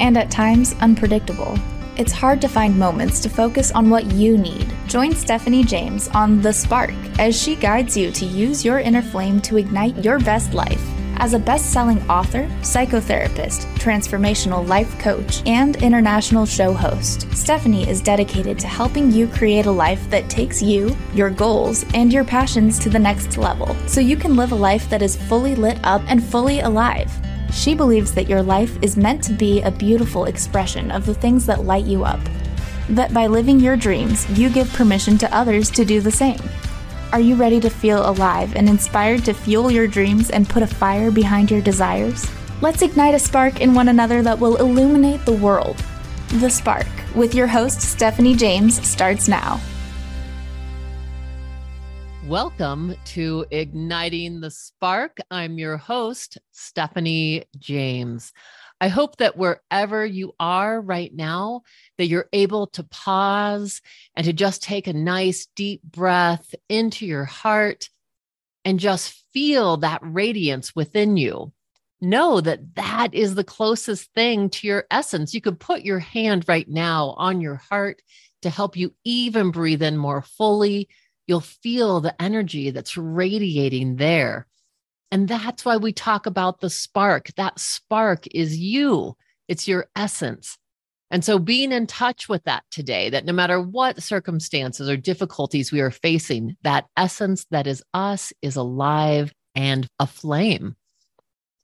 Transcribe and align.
and 0.00 0.16
at 0.16 0.30
times 0.30 0.74
unpredictable, 0.80 1.58
it's 1.96 2.12
hard 2.12 2.40
to 2.40 2.48
find 2.48 2.78
moments 2.78 3.18
to 3.20 3.28
focus 3.28 3.72
on 3.72 3.90
what 3.90 4.12
you 4.12 4.38
need. 4.38 4.72
Join 4.86 5.12
Stephanie 5.12 5.64
James 5.64 6.08
on 6.08 6.40
The 6.40 6.52
Spark 6.52 6.94
as 7.18 7.40
she 7.40 7.56
guides 7.56 7.96
you 7.96 8.12
to 8.12 8.24
use 8.24 8.64
your 8.64 8.78
inner 8.78 9.02
flame 9.02 9.40
to 9.42 9.56
ignite 9.56 10.04
your 10.04 10.20
best 10.20 10.54
life. 10.54 10.80
As 11.20 11.34
a 11.34 11.38
best 11.40 11.72
selling 11.72 12.00
author, 12.08 12.44
psychotherapist, 12.60 13.66
transformational 13.74 14.64
life 14.68 14.96
coach, 15.00 15.42
and 15.46 15.74
international 15.82 16.46
show 16.46 16.72
host, 16.72 17.26
Stephanie 17.34 17.88
is 17.88 18.00
dedicated 18.00 18.56
to 18.60 18.68
helping 18.68 19.10
you 19.10 19.26
create 19.26 19.66
a 19.66 19.70
life 19.70 20.08
that 20.10 20.30
takes 20.30 20.62
you, 20.62 20.96
your 21.14 21.30
goals, 21.30 21.84
and 21.94 22.12
your 22.12 22.22
passions 22.22 22.78
to 22.78 22.88
the 22.88 22.98
next 22.98 23.36
level 23.36 23.74
so 23.88 24.00
you 24.00 24.16
can 24.16 24.36
live 24.36 24.52
a 24.52 24.54
life 24.54 24.88
that 24.90 25.02
is 25.02 25.16
fully 25.16 25.56
lit 25.56 25.80
up 25.82 26.02
and 26.06 26.22
fully 26.22 26.60
alive. 26.60 27.10
She 27.52 27.74
believes 27.74 28.12
that 28.14 28.28
your 28.28 28.42
life 28.42 28.78
is 28.82 28.96
meant 28.96 29.22
to 29.24 29.32
be 29.32 29.62
a 29.62 29.70
beautiful 29.70 30.26
expression 30.26 30.90
of 30.90 31.06
the 31.06 31.14
things 31.14 31.46
that 31.46 31.64
light 31.64 31.84
you 31.84 32.04
up. 32.04 32.20
That 32.90 33.12
by 33.12 33.26
living 33.26 33.60
your 33.60 33.76
dreams, 33.76 34.28
you 34.38 34.48
give 34.50 34.72
permission 34.72 35.18
to 35.18 35.36
others 35.36 35.70
to 35.72 35.84
do 35.84 36.00
the 36.00 36.10
same. 36.10 36.40
Are 37.12 37.20
you 37.20 37.36
ready 37.36 37.58
to 37.60 37.70
feel 37.70 38.08
alive 38.08 38.54
and 38.54 38.68
inspired 38.68 39.24
to 39.24 39.32
fuel 39.32 39.70
your 39.70 39.86
dreams 39.86 40.30
and 40.30 40.48
put 40.48 40.62
a 40.62 40.66
fire 40.66 41.10
behind 41.10 41.50
your 41.50 41.62
desires? 41.62 42.26
Let's 42.60 42.82
ignite 42.82 43.14
a 43.14 43.18
spark 43.18 43.60
in 43.60 43.72
one 43.72 43.88
another 43.88 44.20
that 44.22 44.38
will 44.38 44.56
illuminate 44.56 45.24
the 45.24 45.32
world. 45.32 45.76
The 46.34 46.50
Spark, 46.50 46.88
with 47.14 47.34
your 47.34 47.46
host 47.46 47.80
Stephanie 47.80 48.36
James, 48.36 48.86
starts 48.86 49.28
now. 49.28 49.60
Welcome 52.28 52.94
to 53.06 53.46
Igniting 53.50 54.40
the 54.40 54.50
Spark. 54.50 55.16
I'm 55.30 55.58
your 55.58 55.78
host, 55.78 56.36
Stephanie 56.52 57.44
James. 57.56 58.34
I 58.82 58.88
hope 58.88 59.16
that 59.16 59.38
wherever 59.38 60.04
you 60.04 60.34
are 60.38 60.78
right 60.78 61.10
now, 61.14 61.62
that 61.96 62.08
you're 62.08 62.28
able 62.34 62.66
to 62.66 62.82
pause 62.82 63.80
and 64.14 64.26
to 64.26 64.34
just 64.34 64.62
take 64.62 64.86
a 64.86 64.92
nice 64.92 65.46
deep 65.56 65.82
breath 65.82 66.54
into 66.68 67.06
your 67.06 67.24
heart 67.24 67.88
and 68.62 68.78
just 68.78 69.24
feel 69.32 69.78
that 69.78 70.00
radiance 70.02 70.76
within 70.76 71.16
you. 71.16 71.54
Know 72.02 72.42
that 72.42 72.74
that 72.74 73.14
is 73.14 73.36
the 73.36 73.42
closest 73.42 74.12
thing 74.12 74.50
to 74.50 74.66
your 74.66 74.84
essence. 74.90 75.32
You 75.32 75.40
could 75.40 75.58
put 75.58 75.80
your 75.80 75.98
hand 75.98 76.44
right 76.46 76.68
now 76.68 77.14
on 77.16 77.40
your 77.40 77.56
heart 77.56 78.02
to 78.42 78.50
help 78.50 78.76
you 78.76 78.92
even 79.02 79.50
breathe 79.50 79.82
in 79.82 79.96
more 79.96 80.20
fully 80.20 80.90
you'll 81.28 81.40
feel 81.40 82.00
the 82.00 82.20
energy 82.20 82.70
that's 82.70 82.96
radiating 82.96 83.96
there. 83.96 84.46
And 85.12 85.28
that's 85.28 85.64
why 85.64 85.76
we 85.76 85.92
talk 85.92 86.26
about 86.26 86.60
the 86.60 86.70
spark. 86.70 87.30
That 87.36 87.60
spark 87.60 88.24
is 88.34 88.58
you, 88.58 89.16
it's 89.46 89.68
your 89.68 89.86
essence. 89.94 90.58
And 91.10 91.24
so 91.24 91.38
being 91.38 91.72
in 91.72 91.86
touch 91.86 92.28
with 92.28 92.44
that 92.44 92.64
today, 92.70 93.08
that 93.10 93.24
no 93.24 93.32
matter 93.32 93.60
what 93.60 94.02
circumstances 94.02 94.90
or 94.90 94.96
difficulties 94.96 95.72
we 95.72 95.80
are 95.80 95.90
facing, 95.90 96.56
that 96.62 96.86
essence 96.96 97.46
that 97.50 97.66
is 97.66 97.82
us 97.94 98.32
is 98.42 98.56
alive 98.56 99.32
and 99.54 99.86
aflame. 99.98 100.76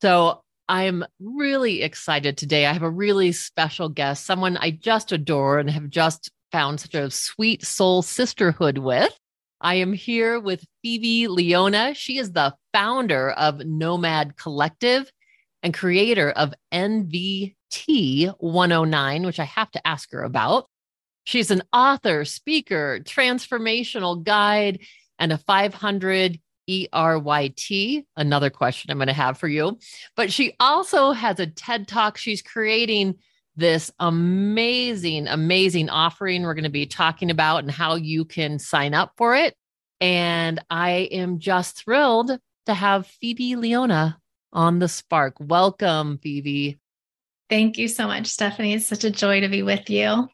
So 0.00 0.42
I'm 0.66 1.04
really 1.20 1.82
excited 1.82 2.38
today. 2.38 2.64
I 2.64 2.72
have 2.72 2.82
a 2.82 2.90
really 2.90 3.32
special 3.32 3.90
guest, 3.90 4.24
someone 4.24 4.56
I 4.56 4.70
just 4.70 5.12
adore 5.12 5.58
and 5.58 5.68
have 5.68 5.90
just 5.90 6.30
found 6.50 6.80
such 6.80 6.94
a 6.94 7.10
sweet 7.10 7.64
soul 7.64 8.00
sisterhood 8.00 8.78
with. 8.78 9.12
I 9.60 9.76
am 9.76 9.92
here 9.92 10.38
with 10.40 10.64
Phoebe 10.82 11.28
Leona. 11.28 11.94
She 11.94 12.18
is 12.18 12.32
the 12.32 12.54
founder 12.72 13.30
of 13.30 13.64
Nomad 13.64 14.36
Collective 14.36 15.10
and 15.62 15.72
creator 15.72 16.30
of 16.30 16.52
MVT 16.72 18.34
109, 18.38 19.26
which 19.26 19.40
I 19.40 19.44
have 19.44 19.70
to 19.72 19.86
ask 19.86 20.10
her 20.12 20.22
about. 20.22 20.68
She's 21.24 21.50
an 21.50 21.62
author, 21.72 22.24
speaker, 22.24 23.00
transformational 23.02 24.22
guide, 24.22 24.80
and 25.18 25.32
a 25.32 25.38
500 25.38 26.38
ERYT. 26.68 28.04
Another 28.16 28.50
question 28.50 28.90
I'm 28.90 28.98
going 28.98 29.08
to 29.08 29.14
have 29.14 29.38
for 29.38 29.48
you. 29.48 29.78
But 30.16 30.32
she 30.32 30.54
also 30.60 31.12
has 31.12 31.40
a 31.40 31.46
TED 31.46 31.88
Talk. 31.88 32.16
She's 32.16 32.42
creating 32.42 33.16
this 33.56 33.90
amazing, 34.00 35.28
amazing 35.28 35.90
offering 35.90 36.42
we're 36.42 36.54
going 36.54 36.64
to 36.64 36.70
be 36.70 36.86
talking 36.86 37.30
about 37.30 37.58
and 37.58 37.70
how 37.70 37.94
you 37.94 38.24
can 38.24 38.58
sign 38.58 38.94
up 38.94 39.12
for 39.16 39.36
it. 39.36 39.54
And 40.00 40.62
I 40.70 41.08
am 41.12 41.38
just 41.38 41.76
thrilled 41.76 42.30
to 42.66 42.74
have 42.74 43.06
Phoebe 43.06 43.56
Leona 43.56 44.18
on 44.52 44.78
the 44.78 44.88
Spark. 44.88 45.36
Welcome, 45.38 46.18
Phoebe. 46.22 46.78
Thank 47.48 47.78
you 47.78 47.88
so 47.88 48.06
much, 48.06 48.26
Stephanie. 48.26 48.74
It's 48.74 48.86
such 48.86 49.04
a 49.04 49.10
joy 49.10 49.40
to 49.40 49.48
be 49.48 49.62
with 49.62 49.90
you. 49.90 50.28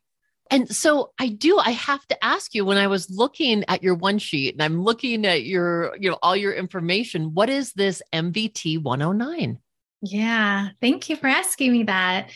And 0.50 0.68
so 0.68 1.12
I 1.18 1.28
do, 1.28 1.58
I 1.58 1.70
have 1.70 2.04
to 2.08 2.24
ask 2.24 2.54
you 2.54 2.64
when 2.64 2.76
I 2.76 2.88
was 2.88 3.08
looking 3.08 3.64
at 3.68 3.82
your 3.82 3.94
one 3.94 4.18
sheet 4.18 4.54
and 4.54 4.62
I'm 4.62 4.82
looking 4.82 5.24
at 5.24 5.44
your, 5.44 5.96
you 5.98 6.10
know, 6.10 6.18
all 6.22 6.36
your 6.36 6.52
information, 6.52 7.34
what 7.34 7.48
is 7.48 7.72
this 7.72 8.02
MVT 8.12 8.82
109? 8.82 9.58
Yeah, 10.02 10.68
thank 10.80 11.10
you 11.10 11.16
for 11.16 11.26
asking 11.26 11.72
me 11.72 11.82
that. 11.84 12.30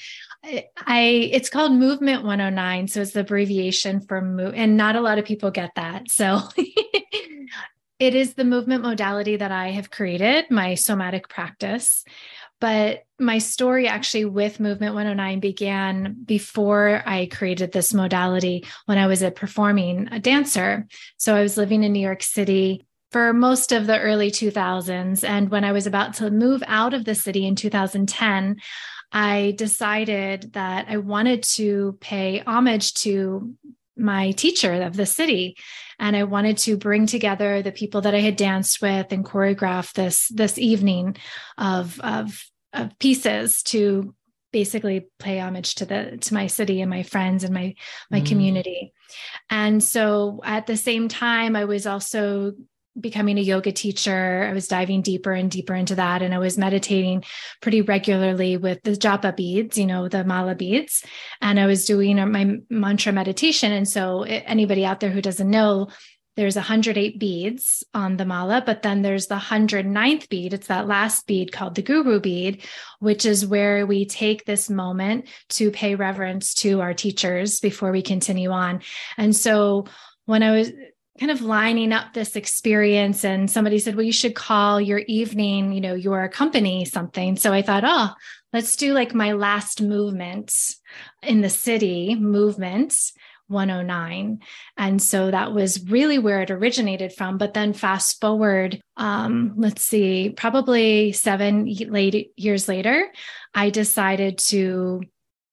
I 0.86 1.30
it's 1.32 1.48
called 1.48 1.72
Movement 1.72 2.22
109, 2.22 2.88
so 2.88 3.00
it's 3.00 3.12
the 3.12 3.20
abbreviation 3.20 4.00
for 4.00 4.20
move, 4.20 4.52
and 4.54 4.76
not 4.76 4.97
a 4.97 5.00
lot 5.00 5.19
of 5.19 5.25
people 5.25 5.50
get 5.50 5.70
that. 5.76 6.10
So 6.10 6.41
it 7.98 8.14
is 8.14 8.34
the 8.34 8.44
movement 8.44 8.82
modality 8.82 9.36
that 9.36 9.50
I 9.50 9.70
have 9.70 9.91
created, 9.91 10.50
my 10.50 10.75
somatic 10.75 11.28
practice. 11.28 12.04
But 12.60 13.04
my 13.19 13.38
story 13.38 13.88
actually 13.88 14.26
with 14.26 14.60
Movement 14.60 14.94
109 14.94 15.41
began 15.41 16.16
before 16.25 17.02
I 17.04 17.26
created 17.26 17.72
this 17.72 17.92
modality 17.92 18.66
when 18.86 18.96
I 18.96 19.06
was 19.06 19.22
a 19.22 19.31
performing 19.31 20.08
a 20.12 20.19
dancer. 20.19 20.86
So 21.16 21.34
I 21.34 21.42
was 21.42 21.56
living 21.56 21.82
in 21.82 21.92
New 21.92 22.00
York 22.00 22.22
City 22.22 22.86
for 23.14 23.32
most 23.32 23.70
of 23.70 23.86
the 23.86 24.00
early 24.00 24.28
2000s. 24.28 25.22
And 25.22 25.48
when 25.48 25.62
I 25.62 25.70
was 25.70 25.86
about 25.86 26.14
to 26.14 26.32
move 26.32 26.64
out 26.66 26.94
of 26.94 27.04
the 27.04 27.14
city 27.14 27.47
in 27.47 27.54
2010, 27.54 28.56
I 29.12 29.54
decided 29.56 30.54
that 30.54 30.86
I 30.88 30.97
wanted 30.97 31.44
to 31.54 31.97
pay 32.00 32.42
homage 32.44 32.92
to 33.04 33.54
my 33.97 34.32
teacher 34.32 34.82
of 34.82 34.97
the 34.97 35.06
city 35.06 35.56
and 36.00 36.16
i 36.16 36.25
wanted 36.25 36.58
to 36.58 36.76
bring 36.76 37.06
together 37.06 37.62
the 37.62 37.70
people 37.70 38.00
that 38.00 38.12
i 38.12 38.19
had 38.19 38.34
danced 38.34 38.82
with 38.82 39.12
and 39.12 39.25
choreograph 39.25 39.92
this 39.92 40.26
this 40.34 40.58
evening 40.58 41.16
of 41.58 42.00
of, 42.00 42.44
of 42.72 42.98
pieces 42.98 43.62
to 43.62 44.12
basically 44.50 45.06
pay 45.20 45.38
homage 45.38 45.76
to 45.76 45.84
the 45.84 46.19
to 46.20 46.34
my 46.34 46.49
city 46.49 46.81
and 46.81 46.90
my 46.90 47.05
friends 47.05 47.44
and 47.44 47.55
my 47.55 47.72
my 48.11 48.20
mm. 48.20 48.26
community 48.26 48.93
and 49.49 49.81
so 49.81 50.40
at 50.43 50.66
the 50.66 50.76
same 50.76 51.06
time 51.06 51.55
i 51.55 51.64
was 51.64 51.87
also 51.87 52.52
becoming 52.99 53.38
a 53.38 53.43
yoga 53.43 53.73
teacher, 53.73 54.46
I 54.49 54.52
was 54.52 54.69
diving 54.69 55.02
deeper 55.02 55.32
and 55.32 55.50
deeper 55.50 55.75
into 55.75 55.94
that. 55.96 56.23
And 56.23 56.35
I 56.35 56.38
was 56.38 56.56
meditating 56.56 57.25
pretty 57.61 57.82
regularly 57.82 58.56
with 58.56 58.82
the 58.82 58.93
japa 58.93 59.37
beads, 59.37 59.76
you 59.76 59.87
know, 59.87 60.08
the 60.08 60.25
mala 60.25 60.55
beads. 60.55 61.05
And 61.41 61.58
I 61.58 61.67
was 61.67 61.87
doing 61.87 62.17
my 62.31 62.58
mantra 62.70 63.12
meditation. 63.12 63.73
And 63.73 63.88
so, 63.88 64.23
eh, 64.23 64.43
anybody 64.46 64.85
out 64.85 65.00
there 65.00 65.11
who 65.11 65.23
doesn't 65.23 65.50
know, 65.50 65.88
there's 66.37 66.56
108 66.56 67.20
beads 67.20 67.85
on 67.94 68.17
the 68.17 68.25
mala, 68.25 68.62
but 68.64 68.82
then 68.82 69.02
there's 69.02 69.29
the 69.29 69.37
109th 69.37 70.29
bead. 70.29 70.52
It's 70.52 70.67
that 70.67 70.88
last 70.88 71.26
bead 71.29 71.52
called 71.52 71.76
the 71.76 71.82
guru 71.82 72.19
bead, 72.19 72.64
which 72.99 73.25
is 73.25 73.47
where 73.47 73.87
we 73.87 74.05
take 74.05 74.44
this 74.44 74.69
moment 74.69 75.29
to 75.50 75.70
pay 75.70 75.94
reverence 75.94 76.55
to 76.55 76.81
our 76.81 76.93
teachers 76.93 77.61
before 77.61 77.93
we 77.93 78.02
continue 78.02 78.50
on. 78.50 78.82
And 79.17 79.35
so, 79.35 79.87
when 80.26 80.43
I 80.43 80.52
was 80.52 80.73
kind 81.19 81.31
of 81.31 81.43
lining 81.43 81.93
up 81.93 82.12
this 82.12 82.37
experience. 82.37 83.25
And 83.25 83.50
somebody 83.50 83.78
said 83.78 83.94
well 83.94 84.05
you 84.05 84.12
should 84.12 84.34
call 84.34 84.81
your 84.81 84.99
evening 85.06 85.72
you 85.72 85.81
know 85.81 85.94
your 85.94 86.28
company 86.28 86.84
something. 86.84 87.37
So 87.37 87.52
i 87.52 87.62
thought 87.62 87.84
oh 87.87 88.11
let's 88.52 88.76
do 88.76 88.93
like 88.93 89.14
my 89.14 89.32
last 89.32 89.81
movement 89.81 90.55
in 91.22 91.40
the 91.40 91.50
city 91.50 92.14
movement 92.14 93.12
109 93.49 94.40
and 94.78 95.02
so 95.02 95.31
that 95.31 95.52
was 95.52 95.84
really 95.90 96.19
where 96.19 96.40
it 96.40 96.50
originated 96.50 97.12
from. 97.12 97.37
But 97.37 97.55
then 97.55 97.72
fast 97.75 98.20
forward 98.20 98.81
um 98.96 99.55
let's 99.56 99.82
see 99.82 100.31
probably 100.31 101.12
7 101.12 101.66
late 101.88 102.32
years 102.37 102.69
later 102.69 103.08
i 103.55 103.70
decided 103.70 104.38
to 104.38 105.02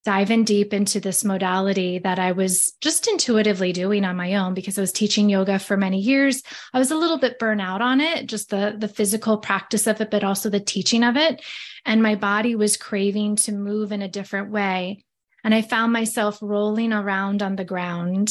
dive 0.03 0.31
in 0.31 0.43
deep 0.43 0.73
into 0.73 0.99
this 0.99 1.23
modality 1.23 1.99
that 1.99 2.17
I 2.17 2.31
was 2.31 2.73
just 2.81 3.07
intuitively 3.07 3.71
doing 3.71 4.03
on 4.03 4.15
my 4.15 4.35
own 4.35 4.53
because 4.53 4.77
I 4.77 4.81
was 4.81 4.91
teaching 4.91 5.29
yoga 5.29 5.59
for 5.59 5.77
many 5.77 5.99
years. 5.99 6.41
I 6.73 6.79
was 6.79 6.89
a 6.89 6.97
little 6.97 7.19
bit 7.19 7.37
burnt 7.37 7.61
out 7.61 7.81
on 7.81 8.01
it, 8.01 8.25
just 8.25 8.49
the 8.49 8.75
the 8.77 8.87
physical 8.87 9.37
practice 9.37 9.87
of 9.87 10.01
it, 10.01 10.09
but 10.09 10.23
also 10.23 10.49
the 10.49 10.59
teaching 10.59 11.03
of 11.03 11.17
it. 11.17 11.43
And 11.85 12.01
my 12.01 12.15
body 12.15 12.55
was 12.55 12.77
craving 12.77 13.35
to 13.37 13.51
move 13.51 13.91
in 13.91 14.01
a 14.01 14.07
different 14.07 14.51
way. 14.51 15.03
And 15.43 15.53
I 15.55 15.61
found 15.61 15.91
myself 15.91 16.37
rolling 16.41 16.93
around 16.93 17.41
on 17.41 17.55
the 17.55 17.65
ground 17.65 18.29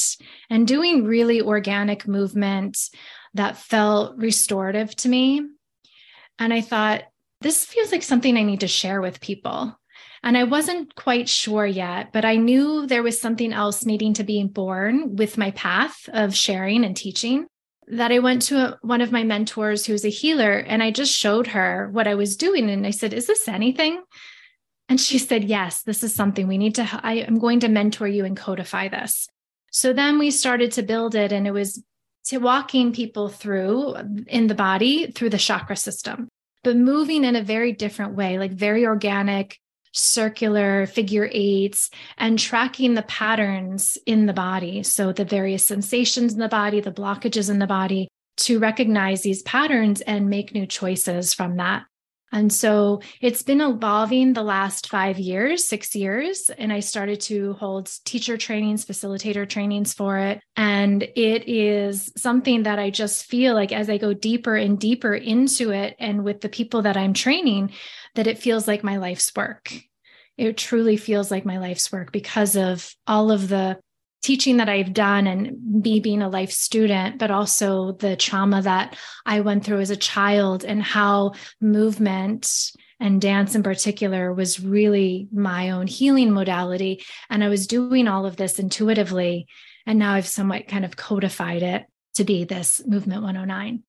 and 0.48 0.66
doing 0.66 1.04
really 1.04 1.40
organic 1.40 2.06
movement 2.06 2.78
that 3.34 3.56
felt 3.56 4.16
restorative 4.16 4.94
to 4.96 5.08
me. 5.08 5.42
And 6.38 6.52
I 6.52 6.60
thought, 6.60 7.02
this 7.40 7.64
feels 7.64 7.90
like 7.90 8.02
something 8.02 8.36
I 8.36 8.42
need 8.42 8.60
to 8.60 8.68
share 8.68 9.00
with 9.00 9.20
people. 9.20 9.79
And 10.22 10.36
I 10.36 10.44
wasn't 10.44 10.94
quite 10.94 11.28
sure 11.28 11.66
yet, 11.66 12.12
but 12.12 12.24
I 12.24 12.36
knew 12.36 12.86
there 12.86 13.02
was 13.02 13.20
something 13.20 13.52
else 13.52 13.86
needing 13.86 14.12
to 14.14 14.24
be 14.24 14.44
born 14.44 15.16
with 15.16 15.38
my 15.38 15.50
path 15.52 16.08
of 16.12 16.34
sharing 16.34 16.84
and 16.84 16.96
teaching. 16.96 17.46
That 17.86 18.12
I 18.12 18.18
went 18.18 18.42
to 18.42 18.56
a, 18.56 18.78
one 18.82 19.00
of 19.00 19.10
my 19.10 19.24
mentors 19.24 19.86
who's 19.86 20.04
a 20.04 20.10
healer 20.10 20.52
and 20.52 20.82
I 20.82 20.90
just 20.90 21.12
showed 21.12 21.48
her 21.48 21.88
what 21.90 22.06
I 22.06 22.14
was 22.14 22.36
doing. 22.36 22.70
And 22.70 22.86
I 22.86 22.90
said, 22.90 23.12
Is 23.12 23.26
this 23.26 23.48
anything? 23.48 24.02
And 24.88 25.00
she 25.00 25.18
said, 25.18 25.44
Yes, 25.44 25.82
this 25.82 26.04
is 26.04 26.14
something 26.14 26.46
we 26.46 26.58
need 26.58 26.74
to. 26.76 27.00
I 27.02 27.14
am 27.14 27.38
going 27.38 27.60
to 27.60 27.68
mentor 27.68 28.06
you 28.06 28.24
and 28.24 28.36
codify 28.36 28.88
this. 28.88 29.28
So 29.72 29.92
then 29.92 30.18
we 30.18 30.30
started 30.30 30.72
to 30.72 30.82
build 30.82 31.14
it, 31.14 31.32
and 31.32 31.46
it 31.46 31.52
was 31.52 31.82
to 32.24 32.38
walking 32.38 32.92
people 32.92 33.28
through 33.28 33.94
in 34.26 34.48
the 34.48 34.54
body 34.54 35.10
through 35.12 35.30
the 35.30 35.38
chakra 35.38 35.76
system, 35.76 36.28
but 36.62 36.76
moving 36.76 37.24
in 37.24 37.36
a 37.36 37.42
very 37.42 37.72
different 37.72 38.14
way, 38.14 38.38
like 38.38 38.52
very 38.52 38.84
organic, 38.84 39.58
circular 39.92 40.86
figure 40.86 41.28
eights 41.32 41.90
and 42.18 42.38
tracking 42.38 42.94
the 42.94 43.02
patterns 43.02 43.98
in 44.06 44.26
the 44.26 44.32
body. 44.32 44.82
So, 44.82 45.12
the 45.12 45.24
various 45.24 45.64
sensations 45.64 46.32
in 46.32 46.40
the 46.40 46.48
body, 46.48 46.80
the 46.80 46.92
blockages 46.92 47.50
in 47.50 47.58
the 47.58 47.66
body, 47.66 48.08
to 48.38 48.58
recognize 48.58 49.22
these 49.22 49.42
patterns 49.42 50.00
and 50.00 50.30
make 50.30 50.54
new 50.54 50.66
choices 50.66 51.34
from 51.34 51.56
that. 51.56 51.84
And 52.32 52.52
so 52.52 53.00
it's 53.20 53.42
been 53.42 53.60
evolving 53.60 54.32
the 54.32 54.44
last 54.44 54.88
five 54.88 55.18
years, 55.18 55.66
six 55.66 55.96
years. 55.96 56.48
And 56.58 56.72
I 56.72 56.78
started 56.80 57.20
to 57.22 57.54
hold 57.54 57.90
teacher 58.04 58.36
trainings, 58.36 58.84
facilitator 58.84 59.48
trainings 59.48 59.94
for 59.94 60.16
it. 60.16 60.40
And 60.56 61.02
it 61.02 61.48
is 61.48 62.12
something 62.16 62.62
that 62.62 62.78
I 62.78 62.90
just 62.90 63.26
feel 63.26 63.54
like 63.54 63.72
as 63.72 63.90
I 63.90 63.98
go 63.98 64.14
deeper 64.14 64.54
and 64.54 64.78
deeper 64.78 65.14
into 65.14 65.72
it, 65.72 65.96
and 65.98 66.22
with 66.22 66.40
the 66.40 66.48
people 66.48 66.82
that 66.82 66.96
I'm 66.96 67.14
training, 67.14 67.72
that 68.14 68.26
it 68.26 68.38
feels 68.38 68.66
like 68.66 68.84
my 68.84 68.96
life's 68.96 69.32
work. 69.34 69.72
It 70.36 70.56
truly 70.56 70.96
feels 70.96 71.30
like 71.30 71.44
my 71.44 71.58
life's 71.58 71.92
work 71.92 72.12
because 72.12 72.56
of 72.56 72.94
all 73.06 73.30
of 73.30 73.48
the 73.48 73.78
teaching 74.22 74.58
that 74.58 74.68
I've 74.68 74.92
done 74.92 75.26
and 75.26 75.82
me 75.82 76.00
being 76.00 76.22
a 76.22 76.28
life 76.28 76.52
student, 76.52 77.18
but 77.18 77.30
also 77.30 77.92
the 77.92 78.16
trauma 78.16 78.62
that 78.62 78.96
I 79.24 79.40
went 79.40 79.64
through 79.64 79.80
as 79.80 79.90
a 79.90 79.96
child 79.96 80.64
and 80.64 80.82
how 80.82 81.32
movement 81.60 82.72
and 83.00 83.20
dance 83.20 83.54
in 83.54 83.62
particular 83.62 84.32
was 84.32 84.60
really 84.60 85.28
my 85.32 85.70
own 85.70 85.86
healing 85.86 86.32
modality. 86.32 87.02
And 87.30 87.42
I 87.42 87.48
was 87.48 87.66
doing 87.66 88.08
all 88.08 88.26
of 88.26 88.36
this 88.36 88.58
intuitively. 88.58 89.46
And 89.86 89.98
now 89.98 90.12
I've 90.12 90.26
somewhat 90.26 90.68
kind 90.68 90.84
of 90.84 90.96
codified 90.96 91.62
it 91.62 91.86
to 92.14 92.24
be 92.24 92.44
this 92.44 92.82
movement 92.86 93.22
109. 93.22 93.82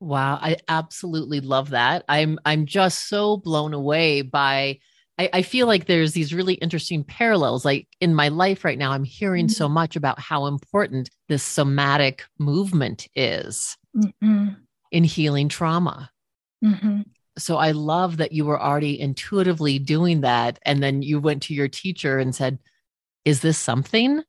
Wow, 0.00 0.38
I 0.40 0.56
absolutely 0.68 1.40
love 1.40 1.70
that. 1.70 2.04
I'm 2.08 2.38
I'm 2.44 2.66
just 2.66 3.08
so 3.08 3.38
blown 3.38 3.72
away 3.72 4.22
by 4.22 4.78
I, 5.18 5.30
I, 5.32 5.42
feel 5.42 5.66
like 5.66 5.86
there's 5.86 6.12
these 6.12 6.34
really 6.34 6.54
interesting 6.54 7.02
parallels. 7.02 7.64
Like 7.64 7.88
in 8.00 8.14
my 8.14 8.28
life 8.28 8.64
right 8.64 8.78
now, 8.78 8.92
I'm 8.92 9.04
hearing 9.04 9.46
mm-hmm. 9.46 9.52
so 9.52 9.68
much 9.68 9.96
about 9.96 10.20
how 10.20 10.46
important 10.46 11.10
this 11.28 11.42
somatic 11.42 12.24
movement 12.38 13.08
is 13.14 13.76
mm-hmm. 13.96 14.48
in 14.90 15.04
healing 15.04 15.48
trauma. 15.48 16.10
Mm-hmm. 16.62 17.02
So 17.38 17.56
I 17.56 17.72
love 17.72 18.18
that 18.18 18.32
you 18.32 18.44
were 18.44 18.60
already 18.60 19.00
intuitively 19.00 19.78
doing 19.78 20.22
that. 20.22 20.58
And 20.64 20.82
then 20.82 21.02
you 21.02 21.20
went 21.20 21.42
to 21.44 21.54
your 21.54 21.68
teacher 21.68 22.18
and 22.18 22.34
said, 22.34 22.58
Is 23.24 23.40
this 23.40 23.58
something? 23.58 24.22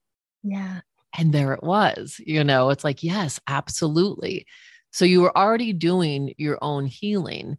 Yeah. 0.43 0.81
And 1.17 1.33
there 1.33 1.53
it 1.53 1.63
was. 1.63 2.19
You 2.25 2.43
know, 2.43 2.69
it's 2.69 2.83
like, 2.83 3.03
Yes, 3.03 3.39
absolutely. 3.47 4.45
So 4.92 5.06
you 5.06 5.22
were 5.22 5.38
already 5.38 5.74
doing 5.74 6.34
your 6.38 6.57
own 6.62 6.86
healing. 6.86 7.57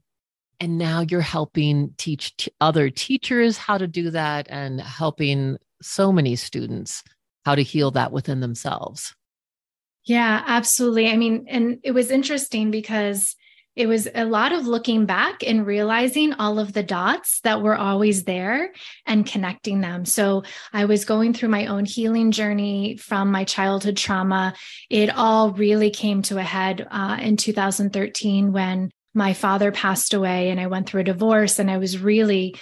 And 0.60 0.76
now 0.76 1.04
you're 1.08 1.20
helping 1.20 1.94
teach 1.98 2.36
t- 2.36 2.50
other 2.60 2.90
teachers 2.90 3.56
how 3.56 3.78
to 3.78 3.86
do 3.86 4.10
that 4.10 4.48
and 4.50 4.80
helping 4.80 5.56
so 5.80 6.10
many 6.10 6.34
students 6.34 7.04
how 7.44 7.54
to 7.54 7.62
heal 7.62 7.92
that 7.92 8.10
within 8.10 8.40
themselves. 8.40 9.14
Yeah, 10.04 10.42
absolutely. 10.46 11.10
I 11.10 11.16
mean, 11.16 11.46
and 11.48 11.78
it 11.84 11.92
was 11.92 12.10
interesting 12.10 12.70
because 12.70 13.36
it 13.78 13.86
was 13.86 14.08
a 14.12 14.24
lot 14.24 14.50
of 14.50 14.66
looking 14.66 15.06
back 15.06 15.44
and 15.46 15.64
realizing 15.64 16.32
all 16.32 16.58
of 16.58 16.72
the 16.72 16.82
dots 16.82 17.40
that 17.42 17.62
were 17.62 17.76
always 17.76 18.24
there 18.24 18.72
and 19.06 19.24
connecting 19.24 19.80
them. 19.80 20.04
So 20.04 20.42
I 20.72 20.86
was 20.86 21.04
going 21.04 21.32
through 21.32 21.50
my 21.50 21.66
own 21.66 21.84
healing 21.84 22.32
journey 22.32 22.96
from 22.96 23.30
my 23.30 23.44
childhood 23.44 23.96
trauma. 23.96 24.54
It 24.90 25.16
all 25.16 25.52
really 25.52 25.90
came 25.90 26.22
to 26.22 26.38
a 26.38 26.42
head 26.42 26.88
uh, 26.90 27.18
in 27.20 27.36
2013 27.36 28.52
when 28.52 28.90
my 29.14 29.32
father 29.32 29.70
passed 29.70 30.12
away 30.12 30.50
and 30.50 30.58
I 30.58 30.66
went 30.66 30.88
through 30.88 31.02
a 31.02 31.04
divorce, 31.04 31.60
and 31.60 31.70
I 31.70 31.78
was 31.78 32.02
really 32.02 32.56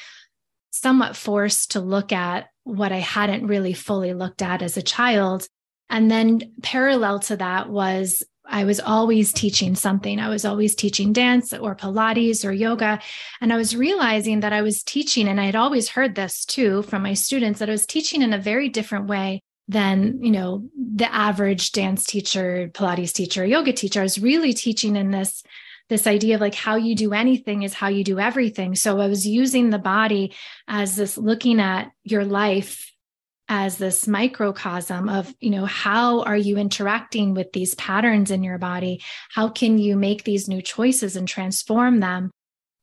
somewhat 0.70 1.16
forced 1.16 1.70
to 1.70 1.80
look 1.80 2.12
at 2.12 2.48
what 2.64 2.92
I 2.92 2.98
hadn't 2.98 3.46
really 3.46 3.72
fully 3.72 4.12
looked 4.12 4.42
at 4.42 4.60
as 4.60 4.76
a 4.76 4.82
child. 4.82 5.48
And 5.88 6.10
then 6.10 6.52
parallel 6.62 7.20
to 7.20 7.38
that 7.38 7.70
was 7.70 8.22
I 8.48 8.64
was 8.64 8.80
always 8.80 9.32
teaching 9.32 9.74
something. 9.74 10.18
I 10.18 10.28
was 10.28 10.44
always 10.44 10.74
teaching 10.74 11.12
dance 11.12 11.52
or 11.52 11.74
Pilates 11.74 12.44
or 12.44 12.52
yoga. 12.52 13.00
And 13.40 13.52
I 13.52 13.56
was 13.56 13.76
realizing 13.76 14.40
that 14.40 14.52
I 14.52 14.62
was 14.62 14.82
teaching, 14.82 15.28
and 15.28 15.40
I 15.40 15.44
had 15.44 15.56
always 15.56 15.88
heard 15.88 16.14
this 16.14 16.44
too 16.44 16.82
from 16.82 17.02
my 17.02 17.14
students, 17.14 17.58
that 17.58 17.68
I 17.68 17.72
was 17.72 17.86
teaching 17.86 18.22
in 18.22 18.32
a 18.32 18.38
very 18.38 18.68
different 18.68 19.06
way 19.06 19.42
than, 19.68 20.22
you 20.22 20.30
know, 20.30 20.68
the 20.76 21.12
average 21.12 21.72
dance 21.72 22.04
teacher, 22.04 22.70
Pilates 22.72 23.12
teacher, 23.12 23.44
yoga 23.44 23.72
teacher. 23.72 24.00
I 24.00 24.04
was 24.04 24.18
really 24.18 24.52
teaching 24.52 24.96
in 24.96 25.10
this 25.10 25.42
this 25.88 26.06
idea 26.06 26.34
of 26.34 26.40
like 26.40 26.54
how 26.54 26.74
you 26.74 26.96
do 26.96 27.12
anything 27.12 27.62
is 27.62 27.72
how 27.72 27.86
you 27.86 28.02
do 28.02 28.18
everything. 28.18 28.74
So 28.74 28.98
I 28.98 29.06
was 29.06 29.24
using 29.24 29.70
the 29.70 29.78
body 29.78 30.34
as 30.66 30.96
this 30.96 31.16
looking 31.16 31.60
at 31.60 31.92
your 32.02 32.24
life 32.24 32.90
as 33.48 33.78
this 33.78 34.08
microcosm 34.08 35.08
of 35.08 35.32
you 35.40 35.50
know 35.50 35.66
how 35.66 36.22
are 36.22 36.36
you 36.36 36.58
interacting 36.58 37.34
with 37.34 37.52
these 37.52 37.74
patterns 37.76 38.30
in 38.30 38.42
your 38.42 38.58
body? 38.58 39.02
How 39.30 39.48
can 39.48 39.78
you 39.78 39.96
make 39.96 40.24
these 40.24 40.48
new 40.48 40.62
choices 40.62 41.16
and 41.16 41.28
transform 41.28 42.00
them? 42.00 42.30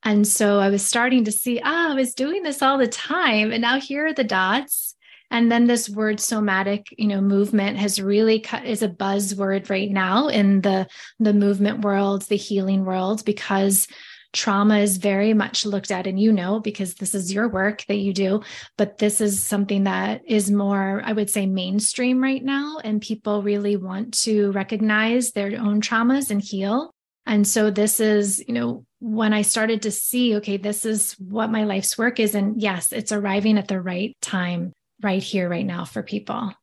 And 0.04 0.28
so 0.28 0.60
i 0.60 0.70
was 0.70 0.86
starting 0.86 1.26
to 1.26 1.32
see 1.32 1.62
ah 1.64 1.92
i 1.92 1.96
was 1.96 2.14
doing 2.14 2.44
this 2.44 2.62
all 2.62 2.78
the 2.78 2.88
time 2.88 3.52
and 3.52 3.62
now 3.62 3.80
here 3.80 4.08
are 4.08 4.14
the 4.14 4.24
dots. 4.24 4.96
And 5.32 5.52
then 5.52 5.66
this 5.66 5.90
word 5.90 6.20
somatic 6.20 6.88
you 6.98 7.08
know 7.08 7.22
movement 7.22 7.78
has 7.78 8.02
really 8.02 8.40
cut 8.40 8.66
is 8.66 8.84
a 8.84 8.90
buzzword 8.90 9.70
right 9.70 9.90
now 9.90 10.28
in 10.28 10.62
the 10.62 10.88
the 11.20 11.34
movement 11.34 11.82
world 11.82 12.24
the 12.24 12.38
healing 12.38 12.86
world 12.86 13.26
because 13.26 13.88
trauma 14.34 14.80
is 14.80 14.98
very 14.98 15.34
much 15.34 15.66
looked 15.66 15.92
at 15.92 16.08
and 16.08 16.20
you 16.20 16.34
know 16.34 16.60
because 16.60 16.96
this 16.96 17.16
is 17.16 17.32
your 17.32 17.48
work 17.48 17.86
that 17.88 17.98
you 17.98 18.12
do 18.12 18.42
but 18.78 18.98
this 18.98 19.22
is 19.22 19.42
something 19.42 19.84
that 19.84 20.22
is 20.26 20.52
more 20.52 21.02
i 21.06 21.14
would 21.14 21.30
say 21.30 21.46
mainstream 21.46 22.22
right 22.22 22.44
now 22.44 22.80
and 22.84 23.02
people 23.02 23.44
really 23.44 23.78
want 23.78 24.14
to 24.14 24.52
recognize 24.52 25.32
their 25.32 25.60
own 25.60 25.82
traumas 25.82 26.32
and 26.32 26.42
heal 26.42 26.92
and 27.26 27.48
so 27.48 27.70
this 27.70 28.00
is 28.00 28.44
you 28.48 28.54
know 28.54 28.84
when 29.00 29.34
i 29.34 29.42
started 29.42 29.84
to 29.84 29.92
see 29.92 30.36
okay 30.36 30.58
this 30.58 30.86
is 30.86 31.14
what 31.14 31.52
my 31.52 31.64
life's 31.64 31.98
work 31.98 32.20
is 32.20 32.36
and 32.36 32.62
yes 32.62 32.92
it's 32.92 33.12
arriving 33.12 33.58
at 33.58 33.68
the 33.68 33.80
right 33.80 34.18
time 34.22 34.74
right 35.04 35.22
here, 35.22 35.50
right 35.50 35.66
now 35.66 35.86
for 35.86 36.02
people. 36.02 36.54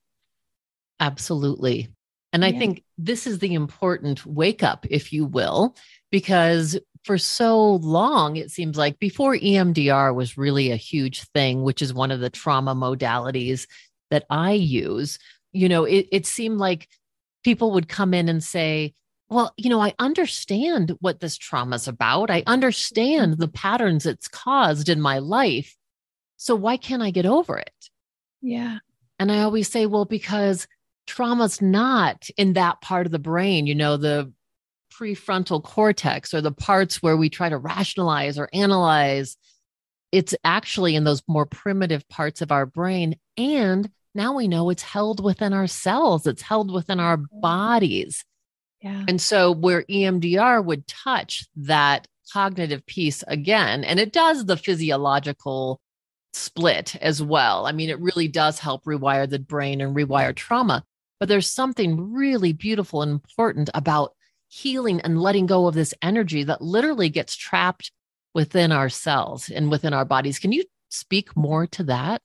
Absolutely. 0.98 1.88
And 2.32 2.44
I 2.44 2.52
think 2.52 2.84
this 2.96 3.26
is 3.26 3.40
the 3.40 3.54
important 3.54 4.24
wake 4.24 4.62
up, 4.62 4.86
if 4.88 5.12
you 5.12 5.24
will, 5.24 5.74
because 6.12 6.78
for 7.04 7.18
so 7.18 7.76
long, 7.76 8.36
it 8.36 8.50
seems 8.50 8.76
like 8.76 8.98
before 8.98 9.34
EMDR 9.34 10.14
was 10.14 10.36
really 10.36 10.70
a 10.70 10.76
huge 10.76 11.22
thing, 11.28 11.62
which 11.62 11.82
is 11.82 11.94
one 11.94 12.10
of 12.10 12.20
the 12.20 12.30
trauma 12.30 12.74
modalities 12.74 13.66
that 14.10 14.24
I 14.28 14.52
use, 14.52 15.18
you 15.52 15.68
know, 15.68 15.84
it, 15.84 16.08
it 16.12 16.26
seemed 16.26 16.58
like 16.58 16.88
people 17.42 17.72
would 17.72 17.88
come 17.88 18.12
in 18.12 18.28
and 18.28 18.42
say, 18.42 18.94
well, 19.28 19.54
you 19.56 19.70
know, 19.70 19.80
I 19.80 19.94
understand 19.98 20.96
what 21.00 21.20
this 21.20 21.38
trauma 21.38 21.76
is 21.76 21.86
about. 21.88 22.30
I 22.30 22.42
understand 22.46 23.38
the 23.38 23.48
patterns 23.48 24.04
it's 24.04 24.28
caused 24.28 24.88
in 24.88 25.00
my 25.00 25.18
life. 25.18 25.76
So 26.36 26.54
why 26.54 26.76
can't 26.76 27.02
I 27.02 27.10
get 27.10 27.26
over 27.26 27.56
it? 27.56 27.88
Yeah. 28.42 28.78
And 29.18 29.30
I 29.30 29.42
always 29.42 29.70
say, 29.70 29.86
well, 29.86 30.04
because 30.04 30.66
trauma's 31.06 31.62
not 31.62 32.28
in 32.36 32.54
that 32.54 32.80
part 32.80 33.06
of 33.06 33.12
the 33.12 33.18
brain, 33.18 33.66
you 33.66 33.74
know, 33.74 33.96
the 33.96 34.32
prefrontal 35.00 35.62
cortex 35.62 36.34
or 36.34 36.40
the 36.40 36.52
parts 36.52 37.02
where 37.02 37.16
we 37.16 37.30
try 37.30 37.48
to 37.48 37.56
rationalize 37.56 38.38
or 38.38 38.48
analyze. 38.52 39.36
It's 40.12 40.34
actually 40.44 40.96
in 40.96 41.04
those 41.04 41.22
more 41.28 41.46
primitive 41.46 42.08
parts 42.08 42.42
of 42.42 42.52
our 42.52 42.66
brain. 42.66 43.16
And 43.36 43.88
now 44.14 44.34
we 44.34 44.48
know 44.48 44.70
it's 44.70 44.82
held 44.82 45.22
within 45.22 45.52
our 45.52 45.68
cells, 45.68 46.26
it's 46.26 46.42
held 46.42 46.72
within 46.72 47.00
our 47.00 47.16
mm-hmm. 47.16 47.40
bodies. 47.40 48.24
Yeah. 48.82 49.04
And 49.08 49.20
so, 49.20 49.52
where 49.52 49.84
EMDR 49.84 50.64
would 50.64 50.86
touch 50.86 51.46
that 51.56 52.08
cognitive 52.32 52.84
piece 52.86 53.22
again, 53.28 53.84
and 53.84 54.00
it 54.00 54.12
does 54.12 54.46
the 54.46 54.56
physiological 54.56 55.80
split 56.32 56.96
as 56.96 57.22
well. 57.22 57.66
I 57.66 57.72
mean, 57.72 57.90
it 57.90 58.00
really 58.00 58.26
does 58.26 58.58
help 58.58 58.84
rewire 58.84 59.28
the 59.28 59.38
brain 59.38 59.80
and 59.80 59.94
rewire 59.94 60.34
trauma. 60.34 60.84
But 61.18 61.28
there's 61.28 61.48
something 61.48 62.14
really 62.14 62.54
beautiful 62.54 63.02
and 63.02 63.12
important 63.12 63.68
about 63.74 64.14
healing 64.50 65.00
and 65.00 65.22
letting 65.22 65.46
go 65.46 65.66
of 65.66 65.74
this 65.74 65.94
energy 66.02 66.42
that 66.42 66.60
literally 66.60 67.08
gets 67.08 67.36
trapped 67.36 67.92
within 68.34 68.72
our 68.72 68.88
cells 68.88 69.48
and 69.48 69.70
within 69.70 69.94
our 69.94 70.04
bodies. 70.04 70.38
Can 70.38 70.52
you 70.52 70.64
speak 70.90 71.36
more 71.36 71.66
to 71.68 71.84
that? 71.84 72.20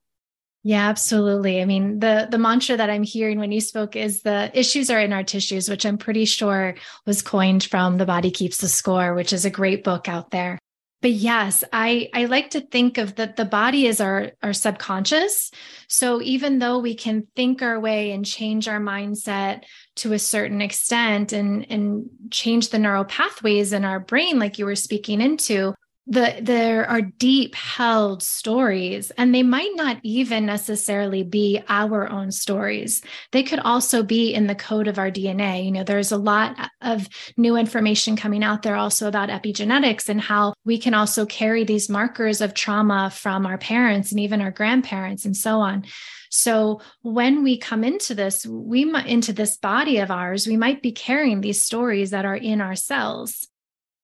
Yeah, 0.63 0.89
absolutely. 0.89 1.61
I 1.61 1.65
mean, 1.65 1.99
the 1.99 2.27
the 2.29 2.39
mantra 2.39 2.75
that 2.75 2.89
I'm 2.89 3.03
hearing 3.03 3.37
when 3.37 3.51
you 3.51 3.61
spoke 3.61 3.95
is 3.95 4.23
the 4.23 4.49
issues 4.57 4.89
are 4.89 4.99
in 4.99 5.13
our 5.13 5.23
tissues, 5.23 5.69
which 5.69 5.85
I'm 5.85 5.99
pretty 5.99 6.25
sure 6.25 6.73
was 7.05 7.21
coined 7.21 7.63
from 7.63 7.99
The 7.99 8.05
Body 8.07 8.31
Keeps 8.31 8.57
the 8.57 8.67
Score, 8.67 9.13
which 9.13 9.31
is 9.31 9.45
a 9.45 9.51
great 9.51 9.83
book 9.83 10.09
out 10.09 10.31
there. 10.31 10.57
But 11.05 11.11
yes, 11.11 11.63
I 11.71 12.09
I 12.15 12.25
like 12.25 12.49
to 12.49 12.61
think 12.61 12.97
of 12.97 13.13
that 13.17 13.35
the 13.35 13.45
body 13.45 13.85
is 13.85 14.01
our 14.01 14.31
our 14.41 14.53
subconscious. 14.53 15.51
So 15.87 16.19
even 16.23 16.57
though 16.57 16.79
we 16.79 16.95
can 16.95 17.27
think 17.35 17.61
our 17.61 17.79
way 17.79 18.09
and 18.09 18.25
change 18.25 18.67
our 18.67 18.79
mindset 18.79 19.65
to 19.97 20.13
a 20.13 20.17
certain 20.17 20.61
extent 20.61 21.31
and 21.31 21.63
and 21.69 22.09
change 22.31 22.69
the 22.69 22.79
neural 22.79 23.05
pathways 23.05 23.71
in 23.71 23.85
our 23.85 23.99
brain 23.99 24.39
like 24.39 24.57
you 24.57 24.65
were 24.65 24.75
speaking 24.75 25.21
into, 25.21 25.75
the 26.07 26.37
there 26.39 26.87
are 26.87 27.01
deep 27.01 27.55
held 27.55 28.21
stories 28.21 29.11
and 29.17 29.33
they 29.33 29.41
might 29.41 29.71
not 29.73 29.97
even 30.03 30.45
necessarily 30.45 31.23
be 31.23 31.61
our 31.67 32.09
own 32.11 32.31
stories. 32.31 33.01
They 33.31 33.41
could 33.41 33.59
also 33.59 34.03
be 34.03 34.33
in 34.33 34.45
the 34.45 34.53
code 34.53 34.87
of 34.87 34.99
our 34.99 35.09
dna 35.09 35.65
you 35.65 35.71
know 35.71 35.83
there's 35.83 36.11
a 36.11 36.17
lot 36.17 36.69
of 36.81 37.07
new 37.37 37.55
information 37.55 38.15
coming 38.15 38.43
out 38.43 38.61
there 38.61 38.75
also 38.75 39.07
about 39.07 39.29
epigenetics 39.29 40.07
and 40.07 40.21
how 40.21 40.53
we 40.63 40.77
can 40.77 40.93
also 40.93 41.25
carry 41.25 41.63
these 41.63 41.89
markers 41.89 42.39
of 42.39 42.53
trauma 42.53 43.09
from 43.09 43.45
our 43.45 43.57
parents 43.57 44.11
and 44.11 44.19
even 44.19 44.41
our 44.41 44.51
grandparents 44.51 45.25
and 45.25 45.35
so 45.35 45.59
on. 45.59 45.85
So 46.29 46.81
when 47.01 47.43
we 47.43 47.57
come 47.57 47.83
into 47.83 48.13
this 48.13 48.45
we 48.45 48.93
into 49.07 49.33
this 49.33 49.57
body 49.57 49.97
of 49.97 50.11
ours 50.11 50.45
we 50.45 50.57
might 50.57 50.83
be 50.83 50.91
carrying 50.91 51.41
these 51.41 51.63
stories 51.63 52.11
that 52.11 52.25
are 52.25 52.35
in 52.35 52.61
our 52.61 52.75
cells 52.75 53.47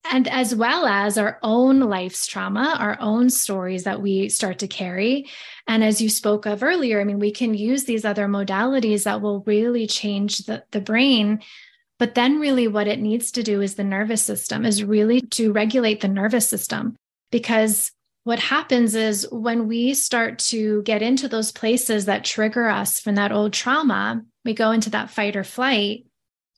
and 0.09 0.27
as 0.27 0.55
well 0.55 0.85
as 0.87 1.17
our 1.17 1.39
own 1.43 1.79
life's 1.79 2.25
trauma, 2.25 2.75
our 2.79 2.97
own 2.99 3.29
stories 3.29 3.83
that 3.83 4.01
we 4.01 4.29
start 4.29 4.59
to 4.59 4.67
carry. 4.67 5.29
And 5.67 5.83
as 5.83 6.01
you 6.01 6.09
spoke 6.09 6.45
of 6.45 6.63
earlier, 6.63 6.99
I 6.99 7.03
mean, 7.03 7.19
we 7.19 7.31
can 7.31 7.53
use 7.53 7.83
these 7.83 8.03
other 8.03 8.27
modalities 8.27 9.03
that 9.03 9.21
will 9.21 9.43
really 9.45 9.87
change 9.87 10.39
the, 10.39 10.63
the 10.71 10.81
brain. 10.81 11.41
But 11.99 12.15
then, 12.15 12.39
really, 12.39 12.67
what 12.67 12.87
it 12.87 12.99
needs 12.99 13.31
to 13.33 13.43
do 13.43 13.61
is 13.61 13.75
the 13.75 13.83
nervous 13.83 14.23
system, 14.23 14.65
is 14.65 14.83
really 14.83 15.21
to 15.21 15.51
regulate 15.51 16.01
the 16.01 16.07
nervous 16.07 16.49
system. 16.49 16.95
Because 17.31 17.91
what 18.23 18.39
happens 18.39 18.95
is 18.95 19.27
when 19.31 19.67
we 19.67 19.93
start 19.93 20.39
to 20.39 20.81
get 20.83 21.01
into 21.01 21.27
those 21.27 21.51
places 21.51 22.05
that 22.05 22.25
trigger 22.25 22.67
us 22.67 22.99
from 22.99 23.15
that 23.15 23.31
old 23.31 23.53
trauma, 23.53 24.23
we 24.45 24.53
go 24.53 24.71
into 24.71 24.89
that 24.89 25.11
fight 25.11 25.35
or 25.35 25.43
flight 25.43 26.05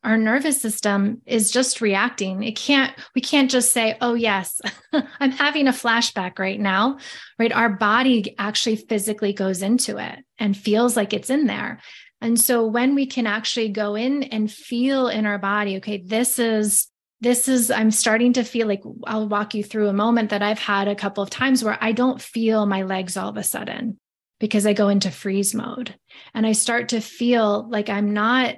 our 0.03 0.17
nervous 0.17 0.61
system 0.61 1.21
is 1.25 1.51
just 1.51 1.81
reacting. 1.81 2.43
It 2.43 2.55
can't 2.55 2.93
we 3.15 3.21
can't 3.21 3.49
just 3.49 3.71
say 3.71 3.97
oh 4.01 4.13
yes 4.13 4.61
i'm 5.19 5.31
having 5.31 5.67
a 5.67 5.71
flashback 5.71 6.39
right 6.39 6.59
now 6.59 6.97
right? 7.39 7.51
Our 7.51 7.69
body 7.69 8.35
actually 8.37 8.77
physically 8.77 9.33
goes 9.33 9.61
into 9.61 9.97
it 9.97 10.19
and 10.37 10.55
feels 10.55 10.95
like 10.95 11.13
it's 11.13 11.29
in 11.29 11.47
there. 11.47 11.79
And 12.21 12.39
so 12.39 12.65
when 12.65 12.95
we 12.95 13.05
can 13.05 13.27
actually 13.27 13.69
go 13.69 13.95
in 13.95 14.23
and 14.23 14.49
feel 14.51 15.09
in 15.09 15.25
our 15.25 15.37
body 15.37 15.77
okay 15.77 15.97
this 15.97 16.39
is 16.39 16.87
this 17.19 17.47
is 17.47 17.69
i'm 17.69 17.91
starting 17.91 18.33
to 18.33 18.43
feel 18.43 18.67
like 18.67 18.81
i'll 19.05 19.27
walk 19.27 19.53
you 19.55 19.63
through 19.63 19.89
a 19.89 19.93
moment 19.93 20.29
that 20.29 20.41
i've 20.41 20.59
had 20.59 20.87
a 20.87 20.95
couple 20.95 21.23
of 21.23 21.29
times 21.29 21.63
where 21.63 21.77
i 21.81 21.91
don't 21.91 22.21
feel 22.21 22.65
my 22.65 22.83
legs 22.83 23.17
all 23.17 23.29
of 23.29 23.37
a 23.37 23.43
sudden 23.43 23.99
because 24.39 24.65
i 24.65 24.73
go 24.73 24.87
into 24.87 25.11
freeze 25.11 25.53
mode. 25.53 25.95
And 26.33 26.47
i 26.47 26.53
start 26.53 26.89
to 26.89 27.01
feel 27.01 27.69
like 27.69 27.89
i'm 27.89 28.13
not 28.13 28.55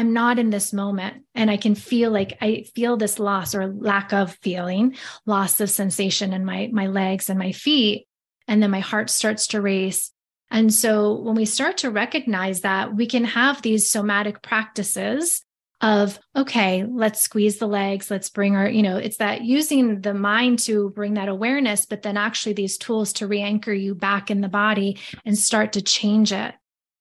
I'm 0.00 0.14
not 0.14 0.38
in 0.38 0.48
this 0.48 0.72
moment. 0.72 1.24
And 1.34 1.50
I 1.50 1.58
can 1.58 1.74
feel 1.74 2.10
like 2.10 2.38
I 2.40 2.64
feel 2.74 2.96
this 2.96 3.18
loss 3.18 3.54
or 3.54 3.66
lack 3.66 4.14
of 4.14 4.34
feeling, 4.40 4.96
loss 5.26 5.60
of 5.60 5.68
sensation 5.68 6.32
in 6.32 6.42
my, 6.42 6.70
my 6.72 6.86
legs 6.86 7.28
and 7.28 7.38
my 7.38 7.52
feet. 7.52 8.06
And 8.48 8.62
then 8.62 8.70
my 8.70 8.80
heart 8.80 9.10
starts 9.10 9.48
to 9.48 9.60
race. 9.60 10.10
And 10.50 10.72
so 10.72 11.20
when 11.20 11.34
we 11.34 11.44
start 11.44 11.76
to 11.78 11.90
recognize 11.90 12.62
that, 12.62 12.96
we 12.96 13.06
can 13.06 13.24
have 13.24 13.60
these 13.60 13.90
somatic 13.90 14.40
practices 14.40 15.44
of, 15.82 16.18
okay, 16.34 16.84
let's 16.84 17.20
squeeze 17.20 17.58
the 17.58 17.68
legs, 17.68 18.10
let's 18.10 18.30
bring 18.30 18.56
our, 18.56 18.68
you 18.68 18.82
know, 18.82 18.96
it's 18.96 19.18
that 19.18 19.44
using 19.44 20.00
the 20.00 20.14
mind 20.14 20.60
to 20.60 20.90
bring 20.90 21.14
that 21.14 21.28
awareness, 21.28 21.84
but 21.84 22.00
then 22.00 22.16
actually 22.16 22.54
these 22.54 22.78
tools 22.78 23.12
to 23.14 23.26
re 23.26 23.42
anchor 23.42 23.72
you 23.72 23.94
back 23.94 24.30
in 24.30 24.40
the 24.40 24.48
body 24.48 24.98
and 25.26 25.36
start 25.36 25.74
to 25.74 25.82
change 25.82 26.32
it. 26.32 26.54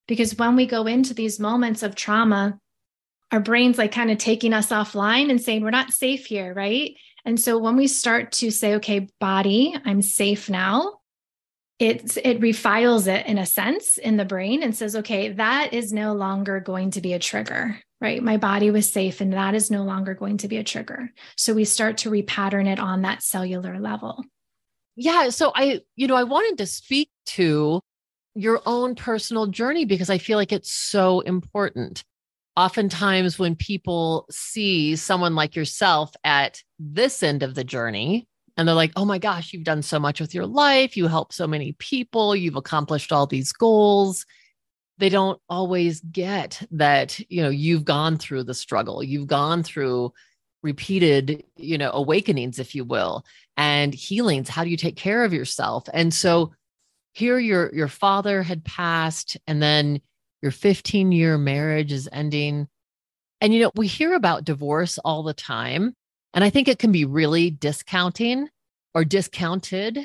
Because 0.06 0.36
when 0.36 0.58
we 0.58 0.66
go 0.66 0.86
into 0.86 1.14
these 1.14 1.40
moments 1.40 1.82
of 1.82 1.96
trauma, 1.96 2.60
our 3.32 3.40
brains 3.40 3.78
like 3.78 3.92
kind 3.92 4.12
of 4.12 4.18
taking 4.18 4.54
us 4.54 4.70
offline 4.70 5.30
and 5.30 5.42
saying 5.42 5.64
we're 5.64 5.70
not 5.70 5.92
safe 5.92 6.26
here 6.26 6.54
right? 6.54 6.96
And 7.26 7.40
so 7.40 7.58
when 7.58 7.76
we 7.76 7.88
start 7.88 8.32
to 8.34 8.50
say 8.50 8.76
okay 8.76 9.08
body 9.20 9.76
i'm 9.86 10.02
safe 10.02 10.50
now 10.50 11.00
it 11.78 12.18
it 12.24 12.42
refiles 12.42 13.08
it 13.08 13.26
in 13.26 13.38
a 13.38 13.46
sense 13.46 13.98
in 13.98 14.18
the 14.18 14.26
brain 14.26 14.64
and 14.64 14.76
says 14.76 14.96
okay 14.96 15.30
that 15.34 15.74
is 15.74 15.94
no 15.94 16.14
longer 16.14 16.60
going 16.60 16.92
to 16.92 17.02
be 17.02 17.14
a 17.14 17.20
trigger 17.20 17.80
right? 18.02 18.24
My 18.24 18.38
body 18.38 18.72
was 18.72 18.90
safe 18.90 19.20
and 19.20 19.34
that 19.34 19.56
is 19.56 19.70
no 19.70 19.84
longer 19.84 20.14
going 20.14 20.38
to 20.38 20.48
be 20.48 20.56
a 20.56 20.64
trigger. 20.64 21.12
So 21.36 21.54
we 21.54 21.66
start 21.66 21.98
to 21.98 22.10
repattern 22.10 22.66
it 22.66 22.80
on 22.80 23.02
that 23.02 23.24
cellular 23.24 23.78
level. 23.80 24.24
Yeah 24.96 25.30
so 25.30 25.52
i 25.56 25.82
you 25.96 26.08
know 26.08 26.16
i 26.16 26.24
wanted 26.24 26.58
to 26.58 26.66
speak 26.66 27.10
to 27.28 27.80
your 28.36 28.62
own 28.66 28.96
personal 28.96 29.48
journey 29.48 29.86
because 29.86 30.10
i 30.10 30.18
feel 30.18 30.38
like 30.38 30.52
it's 30.52 30.72
so 30.72 31.22
important 31.22 32.04
oftentimes 32.56 33.40
when 33.40 33.56
people 33.56 34.26
see 34.30 34.96
someone 34.96 35.36
like 35.36 35.56
yourself 35.56 36.12
at 36.24 36.62
this 36.78 37.24
end 37.24 37.44
of 37.44 37.56
the 37.56 37.64
journey 37.64 38.28
and 38.58 38.68
they're 38.68 38.76
like 38.76 38.92
oh 38.96 39.06
my 39.06 39.18
gosh 39.18 39.54
you've 39.54 39.64
done 39.64 39.82
so 39.82 40.00
much 40.00 40.20
with 40.20 40.34
your 40.34 40.46
life. 40.46 40.98
You 40.98 41.08
help 41.08 41.32
so 41.32 41.48
many 41.48 41.74
people. 41.80 42.36
You've 42.36 42.56
accomplished 42.56 43.12
all 43.12 43.28
these 43.28 43.54
goals. 43.54 44.26
They 44.98 45.10
don't 45.10 45.40
always 45.48 46.02
get 46.02 46.62
that 46.72 47.20
you 47.32 47.42
know 47.42 47.50
you've 47.50 47.86
gone 47.86 48.18
through 48.18 48.44
the 48.44 48.54
struggle. 48.54 49.04
You've 49.04 49.28
gone 49.28 49.64
through 49.64 50.12
repeated 50.62 51.42
you 51.56 51.78
know 51.78 51.90
awakenings 51.94 52.60
if 52.60 52.76
you 52.76 52.84
will 52.84 53.24
and 53.56 53.94
healings. 53.94 54.50
How 54.50 54.64
do 54.64 54.70
you 54.70 54.78
take 54.78 54.98
care 54.98 55.24
of 55.24 55.34
yourself? 55.34 55.86
And 55.94 56.14
so 56.14 56.52
here 57.14 57.40
your 57.40 57.74
your 57.74 57.88
father 57.88 58.44
had 58.44 58.64
passed 58.64 59.38
and 59.48 59.62
then 59.62 60.02
your 60.42 60.52
15 60.52 61.12
year 61.12 61.38
marriage 61.38 61.92
is 61.92 62.10
ending. 62.12 62.68
And, 63.42 63.54
you 63.54 63.62
know, 63.62 63.72
we 63.76 63.88
hear 63.88 64.14
about 64.14 64.46
divorce 64.46 64.98
all 65.00 65.24
the 65.24 65.34
time. 65.34 65.94
And 66.34 66.44
I 66.44 66.50
think 66.50 66.68
it 66.68 66.80
can 66.80 66.92
be 66.92 67.06
really 67.06 67.50
discounting 67.50 68.50
or 68.94 69.04
discounted. 69.04 70.00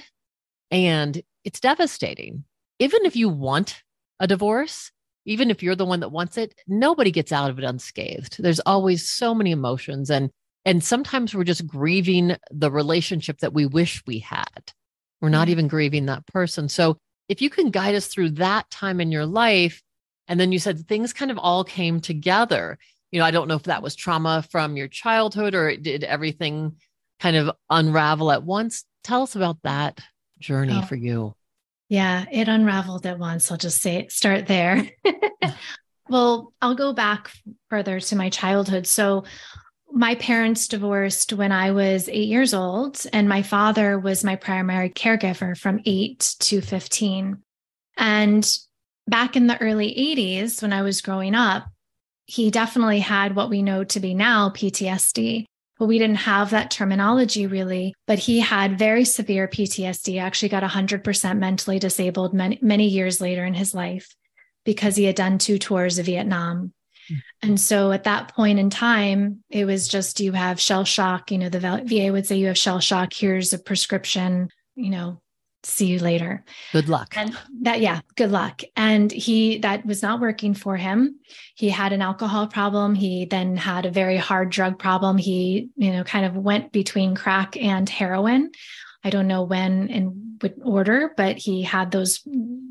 And 0.71 1.23
it's 1.45 1.61
devastating. 1.61 2.45
Even 2.79 3.05
if 3.05 3.17
you 3.17 3.29
want 3.29 3.83
a 4.21 4.27
divorce, 4.27 4.91
even 5.27 5.51
if 5.51 5.63
you're 5.63 5.77
the 5.77 5.85
one 5.85 6.01
that 6.01 6.11
wants 6.11 6.37
it, 6.37 6.55
nobody 6.67 7.11
gets 7.11 7.33
out 7.33 7.51
of 7.51 7.59
it 7.59 7.65
unscathed. 7.65 8.37
There's 8.39 8.61
always 8.61 9.09
so 9.09 9.35
many 9.35 9.51
emotions. 9.51 10.11
And 10.11 10.31
and 10.67 10.83
sometimes 10.83 11.35
we're 11.35 11.45
just 11.45 11.67
grieving 11.67 12.37
the 12.51 12.71
relationship 12.71 13.39
that 13.41 13.53
we 13.53 13.67
wish 13.67 14.03
we 14.07 14.21
had. 14.21 14.73
We're 15.21 15.29
not 15.29 15.43
mm-hmm. 15.43 15.53
even 15.53 15.69
grieving 15.69 16.07
that 16.07 16.27
person. 16.27 16.69
So 16.69 16.97
if 17.29 17.43
you 17.43 17.51
can 17.51 17.71
guide 17.71 17.95
us 17.95 18.07
through 18.07 18.31
that 18.31 18.71
time 18.71 19.01
in 19.01 19.13
your 19.13 19.27
life, 19.27 19.83
and 20.29 20.39
then 20.39 20.53
you 20.53 20.59
said 20.59 20.87
things 20.87 21.13
kind 21.13 21.31
of 21.31 21.39
all 21.39 21.65
came 21.65 22.01
together. 22.01 22.79
You 23.11 23.21
know, 23.21 23.27
I 23.27 23.31
don't 23.31 23.49
know 23.49 23.55
if 23.55 23.65
that 23.65 23.83
was 23.83 23.95
trauma 23.95 24.45
from 24.51 24.77
your 24.77 24.89
childhood 24.89 25.55
or 25.55 25.77
did 25.77 26.05
everything 26.05 26.77
kind 27.21 27.37
of 27.37 27.51
unravel 27.71 28.33
at 28.33 28.43
once. 28.43 28.85
Tell 29.03 29.23
us 29.23 29.37
about 29.37 29.59
that 29.63 30.01
journey 30.41 30.81
oh, 30.83 30.87
for 30.87 30.97
you. 30.97 31.35
Yeah, 31.89 32.25
it 32.33 32.49
unraveled 32.49 33.07
at 33.07 33.19
once. 33.19 33.51
I'll 33.51 33.59
just 33.59 33.81
say 33.81 33.97
it, 33.97 34.13
start 34.13 34.47
there. 34.47 34.91
Well, 36.09 36.53
I'll 36.61 36.75
go 36.75 36.93
back 36.93 37.31
further 37.71 37.99
to 37.99 38.17
my 38.17 38.29
childhood. 38.29 38.87
So, 38.87 39.25
my 39.91 40.17
parents 40.17 40.67
divorced 40.67 41.33
when 41.33 41.53
I 41.53 41.71
was 41.71 42.09
eight 42.09 42.29
years 42.29 42.53
old, 42.53 43.01
and 43.13 43.29
my 43.29 43.43
father 43.43 43.99
was 43.99 44.25
my 44.25 44.35
primary 44.35 44.91
caregiver 44.91 45.57
from 45.57 45.81
eight 45.87 46.35
to 46.41 46.61
15. 46.61 47.39
And 47.97 48.59
back 49.07 49.37
in 49.37 49.47
the 49.47 49.61
early 49.61 49.95
80s, 49.95 50.63
when 50.63 50.73
I 50.73 50.83
was 50.83 51.01
growing 51.01 51.35
up, 51.35 51.67
he 52.27 52.51
definitely 52.51 53.01
had 53.01 53.37
what 53.37 53.51
we 53.51 53.63
know 53.63 53.85
to 53.85 54.01
be 54.01 54.15
now 54.15 54.51
PTSD. 54.51 55.45
But 55.79 55.87
we 55.87 55.99
didn't 55.99 56.17
have 56.17 56.51
that 56.51 56.71
terminology 56.71 57.47
really. 57.47 57.95
But 58.07 58.21
he 58.21 58.41
had 58.41 58.79
very 58.79 59.05
severe 59.05 59.49
PTSD, 59.49 60.21
actually 60.21 60.49
got 60.49 60.63
100% 60.63 61.39
mentally 61.39 61.79
disabled 61.79 62.33
many, 62.33 62.59
many 62.63 62.87
years 62.87 63.21
later 63.21 63.45
in 63.45 63.55
his 63.55 63.75
life 63.75 64.15
because 64.65 64.97
he 64.97 65.05
had 65.05 65.17
done 65.17 65.39
two 65.39 65.59
tours 65.59 65.99
of 65.99 66.07
Vietnam. 66.07 66.73
Hmm. 67.09 67.15
And 67.43 67.61
so 67.61 67.93
at 67.93 68.05
that 68.05 68.35
point 68.35 68.59
in 68.59 68.71
time, 68.71 69.43
it 69.51 69.65
was 69.65 69.89
just 69.89 70.21
you 70.21 70.33
have 70.33 70.61
shell 70.61 70.85
shock. 70.85 71.31
You 71.31 71.39
know, 71.39 71.49
the 71.49 71.83
VA 71.85 72.13
would 72.13 72.27
say 72.27 72.37
you 72.37 72.47
have 72.47 72.59
shell 72.59 72.81
shock. 72.81 73.13
Here's 73.13 73.53
a 73.53 73.59
prescription, 73.59 74.49
you 74.77 74.91
know, 74.91 75.21
see 75.65 75.87
you 75.87 75.99
later. 75.99 76.45
Good 76.73 76.89
luck. 76.89 77.15
And 77.17 77.37
that, 77.63 77.81
yeah, 77.81 78.01
good 78.17 78.31
luck. 78.31 78.63
And 78.77 79.11
he, 79.11 79.59
that 79.59 79.85
was 79.87 80.03
not 80.03 80.21
working 80.21 80.55
for 80.55 80.77
him. 80.77 81.19
He 81.55 81.69
had 81.69 81.93
an 81.93 82.03
alcohol 82.03 82.47
problem. 82.47 82.95
He 82.95 83.25
then 83.25 83.57
had 83.57 83.87
a 83.87 83.91
very 83.91 84.17
hard 84.17 84.51
drug 84.51 84.79
problem. 84.79 85.19
He, 85.19 85.71
you 85.77 85.93
know, 85.93 86.05
kind 86.05 86.27
of 86.27 86.37
went 86.37 86.73
between 86.73 87.15
crack 87.15 87.57
and 87.57 87.89
heroin. 87.89 88.51
I 89.03 89.11
don't 89.11 89.29
know 89.29 89.43
when 89.43 89.89
in 89.89 90.37
what 90.41 90.55
order, 90.63 91.13
but 91.17 91.37
he 91.37 91.63
had 91.63 91.91
those 91.91 92.21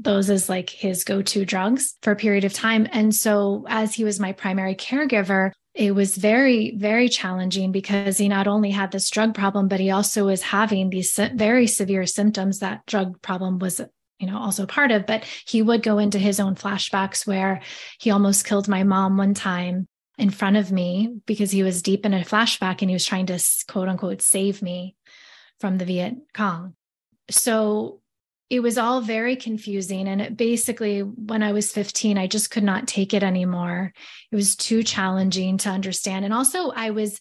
those 0.01 0.29
as 0.29 0.49
like 0.49 0.69
his 0.69 1.03
go-to 1.03 1.45
drugs 1.45 1.95
for 2.01 2.11
a 2.11 2.15
period 2.15 2.43
of 2.43 2.53
time. 2.53 2.87
And 2.91 3.15
so 3.15 3.65
as 3.69 3.93
he 3.93 4.03
was 4.03 4.19
my 4.19 4.33
primary 4.33 4.75
caregiver, 4.75 5.51
it 5.73 5.95
was 5.95 6.15
very 6.15 6.75
very 6.77 7.09
challenging 7.09 7.71
because 7.71 8.17
he 8.17 8.27
not 8.27 8.47
only 8.47 8.71
had 8.71 8.91
this 8.91 9.09
drug 9.09 9.33
problem 9.33 9.67
but 9.67 9.79
he 9.79 9.89
also 9.89 10.25
was 10.25 10.41
having 10.41 10.89
these 10.89 11.19
very 11.33 11.67
severe 11.67 12.05
symptoms 12.05 12.59
that 12.59 12.85
drug 12.85 13.21
problem 13.21 13.59
was 13.59 13.81
you 14.23 14.31
know 14.31 14.37
also 14.37 14.65
part 14.65 14.91
of. 14.91 15.05
But 15.05 15.25
he 15.45 15.61
would 15.61 15.83
go 15.83 15.97
into 15.97 16.17
his 16.17 16.39
own 16.39 16.55
flashbacks 16.55 17.27
where 17.27 17.61
he 17.99 18.11
almost 18.11 18.45
killed 18.45 18.67
my 18.67 18.83
mom 18.83 19.17
one 19.17 19.33
time 19.33 19.87
in 20.17 20.29
front 20.29 20.57
of 20.57 20.71
me 20.71 21.15
because 21.25 21.51
he 21.51 21.63
was 21.63 21.81
deep 21.81 22.05
in 22.05 22.13
a 22.13 22.21
flashback 22.21 22.81
and 22.81 22.89
he 22.89 22.95
was 22.95 23.05
trying 23.05 23.25
to 23.25 23.39
quote 23.67 23.89
unquote 23.89 24.21
save 24.21 24.61
me 24.61 24.95
from 25.59 25.77
the 25.77 25.85
Viet 25.85 26.15
Cong. 26.33 26.75
So 27.29 28.01
it 28.53 28.61
was 28.61 28.77
all 28.77 29.01
very 29.01 29.35
confusing. 29.35 30.07
And 30.07 30.21
it 30.21 30.37
basically, 30.37 30.99
when 30.99 31.41
I 31.41 31.53
was 31.53 31.71
15, 31.71 32.19
I 32.19 32.27
just 32.27 32.51
could 32.51 32.63
not 32.63 32.87
take 32.87 33.11
it 33.15 33.23
anymore. 33.23 33.91
It 34.31 34.35
was 34.35 34.55
too 34.55 34.83
challenging 34.83 35.57
to 35.57 35.69
understand. 35.69 36.23
And 36.23 36.35
also, 36.35 36.69
I 36.69 36.91
was, 36.91 37.19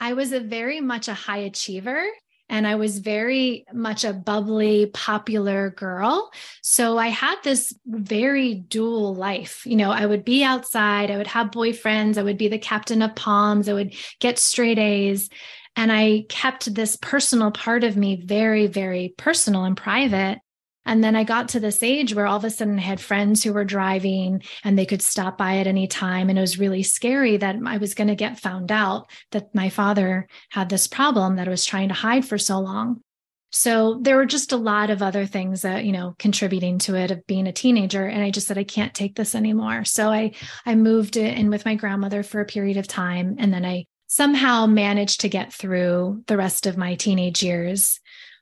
I 0.00 0.12
was 0.12 0.32
a 0.32 0.40
very 0.40 0.82
much 0.82 1.08
a 1.08 1.14
high 1.14 1.38
achiever 1.38 2.04
and 2.50 2.66
I 2.66 2.74
was 2.74 2.98
very 2.98 3.64
much 3.72 4.04
a 4.04 4.12
bubbly, 4.12 4.90
popular 4.92 5.70
girl. 5.70 6.30
So 6.60 6.98
I 6.98 7.08
had 7.08 7.36
this 7.42 7.72
very 7.86 8.56
dual 8.56 9.14
life. 9.14 9.64
You 9.64 9.76
know, 9.76 9.92
I 9.92 10.04
would 10.04 10.26
be 10.26 10.44
outside, 10.44 11.10
I 11.10 11.16
would 11.16 11.26
have 11.28 11.52
boyfriends, 11.52 12.18
I 12.18 12.22
would 12.22 12.36
be 12.36 12.48
the 12.48 12.58
captain 12.58 13.00
of 13.00 13.16
palms, 13.16 13.70
I 13.70 13.72
would 13.72 13.94
get 14.20 14.38
straight 14.38 14.78
A's. 14.78 15.30
And 15.74 15.90
I 15.90 16.26
kept 16.28 16.74
this 16.74 16.96
personal 16.96 17.50
part 17.50 17.82
of 17.82 17.96
me 17.96 18.16
very, 18.22 18.66
very 18.66 19.14
personal 19.16 19.64
and 19.64 19.76
private. 19.76 20.38
And 20.86 21.04
then 21.04 21.16
I 21.16 21.24
got 21.24 21.48
to 21.50 21.60
this 21.60 21.82
age 21.82 22.14
where 22.14 22.26
all 22.26 22.36
of 22.36 22.44
a 22.44 22.50
sudden 22.50 22.78
I 22.78 22.82
had 22.82 23.00
friends 23.00 23.42
who 23.42 23.52
were 23.52 23.64
driving 23.64 24.42
and 24.64 24.78
they 24.78 24.86
could 24.86 25.02
stop 25.02 25.36
by 25.36 25.58
at 25.58 25.66
any 25.66 25.86
time. 25.86 26.30
And 26.30 26.38
it 26.38 26.40
was 26.40 26.58
really 26.58 26.82
scary 26.82 27.36
that 27.36 27.56
I 27.66 27.76
was 27.76 27.94
going 27.94 28.08
to 28.08 28.14
get 28.14 28.40
found 28.40 28.72
out 28.72 29.10
that 29.32 29.54
my 29.54 29.68
father 29.68 30.28
had 30.50 30.68
this 30.68 30.86
problem 30.86 31.36
that 31.36 31.48
I 31.48 31.50
was 31.50 31.66
trying 31.66 31.88
to 31.88 31.94
hide 31.94 32.24
for 32.24 32.38
so 32.38 32.60
long. 32.60 33.02
So 33.50 33.98
there 34.02 34.16
were 34.16 34.26
just 34.26 34.52
a 34.52 34.56
lot 34.56 34.90
of 34.90 35.02
other 35.02 35.24
things 35.24 35.62
that, 35.62 35.84
you 35.84 35.92
know, 35.92 36.14
contributing 36.18 36.78
to 36.80 36.94
it 36.94 37.10
of 37.10 37.26
being 37.26 37.46
a 37.46 37.52
teenager. 37.52 38.04
And 38.04 38.22
I 38.22 38.30
just 38.30 38.46
said, 38.46 38.58
I 38.58 38.64
can't 38.64 38.92
take 38.92 39.14
this 39.14 39.34
anymore. 39.34 39.84
So 39.84 40.10
I, 40.10 40.32
I 40.66 40.74
moved 40.74 41.16
in 41.16 41.48
with 41.48 41.64
my 41.64 41.74
grandmother 41.74 42.22
for 42.22 42.40
a 42.40 42.46
period 42.46 42.76
of 42.76 42.86
time. 42.86 43.36
And 43.38 43.52
then 43.52 43.64
I 43.64 43.86
somehow 44.08 44.66
managed 44.66 45.20
to 45.22 45.28
get 45.28 45.52
through 45.52 46.22
the 46.26 46.36
rest 46.36 46.66
of 46.66 46.76
my 46.76 46.96
teenage 46.96 47.42
years, 47.42 48.00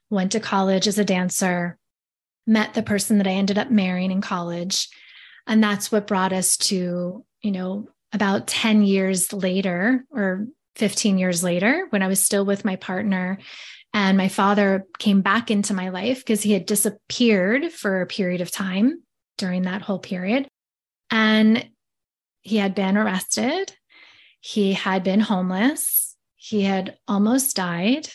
went 0.09 0.31
to 0.33 0.39
college 0.39 0.87
as 0.87 0.99
a 0.99 1.05
dancer, 1.05 1.77
met 2.47 2.73
the 2.73 2.83
person 2.83 3.17
that 3.17 3.27
I 3.27 3.31
ended 3.31 3.57
up 3.57 3.71
marrying 3.71 4.11
in 4.11 4.21
college. 4.21 4.89
And 5.47 5.63
that's 5.63 5.91
what 5.91 6.07
brought 6.07 6.33
us 6.33 6.57
to, 6.57 7.25
you 7.41 7.51
know, 7.51 7.87
about 8.13 8.47
10 8.47 8.83
years 8.83 9.33
later 9.33 10.05
or 10.11 10.47
15 10.75 11.17
years 11.17 11.43
later, 11.43 11.87
when 11.89 12.03
I 12.03 12.07
was 12.07 12.23
still 12.23 12.45
with 12.45 12.65
my 12.65 12.75
partner. 12.75 13.37
And 13.93 14.17
my 14.17 14.27
father 14.27 14.85
came 14.99 15.21
back 15.21 15.49
into 15.49 15.73
my 15.73 15.89
life 15.89 16.19
because 16.19 16.41
he 16.41 16.51
had 16.51 16.65
disappeared 16.65 17.71
for 17.71 18.01
a 18.01 18.07
period 18.07 18.41
of 18.41 18.51
time 18.51 19.03
during 19.37 19.63
that 19.63 19.81
whole 19.81 19.99
period. 19.99 20.47
And 21.09 21.69
he 22.41 22.57
had 22.57 22.75
been 22.75 22.97
arrested. 22.97 23.73
He 24.39 24.73
had 24.73 25.03
been 25.03 25.21
homeless. 25.21 26.15
He 26.35 26.63
had 26.63 26.97
almost 27.07 27.55
died 27.55 28.09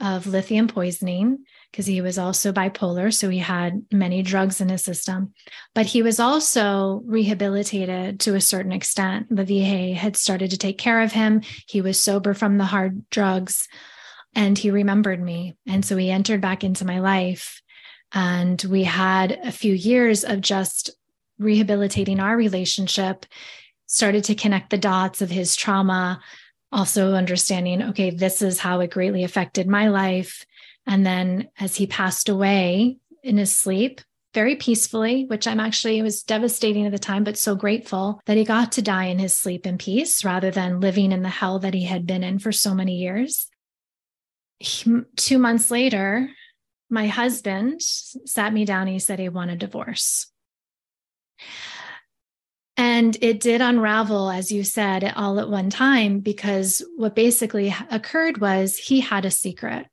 of 0.00 0.26
lithium 0.26 0.68
poisoning 0.68 1.44
because 1.74 1.86
he 1.86 2.00
was 2.00 2.18
also 2.18 2.52
bipolar. 2.52 3.12
So 3.12 3.28
he 3.28 3.40
had 3.40 3.84
many 3.90 4.22
drugs 4.22 4.60
in 4.60 4.68
his 4.68 4.84
system, 4.84 5.34
but 5.74 5.86
he 5.86 6.02
was 6.02 6.20
also 6.20 7.02
rehabilitated 7.04 8.20
to 8.20 8.36
a 8.36 8.40
certain 8.40 8.70
extent. 8.70 9.26
The 9.28 9.44
VA 9.44 9.92
had 9.92 10.16
started 10.16 10.52
to 10.52 10.56
take 10.56 10.78
care 10.78 11.00
of 11.00 11.10
him. 11.10 11.42
He 11.66 11.80
was 11.80 12.00
sober 12.00 12.32
from 12.32 12.58
the 12.58 12.64
hard 12.64 13.10
drugs 13.10 13.66
and 14.36 14.56
he 14.56 14.70
remembered 14.70 15.20
me. 15.20 15.56
And 15.66 15.84
so 15.84 15.96
he 15.96 16.12
entered 16.12 16.40
back 16.40 16.62
into 16.62 16.84
my 16.84 17.00
life. 17.00 17.60
And 18.12 18.62
we 18.62 18.84
had 18.84 19.32
a 19.42 19.50
few 19.50 19.74
years 19.74 20.22
of 20.22 20.40
just 20.42 20.90
rehabilitating 21.40 22.20
our 22.20 22.36
relationship, 22.36 23.26
started 23.86 24.22
to 24.24 24.36
connect 24.36 24.70
the 24.70 24.78
dots 24.78 25.22
of 25.22 25.30
his 25.30 25.56
trauma, 25.56 26.20
also 26.70 27.14
understanding, 27.14 27.82
okay, 27.82 28.10
this 28.10 28.42
is 28.42 28.60
how 28.60 28.78
it 28.78 28.92
greatly 28.92 29.24
affected 29.24 29.66
my 29.66 29.88
life 29.88 30.46
and 30.86 31.04
then 31.06 31.48
as 31.58 31.76
he 31.76 31.86
passed 31.86 32.28
away 32.28 32.98
in 33.22 33.36
his 33.36 33.54
sleep, 33.54 34.00
very 34.34 34.56
peacefully, 34.56 35.24
which 35.26 35.46
I'm 35.46 35.60
actually, 35.60 35.98
it 35.98 36.02
was 36.02 36.24
devastating 36.24 36.84
at 36.86 36.92
the 36.92 36.98
time, 36.98 37.22
but 37.22 37.38
so 37.38 37.54
grateful 37.54 38.20
that 38.26 38.36
he 38.36 38.44
got 38.44 38.72
to 38.72 38.82
die 38.82 39.04
in 39.04 39.18
his 39.20 39.34
sleep 39.34 39.64
in 39.64 39.78
peace 39.78 40.24
rather 40.24 40.50
than 40.50 40.80
living 40.80 41.12
in 41.12 41.22
the 41.22 41.28
hell 41.28 41.60
that 41.60 41.72
he 41.72 41.84
had 41.84 42.04
been 42.04 42.24
in 42.24 42.40
for 42.40 42.50
so 42.50 42.74
many 42.74 42.96
years. 42.96 43.48
He, 44.58 45.02
two 45.16 45.38
months 45.38 45.70
later, 45.70 46.28
my 46.90 47.06
husband 47.06 47.80
sat 47.80 48.52
me 48.52 48.64
down. 48.64 48.88
He 48.88 48.98
said 48.98 49.18
he 49.18 49.28
wanted 49.28 49.60
divorce. 49.60 50.30
And 52.76 53.16
it 53.20 53.38
did 53.38 53.60
unravel, 53.60 54.30
as 54.30 54.50
you 54.50 54.64
said, 54.64 55.12
all 55.14 55.38
at 55.38 55.48
one 55.48 55.70
time, 55.70 56.18
because 56.18 56.84
what 56.96 57.14
basically 57.14 57.74
occurred 57.88 58.38
was 58.38 58.76
he 58.76 59.00
had 59.00 59.24
a 59.24 59.30
secret 59.30 59.86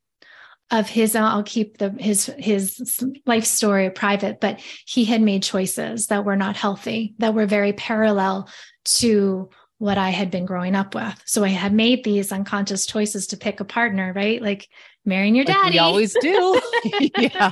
of 0.72 0.90
his 0.90 1.16
i'll 1.16 1.44
keep 1.44 1.78
the 1.78 1.90
his 2.00 2.26
his 2.38 3.04
life 3.26 3.46
story 3.46 3.90
private 3.90 4.40
but 4.40 4.60
he 4.86 5.06
had 5.06 5.22
made 5.22 5.44
choices 5.44 6.08
that 6.08 6.26
were 6.26 6.36
not 6.36 6.56
healthy 6.56 7.14
that 7.20 7.34
were 7.34 7.46
very 7.46 7.74
parallel 7.74 8.50
to 8.86 9.50
what 9.78 9.98
i 9.98 10.10
had 10.10 10.32
been 10.32 10.46
growing 10.46 10.76
up 10.76 10.96
with 10.96 11.22
so 11.26 11.44
i 11.44 11.50
had 11.50 11.74
made 11.74 12.04
these 12.04 12.32
unconscious 12.32 12.86
choices 12.86 13.28
to 13.28 13.38
pick 13.38 13.60
a 13.60 13.66
partner 13.66 14.14
right 14.16 14.42
like 14.42 14.68
marrying 15.06 15.36
your 15.36 15.46
daddy. 15.46 15.64
Like 15.64 15.72
we 15.74 15.80
always 15.80 16.16
do. 16.22 16.62
yeah. 17.18 17.52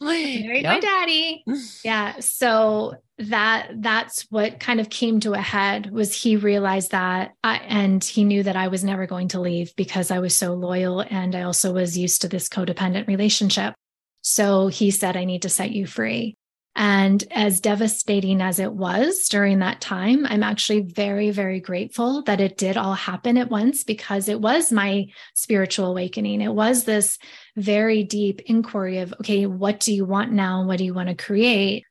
Married 0.00 0.62
yep. 0.62 0.64
my 0.64 0.80
daddy. 0.80 1.44
Yeah. 1.84 2.20
So 2.20 2.94
that 3.18 3.70
that's 3.76 4.22
what 4.30 4.58
kind 4.58 4.80
of 4.80 4.90
came 4.90 5.20
to 5.20 5.34
a 5.34 5.40
head 5.40 5.90
was 5.90 6.12
he 6.12 6.36
realized 6.36 6.90
that 6.90 7.32
I, 7.44 7.56
and 7.58 8.02
he 8.02 8.24
knew 8.24 8.42
that 8.42 8.56
I 8.56 8.68
was 8.68 8.82
never 8.82 9.06
going 9.06 9.28
to 9.28 9.40
leave 9.40 9.74
because 9.76 10.10
I 10.10 10.18
was 10.18 10.36
so 10.36 10.54
loyal 10.54 11.00
and 11.00 11.34
I 11.36 11.42
also 11.42 11.72
was 11.72 11.96
used 11.96 12.22
to 12.22 12.28
this 12.28 12.48
codependent 12.48 13.06
relationship. 13.06 13.74
So 14.22 14.66
he 14.66 14.90
said, 14.90 15.16
I 15.16 15.24
need 15.24 15.42
to 15.42 15.48
set 15.48 15.70
you 15.70 15.86
free. 15.86 16.36
And 16.76 17.22
as 17.30 17.60
devastating 17.60 18.40
as 18.40 18.58
it 18.58 18.72
was 18.72 19.28
during 19.28 19.60
that 19.60 19.80
time, 19.80 20.26
I'm 20.26 20.42
actually 20.42 20.80
very, 20.80 21.30
very 21.30 21.60
grateful 21.60 22.22
that 22.22 22.40
it 22.40 22.56
did 22.56 22.76
all 22.76 22.94
happen 22.94 23.36
at 23.36 23.48
once 23.48 23.84
because 23.84 24.28
it 24.28 24.40
was 24.40 24.72
my 24.72 25.06
spiritual 25.34 25.86
awakening. 25.86 26.40
It 26.40 26.52
was 26.52 26.82
this 26.82 27.18
very 27.54 28.02
deep 28.02 28.40
inquiry 28.46 28.98
of, 28.98 29.14
okay, 29.20 29.46
what 29.46 29.78
do 29.78 29.94
you 29.94 30.04
want 30.04 30.32
now? 30.32 30.64
What 30.64 30.78
do 30.78 30.84
you 30.84 30.94
want 30.94 31.10
to 31.10 31.14
create? 31.14 31.84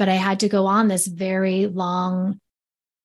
But 0.00 0.08
I 0.08 0.14
had 0.14 0.40
to 0.40 0.48
go 0.48 0.64
on 0.64 0.88
this 0.88 1.06
very 1.06 1.66
long 1.66 2.40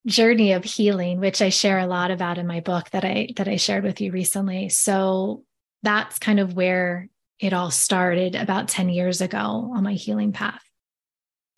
journey 0.08 0.53
of 0.53 0.63
healing, 0.63 1.19
which 1.19 1.41
I 1.41 1.49
share 1.49 1.77
a 1.77 1.88
lot 1.88 2.10
about 2.10 2.38
in 2.38 2.47
my 2.47 2.62
book 2.62 2.89
that 2.91 3.03
I 3.03 3.31
that 3.36 3.49
I 3.49 3.58
shared 3.58 3.84
with 3.84 3.99
you 3.99 4.13
recently. 4.13 4.69
So 4.69 5.43
that's 5.84 6.19
kind 6.19 6.39
of 6.39 6.53
where 6.53 7.10
it 7.38 7.51
all 7.51 7.69
started 7.69 8.36
about 8.36 8.69
10 8.69 8.88
years 8.88 9.19
ago 9.19 9.73
on 9.75 9.84
my 9.84 9.91
healing 9.93 10.31
path. 10.31 10.62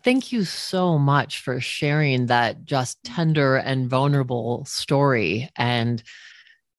thank 0.02 0.32
you 0.32 0.42
so 0.44 0.98
much 0.98 1.40
for 1.40 1.60
sharing 1.60 2.26
that 2.26 2.64
just 2.64 2.98
tender 3.04 3.56
and 3.56 3.88
vulnerable 3.90 4.64
story. 4.64 5.48
And 5.54 6.02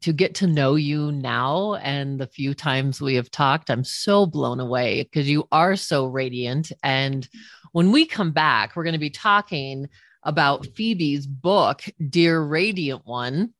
to 0.01 0.13
get 0.13 0.35
to 0.35 0.47
know 0.47 0.75
you 0.75 1.11
now 1.11 1.75
and 1.75 2.19
the 2.19 2.27
few 2.27 2.53
times 2.53 2.99
we 3.01 3.15
have 3.15 3.29
talked, 3.29 3.69
I'm 3.69 3.83
so 3.83 4.25
blown 4.25 4.59
away 4.59 5.03
because 5.03 5.29
you 5.29 5.47
are 5.51 5.75
so 5.75 6.05
radiant. 6.05 6.71
And 6.83 7.27
when 7.71 7.91
we 7.91 8.05
come 8.05 8.31
back, 8.31 8.75
we're 8.75 8.83
going 8.83 8.93
to 8.93 8.99
be 8.99 9.09
talking 9.09 9.87
about 10.23 10.67
Phoebe's 10.75 11.27
book, 11.27 11.83
Dear 12.09 12.41
Radiant 12.41 13.05
One. 13.05 13.53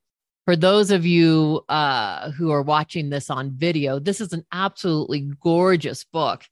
For 0.46 0.56
those 0.56 0.90
of 0.90 1.06
you 1.06 1.64
uh, 1.70 2.32
who 2.32 2.52
are 2.52 2.64
watching 2.64 3.10
this 3.10 3.30
on 3.30 3.52
video, 3.52 4.00
this 4.00 4.20
is 4.20 4.34
an 4.34 4.46
absolutely 4.52 5.30
gorgeous 5.42 6.04
book. 6.04 6.44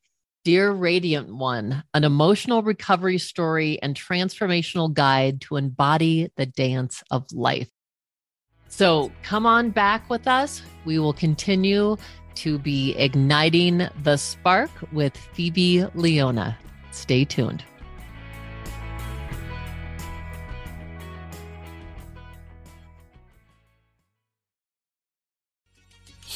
Dear 0.43 0.71
Radiant 0.71 1.35
One, 1.35 1.83
an 1.93 2.03
emotional 2.03 2.61
recovery 2.61 3.17
story 3.17 3.81
and 3.81 3.95
transformational 3.95 4.93
guide 4.93 5.41
to 5.41 5.57
embody 5.57 6.31
the 6.37 6.45
dance 6.45 7.03
of 7.11 7.25
life. 7.33 7.69
So 8.69 9.11
come 9.23 9.45
on 9.45 9.71
back 9.71 10.09
with 10.09 10.27
us. 10.27 10.61
We 10.85 10.99
will 10.99 11.13
continue 11.13 11.97
to 12.35 12.59
be 12.59 12.95
igniting 12.97 13.87
the 14.03 14.17
spark 14.17 14.69
with 14.93 15.17
Phoebe 15.17 15.85
Leona. 15.95 16.57
Stay 16.97 17.25
tuned. 17.25 17.63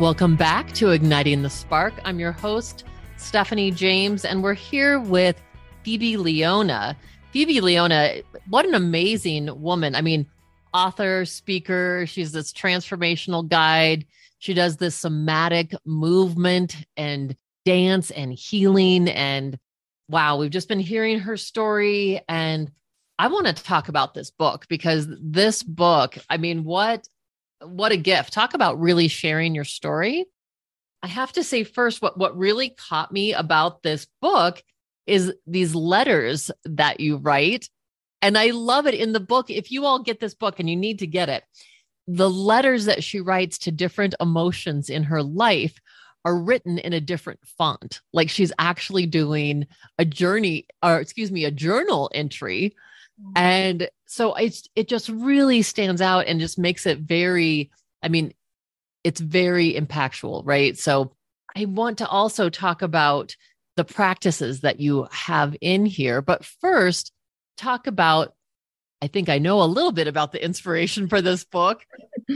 Welcome 0.00 0.34
back 0.34 0.72
to 0.72 0.90
Igniting 0.90 1.42
the 1.42 1.50
Spark. 1.50 1.94
I'm 2.04 2.18
your 2.18 2.32
host, 2.32 2.82
Stephanie 3.16 3.70
James, 3.70 4.24
and 4.24 4.42
we're 4.42 4.52
here 4.52 4.98
with 4.98 5.40
Phoebe 5.84 6.16
Leona. 6.16 6.96
Phoebe 7.30 7.60
Leona, 7.60 8.22
what 8.48 8.66
an 8.66 8.74
amazing 8.74 9.62
woman. 9.62 9.94
I 9.94 10.00
mean, 10.00 10.26
author, 10.72 11.24
speaker, 11.24 12.06
she's 12.08 12.32
this 12.32 12.52
transformational 12.52 13.48
guide. 13.48 14.04
She 14.40 14.52
does 14.52 14.78
this 14.78 14.96
somatic 14.96 15.72
movement 15.86 16.76
and 16.96 17.36
dance 17.64 18.10
and 18.10 18.32
healing. 18.32 19.08
And 19.08 19.56
wow, 20.08 20.38
we've 20.38 20.50
just 20.50 20.68
been 20.68 20.80
hearing 20.80 21.20
her 21.20 21.36
story. 21.36 22.20
And 22.28 22.72
I 23.16 23.28
want 23.28 23.46
to 23.46 23.54
talk 23.54 23.88
about 23.88 24.12
this 24.12 24.32
book 24.32 24.66
because 24.68 25.06
this 25.08 25.62
book, 25.62 26.18
I 26.28 26.36
mean, 26.36 26.64
what 26.64 27.06
what 27.60 27.92
a 27.92 27.96
gift. 27.96 28.32
Talk 28.32 28.54
about 28.54 28.80
really 28.80 29.08
sharing 29.08 29.54
your 29.54 29.64
story. 29.64 30.26
I 31.02 31.06
have 31.06 31.32
to 31.32 31.44
say 31.44 31.64
first 31.64 32.00
what 32.00 32.16
what 32.18 32.36
really 32.36 32.70
caught 32.70 33.12
me 33.12 33.34
about 33.34 33.82
this 33.82 34.06
book 34.22 34.62
is 35.06 35.34
these 35.46 35.74
letters 35.74 36.50
that 36.64 37.00
you 37.00 37.18
write 37.18 37.68
and 38.24 38.38
I 38.38 38.52
love 38.52 38.86
it 38.86 38.94
in 38.94 39.12
the 39.12 39.20
book 39.20 39.50
if 39.50 39.70
you 39.70 39.84
all 39.84 39.98
get 39.98 40.18
this 40.18 40.34
book 40.34 40.58
and 40.58 40.68
you 40.68 40.76
need 40.76 41.00
to 41.00 41.06
get 41.06 41.28
it. 41.28 41.44
The 42.06 42.30
letters 42.30 42.86
that 42.86 43.04
she 43.04 43.20
writes 43.20 43.58
to 43.58 43.70
different 43.70 44.14
emotions 44.18 44.88
in 44.88 45.02
her 45.04 45.22
life 45.22 45.78
are 46.24 46.38
written 46.38 46.78
in 46.78 46.94
a 46.94 47.02
different 47.02 47.40
font. 47.58 48.00
Like 48.14 48.30
she's 48.30 48.50
actually 48.58 49.04
doing 49.04 49.66
a 49.98 50.06
journey 50.06 50.66
or 50.82 51.00
excuse 51.00 51.30
me, 51.30 51.44
a 51.44 51.50
journal 51.50 52.10
entry. 52.14 52.74
Mm-hmm. 53.20 53.32
And 53.36 53.88
so 54.06 54.34
it's 54.34 54.68
it 54.74 54.88
just 54.88 55.08
really 55.08 55.62
stands 55.62 56.00
out 56.00 56.26
and 56.26 56.40
just 56.40 56.58
makes 56.58 56.86
it 56.86 56.98
very, 57.00 57.70
I 58.02 58.08
mean, 58.08 58.34
it's 59.02 59.20
very 59.20 59.74
impactful, 59.74 60.42
right? 60.44 60.76
So 60.78 61.14
I 61.56 61.66
want 61.66 61.98
to 61.98 62.08
also 62.08 62.48
talk 62.50 62.82
about 62.82 63.36
the 63.76 63.84
practices 63.84 64.60
that 64.60 64.80
you 64.80 65.08
have 65.10 65.56
in 65.60 65.86
here. 65.86 66.22
But 66.22 66.44
first, 66.44 67.12
talk 67.56 67.86
about 67.86 68.34
I 69.02 69.06
think 69.06 69.28
I 69.28 69.38
know 69.38 69.62
a 69.62 69.64
little 69.64 69.92
bit 69.92 70.08
about 70.08 70.32
the 70.32 70.42
inspiration 70.42 71.08
for 71.08 71.20
this 71.20 71.44
book. 71.44 71.84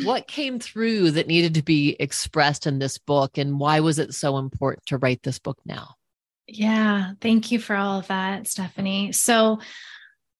what 0.02 0.28
came 0.28 0.60
through 0.60 1.12
that 1.12 1.26
needed 1.26 1.54
to 1.54 1.62
be 1.62 1.96
expressed 1.98 2.66
in 2.66 2.78
this 2.78 2.98
book, 2.98 3.38
and 3.38 3.58
why 3.58 3.80
was 3.80 3.98
it 3.98 4.12
so 4.12 4.36
important 4.36 4.84
to 4.86 4.98
write 4.98 5.22
this 5.22 5.38
book 5.38 5.58
now? 5.64 5.94
Yeah, 6.46 7.12
thank 7.22 7.50
you 7.50 7.58
for 7.58 7.74
all 7.74 8.00
of 8.00 8.08
that, 8.08 8.46
Stephanie. 8.48 9.12
So, 9.12 9.60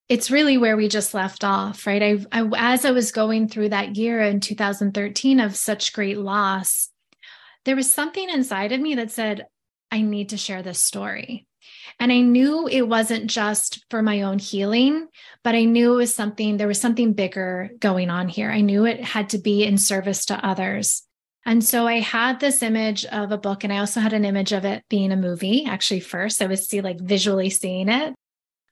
it's 0.08 0.30
really 0.30 0.56
where 0.56 0.76
we 0.76 0.88
just 0.88 1.12
left 1.12 1.44
off, 1.44 1.86
right? 1.86 2.02
I, 2.02 2.40
I, 2.40 2.50
as 2.56 2.84
I 2.84 2.92
was 2.92 3.12
going 3.12 3.48
through 3.48 3.70
that 3.70 3.96
year 3.96 4.22
in 4.22 4.40
2013 4.40 5.40
of 5.40 5.54
such 5.54 5.92
great 5.92 6.18
loss, 6.18 6.88
there 7.64 7.76
was 7.76 7.92
something 7.92 8.28
inside 8.30 8.72
of 8.72 8.80
me 8.80 8.94
that 8.94 9.10
said, 9.10 9.46
I 9.90 10.00
need 10.00 10.30
to 10.30 10.38
share 10.38 10.62
this 10.62 10.80
story. 10.80 11.46
And 12.00 12.10
I 12.10 12.20
knew 12.20 12.68
it 12.68 12.88
wasn't 12.88 13.26
just 13.26 13.84
for 13.90 14.02
my 14.02 14.22
own 14.22 14.38
healing, 14.38 15.08
but 15.44 15.54
I 15.54 15.64
knew 15.64 15.94
it 15.94 15.96
was 15.96 16.14
something, 16.14 16.56
there 16.56 16.68
was 16.68 16.80
something 16.80 17.12
bigger 17.12 17.70
going 17.78 18.08
on 18.08 18.28
here. 18.28 18.50
I 18.50 18.62
knew 18.62 18.86
it 18.86 19.04
had 19.04 19.30
to 19.30 19.38
be 19.38 19.64
in 19.64 19.76
service 19.76 20.24
to 20.26 20.46
others. 20.46 21.02
And 21.44 21.64
so 21.64 21.86
I 21.86 22.00
had 22.00 22.40
this 22.40 22.62
image 22.62 23.04
of 23.06 23.32
a 23.32 23.38
book, 23.38 23.64
and 23.64 23.72
I 23.72 23.78
also 23.78 24.00
had 24.00 24.12
an 24.12 24.24
image 24.24 24.52
of 24.52 24.64
it 24.64 24.84
being 24.90 25.12
a 25.12 25.16
movie. 25.16 25.64
Actually, 25.66 26.00
first, 26.00 26.42
I 26.42 26.46
was 26.46 26.68
see 26.68 26.82
like 26.82 27.00
visually 27.00 27.48
seeing 27.50 27.88
it 27.88 28.14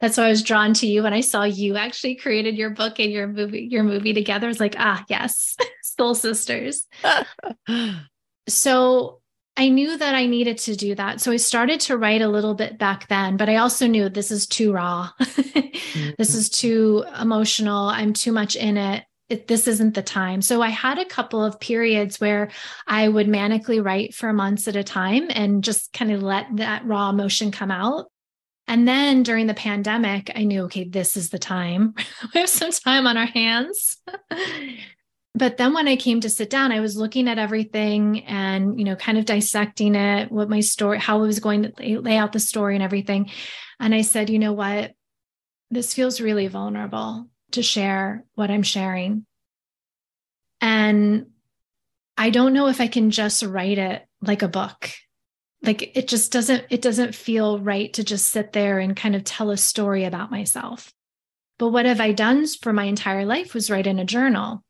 that's 0.00 0.16
why 0.16 0.26
I 0.26 0.30
was 0.30 0.42
drawn 0.42 0.74
to 0.74 0.86
you 0.86 1.02
when 1.02 1.14
I 1.14 1.20
saw 1.20 1.44
you 1.44 1.76
actually 1.76 2.16
created 2.16 2.56
your 2.56 2.70
book 2.70 2.98
and 2.98 3.10
your 3.10 3.26
movie, 3.26 3.68
your 3.70 3.82
movie 3.82 4.12
together. 4.12 4.48
It's 4.48 4.60
like, 4.60 4.76
ah, 4.78 5.04
yes, 5.08 5.56
Soul 5.82 6.14
Sisters. 6.14 6.86
so 8.48 9.20
I 9.56 9.70
knew 9.70 9.96
that 9.96 10.14
I 10.14 10.26
needed 10.26 10.58
to 10.58 10.76
do 10.76 10.94
that. 10.96 11.20
So 11.20 11.32
I 11.32 11.36
started 11.36 11.80
to 11.80 11.96
write 11.96 12.20
a 12.20 12.28
little 12.28 12.54
bit 12.54 12.78
back 12.78 13.08
then, 13.08 13.38
but 13.38 13.48
I 13.48 13.56
also 13.56 13.86
knew 13.86 14.08
this 14.08 14.30
is 14.30 14.46
too 14.46 14.72
raw. 14.72 15.10
mm-hmm. 15.20 16.10
This 16.18 16.34
is 16.34 16.50
too 16.50 17.04
emotional. 17.18 17.88
I'm 17.88 18.12
too 18.12 18.32
much 18.32 18.54
in 18.54 18.76
it. 18.76 19.04
it. 19.30 19.46
This 19.48 19.66
isn't 19.66 19.94
the 19.94 20.02
time. 20.02 20.42
So 20.42 20.60
I 20.60 20.68
had 20.68 20.98
a 20.98 21.06
couple 21.06 21.42
of 21.42 21.58
periods 21.58 22.20
where 22.20 22.50
I 22.86 23.08
would 23.08 23.28
manically 23.28 23.82
write 23.82 24.14
for 24.14 24.30
months 24.34 24.68
at 24.68 24.76
a 24.76 24.84
time 24.84 25.28
and 25.30 25.64
just 25.64 25.94
kind 25.94 26.12
of 26.12 26.22
let 26.22 26.54
that 26.56 26.84
raw 26.84 27.08
emotion 27.08 27.50
come 27.50 27.70
out. 27.70 28.06
And 28.68 28.86
then 28.86 29.22
during 29.22 29.46
the 29.46 29.54
pandemic, 29.54 30.30
I 30.34 30.44
knew, 30.44 30.62
okay, 30.64 30.84
this 30.84 31.16
is 31.16 31.30
the 31.30 31.38
time. 31.38 31.94
we 32.34 32.40
have 32.40 32.48
some 32.48 32.72
time 32.72 33.06
on 33.06 33.16
our 33.16 33.26
hands. 33.26 33.98
but 35.34 35.56
then 35.56 35.72
when 35.72 35.86
I 35.86 35.96
came 35.96 36.20
to 36.20 36.30
sit 36.30 36.50
down, 36.50 36.72
I 36.72 36.80
was 36.80 36.96
looking 36.96 37.28
at 37.28 37.38
everything 37.38 38.24
and, 38.24 38.78
you 38.78 38.84
know, 38.84 38.96
kind 38.96 39.18
of 39.18 39.24
dissecting 39.24 39.94
it, 39.94 40.32
what 40.32 40.48
my 40.48 40.60
story, 40.60 40.98
how 40.98 41.18
I 41.18 41.26
was 41.26 41.38
going 41.38 41.72
to 41.72 42.00
lay 42.00 42.16
out 42.16 42.32
the 42.32 42.40
story 42.40 42.74
and 42.74 42.82
everything. 42.82 43.30
And 43.78 43.94
I 43.94 44.02
said, 44.02 44.30
you 44.30 44.38
know 44.38 44.52
what? 44.52 44.92
This 45.70 45.94
feels 45.94 46.20
really 46.20 46.48
vulnerable 46.48 47.28
to 47.52 47.62
share 47.62 48.24
what 48.34 48.50
I'm 48.50 48.62
sharing. 48.62 49.26
And 50.60 51.26
I 52.16 52.30
don't 52.30 52.52
know 52.52 52.66
if 52.68 52.80
I 52.80 52.88
can 52.88 53.10
just 53.10 53.42
write 53.42 53.78
it 53.78 54.06
like 54.22 54.42
a 54.42 54.48
book 54.48 54.90
like 55.62 55.96
it 55.96 56.08
just 56.08 56.32
doesn't 56.32 56.64
it 56.70 56.82
doesn't 56.82 57.14
feel 57.14 57.58
right 57.58 57.92
to 57.94 58.04
just 58.04 58.28
sit 58.28 58.52
there 58.52 58.78
and 58.78 58.96
kind 58.96 59.16
of 59.16 59.24
tell 59.24 59.50
a 59.50 59.56
story 59.56 60.04
about 60.04 60.30
myself. 60.30 60.92
But 61.58 61.68
what 61.68 61.86
have 61.86 62.00
i 62.00 62.12
done 62.12 62.46
for 62.46 62.72
my 62.72 62.84
entire 62.84 63.24
life 63.24 63.54
was 63.54 63.70
write 63.70 63.86
in 63.86 63.98
a 63.98 64.04
journal. 64.04 64.62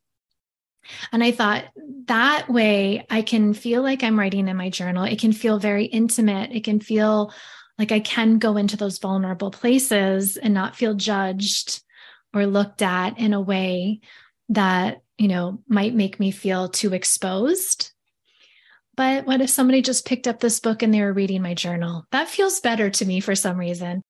And 1.12 1.22
i 1.22 1.32
thought 1.32 1.64
that 2.06 2.48
way 2.48 3.04
i 3.10 3.22
can 3.22 3.52
feel 3.52 3.82
like 3.82 4.02
i'm 4.02 4.18
writing 4.18 4.48
in 4.48 4.56
my 4.56 4.70
journal. 4.70 5.04
It 5.04 5.20
can 5.20 5.32
feel 5.32 5.58
very 5.58 5.84
intimate. 5.84 6.52
It 6.52 6.64
can 6.64 6.80
feel 6.80 7.32
like 7.78 7.92
i 7.92 8.00
can 8.00 8.38
go 8.38 8.56
into 8.56 8.76
those 8.76 8.98
vulnerable 8.98 9.50
places 9.50 10.36
and 10.36 10.54
not 10.54 10.76
feel 10.76 10.94
judged 10.94 11.82
or 12.32 12.46
looked 12.46 12.82
at 12.82 13.18
in 13.18 13.34
a 13.34 13.40
way 13.40 14.00
that 14.50 15.02
you 15.18 15.28
know 15.28 15.62
might 15.68 15.94
make 15.94 16.20
me 16.20 16.30
feel 16.30 16.68
too 16.68 16.94
exposed 16.94 17.92
but 18.96 19.26
what 19.26 19.40
if 19.40 19.50
somebody 19.50 19.82
just 19.82 20.06
picked 20.06 20.26
up 20.26 20.40
this 20.40 20.60
book 20.60 20.82
and 20.82 20.92
they 20.92 21.02
were 21.02 21.12
reading 21.12 21.42
my 21.42 21.54
journal? 21.54 22.06
That 22.12 22.28
feels 22.28 22.60
better 22.60 22.90
to 22.90 23.04
me 23.04 23.20
for 23.20 23.34
some 23.34 23.58
reason. 23.58 24.02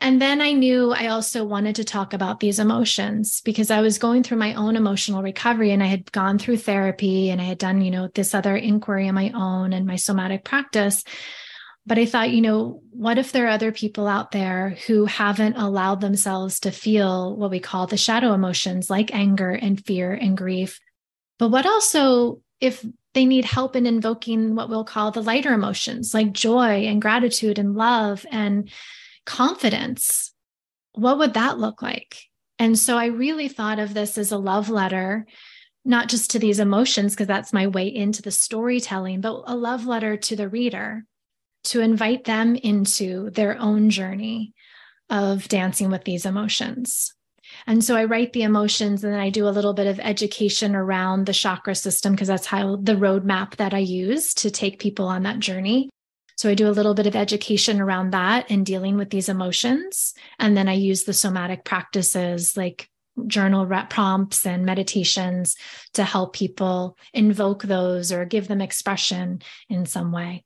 And 0.00 0.20
then 0.20 0.40
I 0.40 0.52
knew 0.52 0.92
I 0.92 1.06
also 1.06 1.44
wanted 1.44 1.76
to 1.76 1.84
talk 1.84 2.12
about 2.12 2.40
these 2.40 2.58
emotions 2.58 3.40
because 3.42 3.70
I 3.70 3.80
was 3.80 3.98
going 3.98 4.22
through 4.22 4.38
my 4.38 4.54
own 4.54 4.76
emotional 4.76 5.22
recovery 5.22 5.70
and 5.70 5.82
I 5.82 5.86
had 5.86 6.10
gone 6.10 6.38
through 6.38 6.58
therapy 6.58 7.30
and 7.30 7.40
I 7.40 7.44
had 7.44 7.58
done, 7.58 7.80
you 7.80 7.90
know, 7.90 8.08
this 8.08 8.34
other 8.34 8.56
inquiry 8.56 9.08
on 9.08 9.14
my 9.14 9.30
own 9.34 9.72
and 9.72 9.86
my 9.86 9.96
somatic 9.96 10.44
practice. 10.44 11.04
But 11.86 11.98
I 11.98 12.06
thought, 12.06 12.30
you 12.30 12.40
know, 12.40 12.82
what 12.90 13.18
if 13.18 13.32
there 13.32 13.46
are 13.46 13.50
other 13.50 13.70
people 13.70 14.08
out 14.08 14.30
there 14.30 14.76
who 14.86 15.04
haven't 15.04 15.56
allowed 15.56 16.00
themselves 16.00 16.60
to 16.60 16.70
feel 16.70 17.36
what 17.36 17.50
we 17.50 17.60
call 17.60 17.86
the 17.86 17.96
shadow 17.96 18.32
emotions 18.32 18.90
like 18.90 19.14
anger 19.14 19.50
and 19.50 19.84
fear 19.84 20.12
and 20.12 20.36
grief? 20.36 20.80
But 21.38 21.50
what 21.50 21.66
also 21.66 22.40
if 22.64 22.84
they 23.12 23.24
need 23.24 23.44
help 23.44 23.76
in 23.76 23.86
invoking 23.86 24.54
what 24.54 24.68
we'll 24.68 24.84
call 24.84 25.10
the 25.10 25.22
lighter 25.22 25.52
emotions 25.52 26.14
like 26.14 26.32
joy 26.32 26.86
and 26.86 27.00
gratitude 27.00 27.58
and 27.58 27.74
love 27.74 28.26
and 28.30 28.70
confidence? 29.26 30.32
What 30.94 31.18
would 31.18 31.34
that 31.34 31.58
look 31.58 31.82
like? 31.82 32.16
And 32.58 32.78
so 32.78 32.96
I 32.96 33.06
really 33.06 33.48
thought 33.48 33.78
of 33.78 33.94
this 33.94 34.16
as 34.18 34.32
a 34.32 34.38
love 34.38 34.70
letter 34.70 35.26
not 35.84 36.08
just 36.08 36.30
to 36.30 36.38
these 36.38 36.60
emotions, 36.60 37.12
because 37.12 37.26
that's 37.26 37.52
my 37.52 37.66
way 37.66 37.86
into 37.86 38.22
the 38.22 38.30
storytelling, 38.30 39.20
but 39.20 39.42
a 39.46 39.54
love 39.54 39.86
letter 39.86 40.16
to 40.16 40.36
the 40.36 40.48
reader 40.48 41.04
to 41.64 41.80
invite 41.80 42.24
them 42.24 42.56
into 42.56 43.30
their 43.30 43.58
own 43.58 43.90
journey 43.90 44.54
of 45.10 45.46
dancing 45.48 45.90
with 45.90 46.04
these 46.04 46.24
emotions. 46.24 47.14
And 47.66 47.82
so 47.82 47.96
I 47.96 48.04
write 48.04 48.32
the 48.32 48.42
emotions 48.42 49.02
and 49.02 49.12
then 49.12 49.20
I 49.20 49.30
do 49.30 49.48
a 49.48 49.50
little 49.50 49.72
bit 49.72 49.86
of 49.86 50.00
education 50.00 50.76
around 50.76 51.26
the 51.26 51.32
chakra 51.32 51.74
system 51.74 52.12
because 52.12 52.28
that's 52.28 52.46
how 52.46 52.76
the 52.76 52.92
roadmap 52.92 53.56
that 53.56 53.72
I 53.72 53.78
use 53.78 54.34
to 54.34 54.50
take 54.50 54.78
people 54.78 55.06
on 55.06 55.22
that 55.22 55.38
journey. 55.38 55.88
So 56.36 56.50
I 56.50 56.54
do 56.54 56.68
a 56.68 56.72
little 56.72 56.94
bit 56.94 57.06
of 57.06 57.16
education 57.16 57.80
around 57.80 58.10
that 58.10 58.50
and 58.50 58.66
dealing 58.66 58.96
with 58.96 59.10
these 59.10 59.28
emotions. 59.28 60.14
And 60.38 60.56
then 60.56 60.68
I 60.68 60.74
use 60.74 61.04
the 61.04 61.12
somatic 61.14 61.64
practices 61.64 62.56
like 62.56 62.88
journal 63.26 63.66
prompts 63.88 64.44
and 64.44 64.66
meditations 64.66 65.56
to 65.94 66.04
help 66.04 66.34
people 66.34 66.98
invoke 67.12 67.62
those 67.62 68.10
or 68.12 68.24
give 68.24 68.48
them 68.48 68.60
expression 68.60 69.40
in 69.68 69.86
some 69.86 70.12
way. 70.12 70.44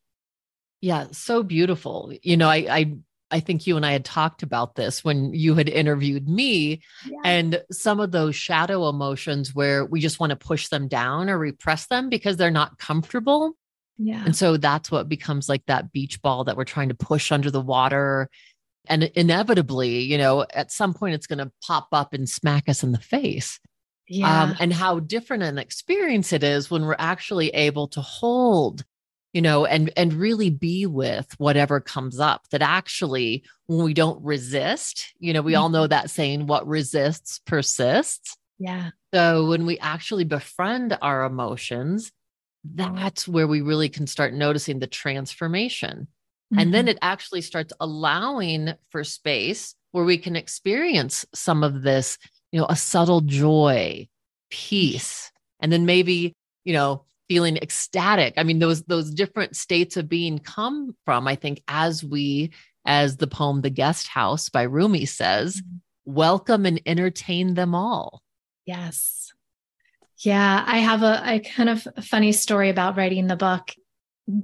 Yeah, 0.81 1.07
so 1.13 1.43
beautiful. 1.43 2.13
You 2.23 2.37
know, 2.37 2.49
I 2.49 2.67
I 2.71 2.97
I 3.31 3.41
think 3.41 3.67
you 3.67 3.77
and 3.77 3.85
I 3.85 3.93
had 3.93 4.05
talked 4.05 4.43
about 4.43 4.75
this 4.75 5.05
when 5.05 5.35
you 5.35 5.55
had 5.55 5.69
interviewed 5.69 6.29
me 6.29 6.83
yeah. 7.07 7.19
and 7.25 7.63
some 7.71 8.01
of 8.01 8.11
those 8.11 8.35
shadow 8.35 8.89
emotions 8.89 9.55
where 9.55 9.85
we 9.85 10.01
just 10.01 10.19
want 10.19 10.31
to 10.31 10.37
push 10.37 10.69
them 10.69 10.89
down 10.89 11.29
or 11.29 11.39
repress 11.39 11.87
them 11.87 12.09
because 12.09 12.37
they're 12.37 12.51
not 12.51 12.79
comfortable. 12.79 13.53
Yeah. 13.99 14.25
And 14.25 14.35
so 14.35 14.57
that's 14.57 14.91
what 14.91 15.09
becomes 15.09 15.49
like 15.49 15.67
that 15.67 15.93
beach 15.93 16.23
ball 16.23 16.45
that 16.45 16.57
we're 16.57 16.65
trying 16.65 16.89
to 16.89 16.95
push 16.95 17.31
under 17.31 17.51
the 17.51 17.61
water 17.61 18.31
and 18.89 19.05
inevitably 19.15 20.01
you 20.01 20.19
know 20.19 20.47
at 20.55 20.73
some 20.73 20.95
point 20.95 21.15
it's 21.15 21.27
going 21.27 21.39
to 21.39 21.53
pop 21.63 21.89
up 21.93 22.15
and 22.15 22.29
smack 22.29 22.69
us 22.69 22.83
in 22.83 22.93
the 22.93 22.99
face 22.99 23.61
um, 23.63 24.17
yeah. 24.17 24.43
Um, 24.43 24.57
and 24.59 24.73
how 24.73 25.01
different 25.01 25.43
an 25.43 25.59
experience 25.59 26.33
it 26.33 26.43
is 26.43 26.71
when 26.71 26.87
we're 26.87 26.97
actually 26.99 27.51
able 27.51 27.89
to 27.89 28.01
hold 28.01 28.85
you 29.33 29.43
know 29.43 29.65
and 29.65 29.93
and 29.97 30.13
really 30.13 30.51
be 30.51 30.87
with 30.87 31.35
whatever 31.39 31.81
comes 31.81 32.19
up 32.19 32.49
that 32.51 32.63
actually 32.63 33.45
when 33.67 33.85
we 33.85 33.95
don't 33.95 34.23
resist 34.25 35.13
you 35.19 35.33
know 35.33 35.43
we 35.43 35.53
mm-hmm. 35.53 35.63
all 35.63 35.69
know 35.69 35.83
mm-hmm. 35.83 35.91
that 35.91 36.11
saying 36.11 36.47
what 36.47 36.67
resists 36.67 37.41
persists 37.47 38.37
yeah 38.59 38.91
so 39.13 39.47
when 39.49 39.67
we 39.67 39.79
actually 39.79 40.25
befriend 40.25 40.97
our 41.03 41.25
emotions 41.25 42.13
that's 42.75 43.29
where 43.29 43.47
we 43.47 43.61
really 43.61 43.89
can 43.89 44.07
start 44.07 44.35
noticing 44.35 44.79
the 44.79 44.87
transformation 44.87 46.09
Mm-hmm. 46.53 46.61
And 46.61 46.75
then 46.75 46.85
mm-hmm. 46.85 46.91
it 46.91 46.99
actually 47.03 47.43
starts 47.43 47.73
allowing 47.79 48.75
for 48.91 49.05
space 49.05 49.75
where 49.93 50.05
we 50.05 50.19
can 50.19 50.37
experience 50.37 51.27
some 51.35 51.63
of 51.63 51.83
this, 51.83 52.19
you 52.53 52.61
know, 52.61 52.67
a 52.69 52.77
subtle 52.77 53.21
joy, 53.21 54.09
peace, 54.51 55.31
and 55.61 55.71
then 55.71 55.85
maybe, 55.85 56.35
you 56.65 56.73
know, 56.73 57.05
feeling 57.29 57.57
ecstatic. 57.57 58.35
I 58.37 58.43
mean, 58.43 58.59
those 58.59 58.83
those 58.85 59.11
different 59.11 59.57
states 59.57 59.97
of 59.97 60.09
being 60.09 60.39
come 60.39 60.97
from, 61.05 61.29
I 61.29 61.37
think, 61.37 61.63
as 61.69 62.03
we, 62.03 62.53
as 62.85 63.17
the 63.17 63.27
poem 63.27 63.61
The 63.61 63.71
Guest 63.71 64.09
House 64.09 64.49
by 64.49 64.63
Rumi 64.63 65.05
says, 65.05 65.61
mm-hmm. 65.61 66.15
welcome 66.15 66.67
and 66.67 66.81
entertain 66.87 67.55
them 67.55 67.75
all. 67.75 68.23
Yes. 68.65 69.33
Yeah, 70.21 70.65
I 70.67 70.79
have 70.79 71.03
a, 71.03 71.23
a 71.25 71.39
kind 71.39 71.69
of 71.69 71.87
funny 72.03 72.33
story 72.33 72.71
about 72.71 72.97
writing 72.97 73.29
the 73.29 73.37
book 73.37 73.73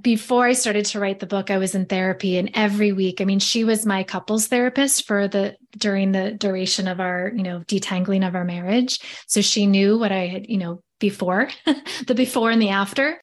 before 0.00 0.46
I 0.46 0.54
started 0.54 0.86
to 0.86 1.00
write 1.00 1.20
the 1.20 1.26
book, 1.26 1.50
I 1.50 1.58
was 1.58 1.74
in 1.74 1.84
therapy 1.84 2.38
and 2.38 2.50
every 2.54 2.92
week, 2.92 3.20
I 3.20 3.24
mean, 3.24 3.38
she 3.38 3.64
was 3.64 3.84
my 3.84 4.02
couples 4.02 4.46
therapist 4.46 5.06
for 5.06 5.28
the 5.28 5.56
during 5.76 6.12
the 6.12 6.32
duration 6.32 6.88
of 6.88 7.00
our, 7.00 7.30
you 7.34 7.42
know, 7.42 7.60
detangling 7.60 8.26
of 8.26 8.34
our 8.34 8.44
marriage. 8.44 9.00
So 9.26 9.42
she 9.42 9.66
knew 9.66 9.98
what 9.98 10.10
I 10.10 10.26
had, 10.26 10.48
you 10.48 10.56
know, 10.56 10.80
before, 11.00 11.50
the 12.06 12.14
before 12.14 12.50
and 12.50 12.62
the 12.62 12.70
after. 12.70 13.20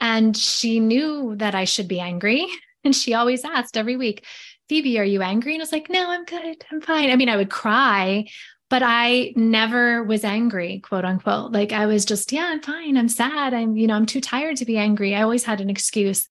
And 0.00 0.36
she 0.36 0.78
knew 0.78 1.34
that 1.36 1.54
I 1.54 1.64
should 1.64 1.88
be 1.88 2.00
angry. 2.00 2.46
And 2.86 2.94
she 2.94 3.14
always 3.14 3.46
asked 3.46 3.78
every 3.78 3.96
week, 3.96 4.26
Phoebe, 4.68 4.98
are 4.98 5.04
you 5.04 5.22
angry? 5.22 5.54
And 5.54 5.62
I 5.62 5.64
was 5.64 5.72
like, 5.72 5.88
no, 5.88 6.10
I'm 6.10 6.26
good. 6.26 6.66
I'm 6.70 6.82
fine. 6.82 7.08
I 7.08 7.16
mean, 7.16 7.30
I 7.30 7.36
would 7.38 7.48
cry, 7.48 8.26
but 8.74 8.82
I 8.82 9.32
never 9.36 10.02
was 10.02 10.24
angry, 10.24 10.80
quote 10.80 11.04
unquote. 11.04 11.52
Like 11.52 11.70
I 11.70 11.86
was 11.86 12.04
just, 12.04 12.32
yeah, 12.32 12.46
I'm 12.46 12.60
fine. 12.60 12.96
I'm 12.96 13.08
sad. 13.08 13.54
I'm, 13.54 13.76
you 13.76 13.86
know, 13.86 13.94
I'm 13.94 14.04
too 14.04 14.20
tired 14.20 14.56
to 14.56 14.64
be 14.64 14.78
angry. 14.78 15.14
I 15.14 15.22
always 15.22 15.44
had 15.44 15.60
an 15.60 15.70
excuse, 15.70 16.28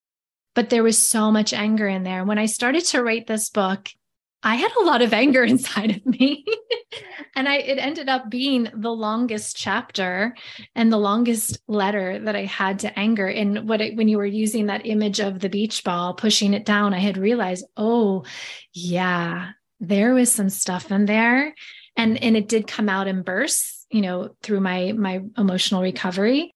but 0.54 0.70
there 0.70 0.84
was 0.84 0.98
so 0.98 1.32
much 1.32 1.54
anger 1.54 1.88
in 1.88 2.04
there. 2.04 2.26
When 2.26 2.38
I 2.38 2.48
started 2.48 2.84
to 2.88 3.02
write 3.02 3.28
this 3.28 3.50
book, 3.50 3.88
I 4.44 4.56
had 4.56 4.74
a 4.76 4.84
lot 4.84 5.02
of 5.02 5.14
anger 5.14 5.42
inside 5.46 5.92
of 5.92 6.06
me. 6.06 6.44
and 7.34 7.48
I 7.48 7.60
it 7.60 7.78
ended 7.78 8.10
up 8.10 8.30
being 8.30 8.68
the 8.74 8.92
longest 8.92 9.56
chapter 9.56 10.36
and 10.76 10.92
the 10.92 10.98
longest 10.98 11.60
letter 11.70 12.20
that 12.20 12.36
I 12.36 12.44
had 12.44 12.80
to 12.80 13.00
anger. 13.00 13.28
And 13.28 13.70
what 13.70 13.80
it, 13.80 13.96
when 13.96 14.10
you 14.10 14.18
were 14.18 14.26
using 14.26 14.66
that 14.66 14.86
image 14.86 15.22
of 15.22 15.40
the 15.40 15.48
beach 15.48 15.86
ball, 15.86 16.14
pushing 16.14 16.54
it 16.54 16.66
down, 16.66 16.94
I 16.94 17.00
had 17.00 17.18
realized, 17.18 17.64
oh, 17.78 18.26
yeah, 18.74 19.52
there 19.80 20.14
was 20.14 20.30
some 20.30 20.50
stuff 20.50 20.92
in 20.92 21.06
there 21.06 21.56
and 21.96 22.22
and 22.22 22.36
it 22.36 22.48
did 22.48 22.68
come 22.68 22.90
out 22.90 23.08
in 23.08 23.22
bursts 23.22 23.86
you 23.94 24.02
know 24.02 24.36
through 24.42 24.60
my 24.60 24.92
my 24.92 25.22
emotional 25.38 25.82
recovery. 25.82 26.54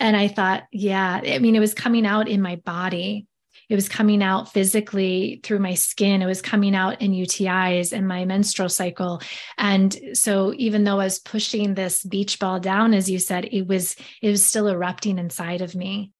And 0.00 0.16
i 0.16 0.28
thought 0.28 0.64
yeah 0.72 1.20
i 1.24 1.38
mean 1.38 1.56
it 1.56 1.60
was 1.60 1.74
coming 1.74 2.06
out 2.06 2.28
in 2.28 2.42
my 2.42 2.56
body. 2.56 3.26
It 3.68 3.74
was 3.74 3.88
coming 3.88 4.22
out 4.22 4.50
physically 4.50 5.40
through 5.42 5.58
my 5.58 5.74
skin. 5.74 6.22
It 6.22 6.26
was 6.26 6.40
coming 6.40 6.74
out 6.74 7.02
in 7.02 7.12
utis 7.12 7.92
and 7.92 8.08
my 8.08 8.24
menstrual 8.24 8.70
cycle. 8.70 9.20
And 9.58 9.94
so 10.14 10.54
even 10.56 10.84
though 10.84 11.00
i 11.00 11.04
was 11.04 11.18
pushing 11.18 11.74
this 11.74 12.02
beach 12.02 12.38
ball 12.38 12.60
down 12.60 12.94
as 12.94 13.10
you 13.10 13.18
said 13.18 13.44
it 13.44 13.66
was 13.66 13.94
it 14.22 14.30
was 14.30 14.44
still 14.44 14.68
erupting 14.68 15.18
inside 15.18 15.60
of 15.60 15.74
me. 15.74 16.12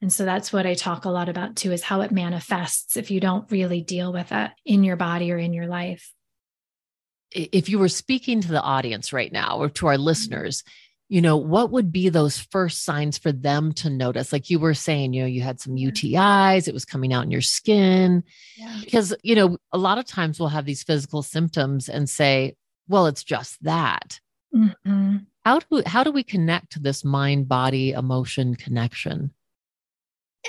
And 0.00 0.12
so 0.12 0.24
that's 0.24 0.52
what 0.52 0.66
i 0.66 0.74
talk 0.74 1.06
a 1.06 1.10
lot 1.10 1.28
about 1.28 1.56
too 1.56 1.72
is 1.72 1.82
how 1.82 2.02
it 2.02 2.12
manifests 2.12 2.96
if 2.96 3.10
you 3.10 3.20
don't 3.20 3.50
really 3.50 3.80
deal 3.80 4.12
with 4.12 4.30
it 4.30 4.50
in 4.64 4.84
your 4.84 4.96
body 4.96 5.32
or 5.32 5.38
in 5.38 5.54
your 5.54 5.66
life 5.66 6.12
if 7.34 7.68
you 7.68 7.78
were 7.78 7.88
speaking 7.88 8.40
to 8.40 8.48
the 8.48 8.62
audience 8.62 9.12
right 9.12 9.32
now 9.32 9.58
or 9.58 9.68
to 9.68 9.88
our 9.88 9.94
mm-hmm. 9.94 10.04
listeners, 10.04 10.64
you 11.08 11.20
know, 11.20 11.36
what 11.36 11.70
would 11.70 11.92
be 11.92 12.08
those 12.08 12.38
first 12.38 12.84
signs 12.84 13.18
for 13.18 13.30
them 13.30 13.72
to 13.74 13.90
notice? 13.90 14.32
Like 14.32 14.48
you 14.48 14.58
were 14.58 14.74
saying, 14.74 15.12
you 15.12 15.22
know, 15.22 15.28
you 15.28 15.42
had 15.42 15.60
some 15.60 15.74
UTIs, 15.74 16.66
it 16.66 16.74
was 16.74 16.84
coming 16.84 17.12
out 17.12 17.24
in 17.24 17.30
your 17.30 17.42
skin. 17.42 18.24
Yeah. 18.56 18.80
Because, 18.82 19.14
you 19.22 19.34
know, 19.34 19.58
a 19.72 19.78
lot 19.78 19.98
of 19.98 20.06
times 20.06 20.40
we'll 20.40 20.48
have 20.48 20.64
these 20.64 20.82
physical 20.82 21.22
symptoms 21.22 21.88
and 21.88 22.08
say, 22.08 22.56
well, 22.88 23.06
it's 23.06 23.24
just 23.24 23.62
that. 23.64 24.18
Mm-hmm. 24.54 25.16
How 25.44 25.58
do 25.58 25.82
how 25.84 26.04
do 26.04 26.10
we 26.10 26.22
connect 26.22 26.72
to 26.72 26.80
this 26.80 27.04
mind 27.04 27.48
body 27.48 27.90
emotion 27.90 28.54
connection? 28.54 29.32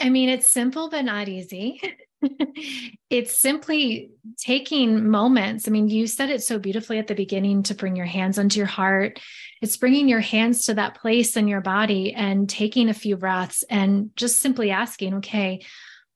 I 0.01 0.09
mean, 0.09 0.29
it's 0.29 0.49
simple 0.49 0.89
but 0.89 1.03
not 1.03 1.27
easy. 1.27 1.81
it's 3.09 3.39
simply 3.39 4.11
taking 4.37 5.09
moments. 5.09 5.67
I 5.67 5.71
mean, 5.71 5.89
you 5.89 6.07
said 6.07 6.29
it 6.29 6.43
so 6.43 6.59
beautifully 6.59 6.97
at 6.99 7.07
the 7.07 7.15
beginning 7.15 7.63
to 7.63 7.75
bring 7.75 7.95
your 7.95 8.05
hands 8.05 8.37
onto 8.39 8.57
your 8.57 8.67
heart. 8.67 9.19
It's 9.61 9.77
bringing 9.77 10.07
your 10.07 10.19
hands 10.19 10.65
to 10.65 10.73
that 10.75 10.95
place 10.95 11.37
in 11.37 11.47
your 11.47 11.61
body 11.61 12.13
and 12.13 12.49
taking 12.49 12.89
a 12.89 12.93
few 12.93 13.17
breaths 13.17 13.63
and 13.69 14.11
just 14.15 14.39
simply 14.39 14.71
asking, 14.71 15.15
okay, 15.15 15.61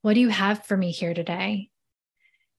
what 0.02 0.14
do 0.14 0.20
you 0.20 0.30
have 0.30 0.66
for 0.66 0.78
me 0.78 0.92
here 0.92 1.14
today? 1.14 1.70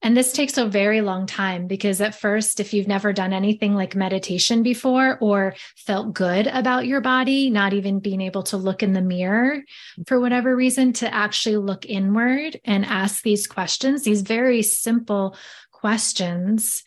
And 0.03 0.17
this 0.17 0.33
takes 0.33 0.57
a 0.57 0.65
very 0.65 1.01
long 1.01 1.27
time 1.27 1.67
because 1.67 2.01
at 2.01 2.15
first, 2.15 2.59
if 2.59 2.73
you've 2.73 2.87
never 2.87 3.13
done 3.13 3.33
anything 3.33 3.75
like 3.75 3.95
meditation 3.95 4.63
before 4.63 5.19
or 5.21 5.53
felt 5.75 6.13
good 6.13 6.47
about 6.47 6.87
your 6.87 7.01
body, 7.01 7.51
not 7.51 7.73
even 7.73 7.99
being 7.99 8.21
able 8.21 8.41
to 8.43 8.57
look 8.57 8.81
in 8.81 8.93
the 8.93 9.01
mirror 9.01 9.61
for 10.07 10.19
whatever 10.19 10.55
reason, 10.55 10.93
to 10.93 11.13
actually 11.13 11.57
look 11.57 11.85
inward 11.85 12.59
and 12.65 12.83
ask 12.85 13.21
these 13.21 13.45
questions, 13.45 14.03
these 14.03 14.23
very 14.23 14.63
simple 14.63 15.35
questions, 15.71 16.83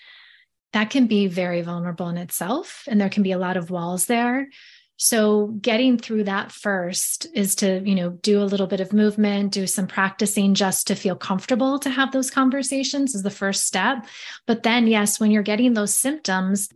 that 0.72 0.90
can 0.90 1.06
be 1.06 1.28
very 1.28 1.62
vulnerable 1.62 2.08
in 2.08 2.16
itself. 2.16 2.82
And 2.88 3.00
there 3.00 3.08
can 3.08 3.22
be 3.22 3.30
a 3.30 3.38
lot 3.38 3.56
of 3.56 3.70
walls 3.70 4.06
there. 4.06 4.48
So 4.96 5.48
getting 5.60 5.98
through 5.98 6.24
that 6.24 6.52
first 6.52 7.26
is 7.34 7.56
to, 7.56 7.82
you 7.84 7.94
know, 7.94 8.10
do 8.10 8.40
a 8.40 8.44
little 8.44 8.66
bit 8.66 8.80
of 8.80 8.92
movement, 8.92 9.52
do 9.52 9.66
some 9.66 9.86
practicing 9.86 10.54
just 10.54 10.86
to 10.86 10.94
feel 10.94 11.16
comfortable 11.16 11.78
to 11.80 11.90
have 11.90 12.12
those 12.12 12.30
conversations 12.30 13.14
is 13.14 13.22
the 13.22 13.30
first 13.30 13.66
step. 13.66 14.06
But 14.46 14.62
then 14.62 14.86
yes, 14.86 15.18
when 15.18 15.30
you're 15.30 15.42
getting 15.42 15.74
those 15.74 15.94
symptoms, 15.94 16.68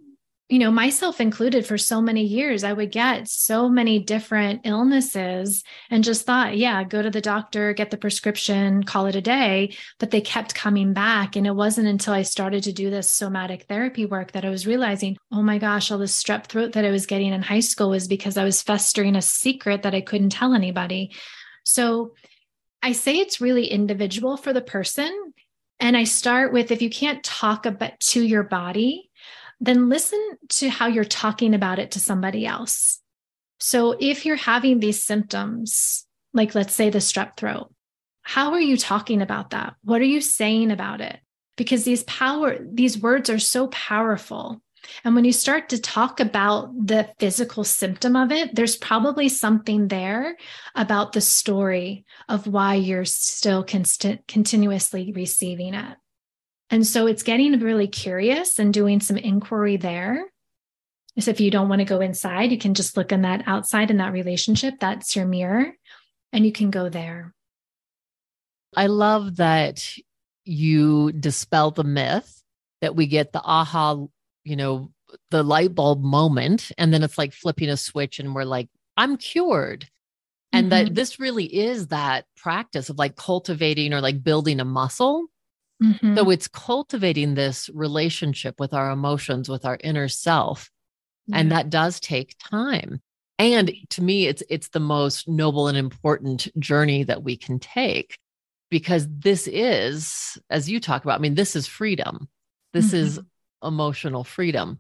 you 0.49 0.59
know, 0.59 0.71
myself 0.71 1.21
included, 1.21 1.67
for 1.67 1.77
so 1.77 2.01
many 2.01 2.23
years, 2.23 2.65
I 2.65 2.73
would 2.73 2.91
get 2.91 3.29
so 3.29 3.69
many 3.69 3.99
different 3.99 4.63
illnesses 4.65 5.63
and 5.91 6.03
just 6.03 6.25
thought, 6.25 6.57
yeah, 6.57 6.85
go 6.85 7.03
to 7.03 7.11
the 7.11 7.21
doctor, 7.21 7.75
get 7.75 7.91
the 7.91 7.99
prescription, 7.99 8.83
call 8.83 9.07
it 9.07 9.15
a 9.15 9.21
day. 9.21 9.77
But 9.99 10.11
they 10.11 10.23
kept 10.23 10.55
coming 10.55 10.95
back. 10.95 11.37
And 11.37 11.47
it 11.47 11.55
wasn't 11.55 11.89
until 11.89 12.15
I 12.15 12.23
started 12.23 12.63
to 12.63 12.73
do 12.73 12.89
this 12.89 13.11
somatic 13.11 13.65
therapy 13.65 14.07
work 14.07 14.33
that 14.33 14.47
I 14.47 14.49
was 14.49 14.67
realizing, 14.67 15.19
oh 15.31 15.43
my 15.43 15.59
gosh, 15.59 15.91
all 15.91 15.99
this 15.99 16.23
strep 16.23 16.47
throat 16.47 16.73
that 16.73 16.85
I 16.85 16.91
was 16.91 17.05
getting 17.05 17.35
in 17.35 17.43
high 17.43 17.61
school 17.61 17.91
was 17.91 18.09
because 18.09 18.39
I 18.39 18.45
was 18.45 18.63
festering 18.63 19.17
a 19.17 19.23
secret 19.23 19.83
that 19.83 19.95
I 19.95 20.01
couldn't 20.01 20.31
tell 20.31 20.55
anybody. 20.55 21.13
So 21.65 22.15
I 22.83 22.93
say 22.93 23.19
it's 23.19 23.43
really 23.43 23.67
individual 23.67 24.39
for 24.39 24.55
the 24.55 24.63
person. 24.63 25.35
And 25.81 25.97
I 25.97 26.05
start 26.05 26.55
with 26.55 26.71
if 26.71 26.81
you 26.81 26.91
can't 26.91 27.23
talk 27.23 27.67
about 27.67 28.01
to 28.01 28.23
your 28.23 28.43
body, 28.43 29.08
then 29.61 29.89
listen 29.89 30.21
to 30.49 30.69
how 30.69 30.87
you're 30.87 31.05
talking 31.05 31.55
about 31.55 31.79
it 31.79 31.93
to 31.93 32.01
somebody 32.01 32.47
else. 32.47 33.01
So 33.59 33.97
if 33.99 34.25
you're 34.25 34.37
having 34.37 34.79
these 34.79 35.05
symptoms, 35.05 36.07
like 36.33 36.55
let's 36.55 36.75
say 36.75 36.91
the 36.91 36.99
strep 36.99 37.37
throat, 37.37 37.73
how 38.23 38.53
are 38.53 38.61
you 38.61 38.77
talking 38.77 39.23
about 39.23 39.51
that? 39.51 39.75
What 39.83 40.01
are 40.01 40.05
you 40.05 40.21
saying 40.21 40.71
about 40.71 41.01
it? 41.01 41.19
Because 41.57 41.85
these 41.85 42.05
power, 42.05 42.59
these 42.61 43.01
words 43.01 43.31
are 43.31 43.39
so 43.39 43.67
powerful. 43.69 44.63
And 45.05 45.15
when 45.15 45.25
you 45.25 45.33
start 45.33 45.71
to 45.71 45.81
talk 45.81 46.21
about 46.21 46.71
the 46.87 47.09
physical 47.19 47.65
symptom 47.65 48.15
of 48.15 48.31
it, 48.31 48.55
there's 48.55 48.77
probably 48.77 49.29
something 49.29 49.89
there 49.89 50.37
about 50.75 51.13
the 51.13 51.21
story 51.21 52.05
of 52.29 52.47
why 52.47 52.75
you're 52.75 53.05
still 53.05 53.65
const- 53.65 54.19
continuously 54.29 55.13
receiving 55.13 55.75
it. 55.75 55.97
And 56.71 56.87
so 56.87 57.07
it's 57.07 57.23
getting 57.23 57.59
really 57.61 57.89
curious 57.89 58.59
and 58.59 58.73
doing 58.75 59.01
some 59.01 59.17
inquiry 59.17 59.77
there. 59.77 60.27
So 61.19 61.31
if 61.31 61.41
you 61.41 61.51
don't 61.51 61.69
want 61.69 61.81
to 61.81 61.85
go 61.85 62.01
inside, 62.01 62.53
you 62.53 62.59
can 62.59 62.75
just 62.75 62.97
look 62.97 63.11
in 63.11 63.23
that 63.23 63.43
outside 63.47 63.91
in 63.91 63.97
that 63.97 64.13
relationship. 64.13 64.75
That's 64.79 65.17
your 65.17 65.27
mirror, 65.27 65.73
and 66.33 66.47
you 66.47 66.53
can 66.53 66.71
go 66.71 66.89
there. 66.89 67.35
I 68.77 68.87
love 68.87 69.37
that 69.37 69.85
you 70.45 71.13
dispel 71.13 71.71
the 71.71 71.85
myth 71.85 72.43
that 72.81 72.95
we 72.95 73.07
get 73.07 73.33
the 73.33 73.43
aha, 73.43 74.07
you 74.45 74.57
know, 74.57 74.93
the 75.31 75.43
light 75.43 75.75
bulb 75.75 76.03
moment. 76.03 76.71
And 76.79 76.93
then 76.93 77.03
it's 77.03 77.19
like 77.19 77.33
flipping 77.33 77.71
a 77.71 77.77
switch 77.77 78.19
and 78.21 78.35
we're 78.35 78.45
like, 78.45 78.69
I'm 78.97 79.17
cured. 79.17 79.89
And 80.53 80.71
mm-hmm. 80.71 80.87
that 80.87 80.95
this 80.95 81.19
really 81.19 81.45
is 81.45 81.89
that 81.89 82.27
practice 82.37 82.89
of 82.91 82.99
like 82.99 83.17
cultivating 83.17 83.93
or 83.93 84.01
like 84.01 84.23
building 84.23 84.61
a 84.61 84.65
muscle 84.65 85.27
Mm-hmm. 85.83 86.17
So 86.17 86.31
it's 86.31 86.49
cultivating 86.49 87.35
this 87.35 87.71
relationship 87.73 88.59
with 88.59 88.75
our 88.75 88.91
emotions, 88.91 89.49
with 89.49 89.65
our 89.65 89.79
inner 89.83 90.09
self. 90.09 90.71
Yeah. 91.27 91.39
And 91.39 91.53
that 91.53 91.71
does 91.71 92.01
take 92.01 92.37
time. 92.39 93.01
And 93.39 93.71
to 93.91 94.03
me, 94.03 94.27
it's 94.27 94.43
it's 94.49 94.69
the 94.71 94.81
most 94.81 95.29
noble 95.29 95.69
and 95.69 95.79
important 95.79 96.49
journey 96.59 97.05
that 97.05 97.23
we 97.23 97.37
can 97.37 97.61
take 97.61 98.19
because 98.71 99.07
this 99.09 99.47
is, 99.47 100.39
as 100.51 100.69
you 100.69 100.81
talk 100.81 101.05
about, 101.05 101.19
I 101.19 101.23
mean, 101.23 101.35
this 101.35 101.55
is 101.55 101.67
freedom. 101.67 102.29
This 102.73 102.89
mm-hmm. 102.89 102.97
is 102.97 103.21
emotional 103.63 104.25
freedom. 104.25 104.79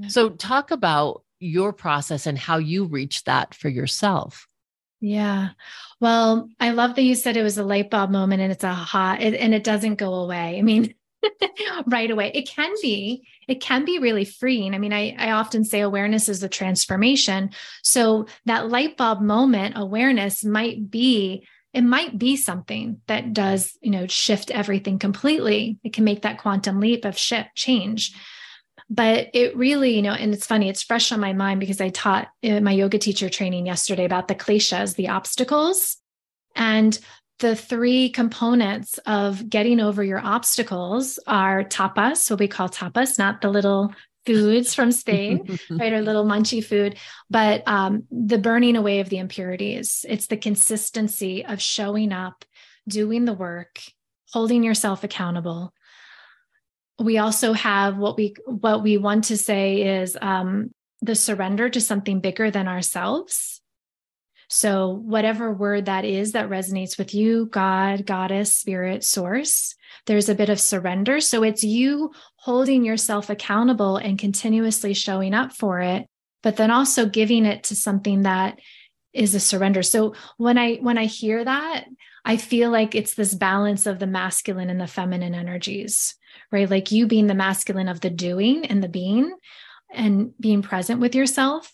Yeah. 0.00 0.08
So 0.08 0.30
talk 0.30 0.70
about 0.70 1.24
your 1.40 1.72
process 1.72 2.26
and 2.26 2.38
how 2.38 2.58
you 2.58 2.84
reach 2.84 3.24
that 3.24 3.54
for 3.54 3.68
yourself. 3.68 4.47
Yeah. 5.00 5.50
Well, 6.00 6.48
I 6.58 6.70
love 6.70 6.96
that 6.96 7.02
you 7.02 7.14
said 7.14 7.36
it 7.36 7.42
was 7.42 7.58
a 7.58 7.62
light 7.64 7.90
bulb 7.90 8.10
moment 8.10 8.42
and 8.42 8.50
it's 8.50 8.64
a 8.64 8.74
hot 8.74 9.22
it, 9.22 9.34
and 9.34 9.54
it 9.54 9.64
doesn't 9.64 9.96
go 9.96 10.14
away. 10.14 10.58
I 10.58 10.62
mean, 10.62 10.94
right 11.86 12.10
away. 12.10 12.32
It 12.34 12.48
can 12.48 12.72
be, 12.82 13.26
it 13.46 13.60
can 13.60 13.84
be 13.84 13.98
really 13.98 14.24
freeing. 14.24 14.74
I 14.74 14.78
mean, 14.78 14.92
I, 14.92 15.14
I 15.18 15.32
often 15.32 15.64
say 15.64 15.80
awareness 15.80 16.28
is 16.28 16.42
a 16.42 16.48
transformation. 16.48 17.50
So 17.82 18.26
that 18.46 18.70
light 18.70 18.96
bulb 18.96 19.20
moment, 19.20 19.74
awareness 19.76 20.44
might 20.44 20.90
be, 20.90 21.46
it 21.72 21.82
might 21.82 22.18
be 22.18 22.36
something 22.36 23.00
that 23.06 23.32
does, 23.32 23.76
you 23.82 23.90
know, 23.90 24.06
shift 24.06 24.50
everything 24.50 24.98
completely. 24.98 25.78
It 25.84 25.92
can 25.92 26.04
make 26.04 26.22
that 26.22 26.38
quantum 26.38 26.80
leap 26.80 27.04
of 27.04 27.18
shift 27.18 27.54
change 27.54 28.14
but 28.90 29.28
it 29.34 29.56
really 29.56 29.94
you 29.94 30.02
know 30.02 30.12
and 30.12 30.32
it's 30.32 30.46
funny 30.46 30.68
it's 30.68 30.82
fresh 30.82 31.12
on 31.12 31.20
my 31.20 31.32
mind 31.32 31.60
because 31.60 31.80
i 31.80 31.88
taught 31.90 32.28
my 32.42 32.72
yoga 32.72 32.98
teacher 32.98 33.28
training 33.28 33.66
yesterday 33.66 34.04
about 34.04 34.28
the 34.28 34.34
kleshas 34.34 34.96
the 34.96 35.08
obstacles. 35.08 35.96
And 36.54 36.98
the 37.38 37.54
three 37.54 38.08
components 38.08 38.98
of 39.06 39.48
getting 39.48 39.78
over 39.80 40.02
your 40.02 40.18
obstacles 40.18 41.18
are 41.26 41.62
tapas 41.62 42.30
what 42.30 42.40
we 42.40 42.48
call 42.48 42.68
tapas 42.68 43.18
not 43.18 43.40
the 43.40 43.48
little 43.48 43.94
foods 44.26 44.74
from 44.74 44.90
spain 44.90 45.58
right 45.70 45.92
or 45.92 46.02
little 46.02 46.24
munchy 46.24 46.64
food 46.64 46.96
but 47.30 47.62
um, 47.68 48.02
the 48.10 48.38
burning 48.38 48.76
away 48.76 49.00
of 49.00 49.08
the 49.08 49.18
impurities. 49.18 50.04
It's 50.08 50.26
the 50.26 50.36
consistency 50.36 51.44
of 51.44 51.62
showing 51.62 52.12
up 52.12 52.44
doing 52.88 53.24
the 53.24 53.34
work 53.34 53.80
holding 54.32 54.62
yourself 54.64 55.04
accountable 55.04 55.72
we 56.98 57.18
also 57.18 57.52
have 57.52 57.96
what 57.96 58.16
we 58.16 58.34
what 58.46 58.82
we 58.82 58.98
want 58.98 59.24
to 59.24 59.36
say 59.36 60.00
is 60.00 60.16
um, 60.20 60.70
the 61.00 61.14
surrender 61.14 61.68
to 61.68 61.80
something 61.80 62.20
bigger 62.20 62.50
than 62.50 62.66
ourselves. 62.66 63.60
So 64.50 64.88
whatever 64.88 65.52
word 65.52 65.86
that 65.86 66.04
is 66.04 66.32
that 66.32 66.48
resonates 66.48 66.96
with 66.96 67.14
you 67.14 67.46
god 67.46 68.06
goddess 68.06 68.54
spirit 68.54 69.04
source 69.04 69.74
there's 70.06 70.28
a 70.30 70.34
bit 70.34 70.48
of 70.48 70.58
surrender. 70.58 71.20
So 71.20 71.42
it's 71.42 71.62
you 71.62 72.12
holding 72.36 72.84
yourself 72.84 73.28
accountable 73.28 73.98
and 73.98 74.18
continuously 74.18 74.94
showing 74.94 75.34
up 75.34 75.52
for 75.52 75.80
it 75.80 76.06
but 76.42 76.56
then 76.56 76.70
also 76.70 77.06
giving 77.06 77.44
it 77.44 77.64
to 77.64 77.74
something 77.74 78.22
that 78.22 78.58
is 79.12 79.34
a 79.34 79.40
surrender. 79.40 79.82
So 79.82 80.14
when 80.36 80.58
i 80.58 80.76
when 80.76 80.98
i 80.98 81.04
hear 81.04 81.44
that 81.44 81.84
i 82.24 82.36
feel 82.36 82.70
like 82.70 82.94
it's 82.94 83.14
this 83.14 83.34
balance 83.34 83.86
of 83.86 83.98
the 83.98 84.06
masculine 84.06 84.70
and 84.70 84.80
the 84.80 84.86
feminine 84.86 85.34
energies 85.34 86.17
right? 86.50 86.68
Like 86.68 86.92
you 86.92 87.06
being 87.06 87.26
the 87.26 87.34
masculine 87.34 87.88
of 87.88 88.00
the 88.00 88.10
doing 88.10 88.66
and 88.66 88.82
the 88.82 88.88
being 88.88 89.34
and 89.92 90.32
being 90.38 90.62
present 90.62 91.00
with 91.00 91.14
yourself, 91.14 91.72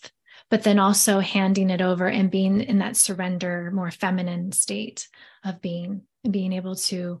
but 0.49 0.63
then 0.63 0.79
also 0.79 1.19
handing 1.19 1.69
it 1.69 1.81
over 1.81 2.07
and 2.07 2.31
being 2.31 2.61
in 2.61 2.79
that 2.79 2.97
surrender, 2.97 3.71
more 3.73 3.91
feminine 3.91 4.51
state 4.51 5.07
of 5.43 5.61
being 5.61 6.01
and 6.23 6.33
being 6.33 6.53
able 6.53 6.75
to 6.75 7.19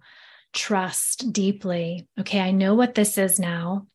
trust 0.53 1.31
deeply. 1.31 2.07
Okay, 2.19 2.39
I 2.39 2.51
know 2.51 2.75
what 2.75 2.95
this 2.95 3.17
is 3.17 3.39
now. 3.39 3.87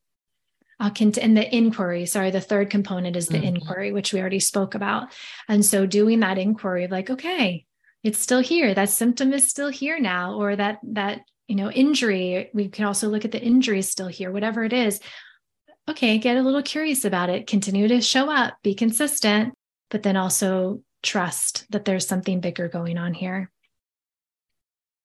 I'll 0.79 0.91
cont- 0.91 1.19
and 1.19 1.37
the 1.37 1.55
inquiry, 1.55 2.07
sorry, 2.07 2.31
the 2.31 2.41
third 2.41 2.71
component 2.71 3.15
is 3.15 3.27
the 3.27 3.37
mm-hmm. 3.37 3.55
inquiry, 3.55 3.91
which 3.91 4.13
we 4.13 4.19
already 4.19 4.39
spoke 4.39 4.73
about. 4.73 5.09
And 5.47 5.63
so 5.63 5.85
doing 5.85 6.21
that 6.21 6.39
inquiry, 6.39 6.87
like, 6.87 7.11
okay, 7.11 7.65
it's 8.03 8.17
still 8.17 8.39
here. 8.39 8.73
That 8.73 8.89
symptom 8.89 9.31
is 9.31 9.47
still 9.47 9.69
here 9.69 9.99
now, 9.99 10.35
or 10.35 10.55
that 10.55 10.79
that 10.83 11.21
you 11.51 11.57
know, 11.57 11.69
injury. 11.69 12.49
We 12.53 12.69
can 12.69 12.85
also 12.85 13.09
look 13.09 13.25
at 13.25 13.33
the 13.33 13.43
injury 13.43 13.81
still 13.81 14.07
here, 14.07 14.31
whatever 14.31 14.63
it 14.63 14.71
is. 14.71 15.01
Okay, 15.89 16.17
get 16.17 16.37
a 16.37 16.41
little 16.41 16.61
curious 16.61 17.03
about 17.03 17.29
it, 17.29 17.45
continue 17.45 17.89
to 17.89 17.99
show 17.99 18.31
up, 18.31 18.53
be 18.63 18.73
consistent, 18.73 19.53
but 19.89 20.01
then 20.01 20.15
also 20.15 20.81
trust 21.03 21.65
that 21.71 21.83
there's 21.83 22.07
something 22.07 22.39
bigger 22.39 22.69
going 22.69 22.97
on 22.97 23.13
here. 23.13 23.51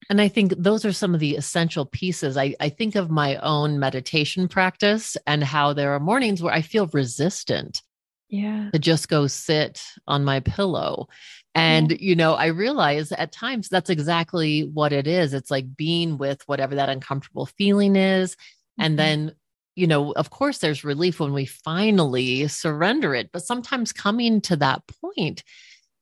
And 0.08 0.20
I 0.20 0.28
think 0.28 0.52
those 0.56 0.84
are 0.84 0.92
some 0.92 1.14
of 1.14 1.20
the 1.20 1.34
essential 1.34 1.84
pieces. 1.84 2.36
I, 2.36 2.54
I 2.60 2.68
think 2.68 2.94
of 2.94 3.10
my 3.10 3.38
own 3.38 3.80
meditation 3.80 4.46
practice 4.46 5.16
and 5.26 5.42
how 5.42 5.72
there 5.72 5.94
are 5.96 6.00
mornings 6.00 6.44
where 6.44 6.54
I 6.54 6.62
feel 6.62 6.86
resistant 6.92 7.82
yeah 8.28 8.70
to 8.72 8.78
just 8.78 9.08
go 9.08 9.26
sit 9.26 9.82
on 10.06 10.24
my 10.24 10.40
pillow 10.40 11.08
and 11.56 11.92
yeah. 11.92 11.96
you 12.00 12.14
know 12.14 12.34
i 12.34 12.46
realize 12.46 13.10
at 13.12 13.32
times 13.32 13.68
that's 13.68 13.90
exactly 13.90 14.62
what 14.62 14.92
it 14.92 15.06
is 15.06 15.32
it's 15.32 15.50
like 15.50 15.76
being 15.76 16.18
with 16.18 16.46
whatever 16.46 16.76
that 16.76 16.90
uncomfortable 16.90 17.46
feeling 17.46 17.96
is 17.96 18.32
mm-hmm. 18.32 18.84
and 18.84 18.98
then 18.98 19.32
you 19.74 19.86
know 19.86 20.12
of 20.12 20.30
course 20.30 20.58
there's 20.58 20.84
relief 20.84 21.18
when 21.18 21.32
we 21.32 21.46
finally 21.46 22.46
surrender 22.46 23.14
it 23.14 23.30
but 23.32 23.42
sometimes 23.42 23.92
coming 23.92 24.40
to 24.40 24.54
that 24.54 24.82
point 25.00 25.42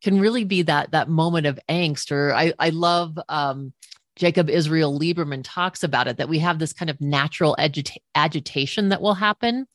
can 0.03 0.21
really 0.21 0.45
be 0.45 0.63
that 0.63 0.91
that 0.91 1.09
moment 1.09 1.47
of 1.47 1.59
angst 1.71 2.11
or 2.11 2.35
i 2.35 2.53
i 2.59 2.69
love 2.69 3.19
um 3.29 3.73
Jacob 4.17 4.49
Israel 4.49 4.97
Liberman 4.97 5.43
talks 5.43 5.83
about 5.83 6.07
it 6.07 6.19
that 6.19 6.29
we 6.29 6.39
have 6.39 6.61
this 6.61 6.73
kind 6.73 6.89
of 6.89 7.01
natural 7.01 7.57
agita- 7.59 7.97
agitation 8.15 8.91
that 8.91 9.03
will 9.03 9.15
happen 9.15 9.67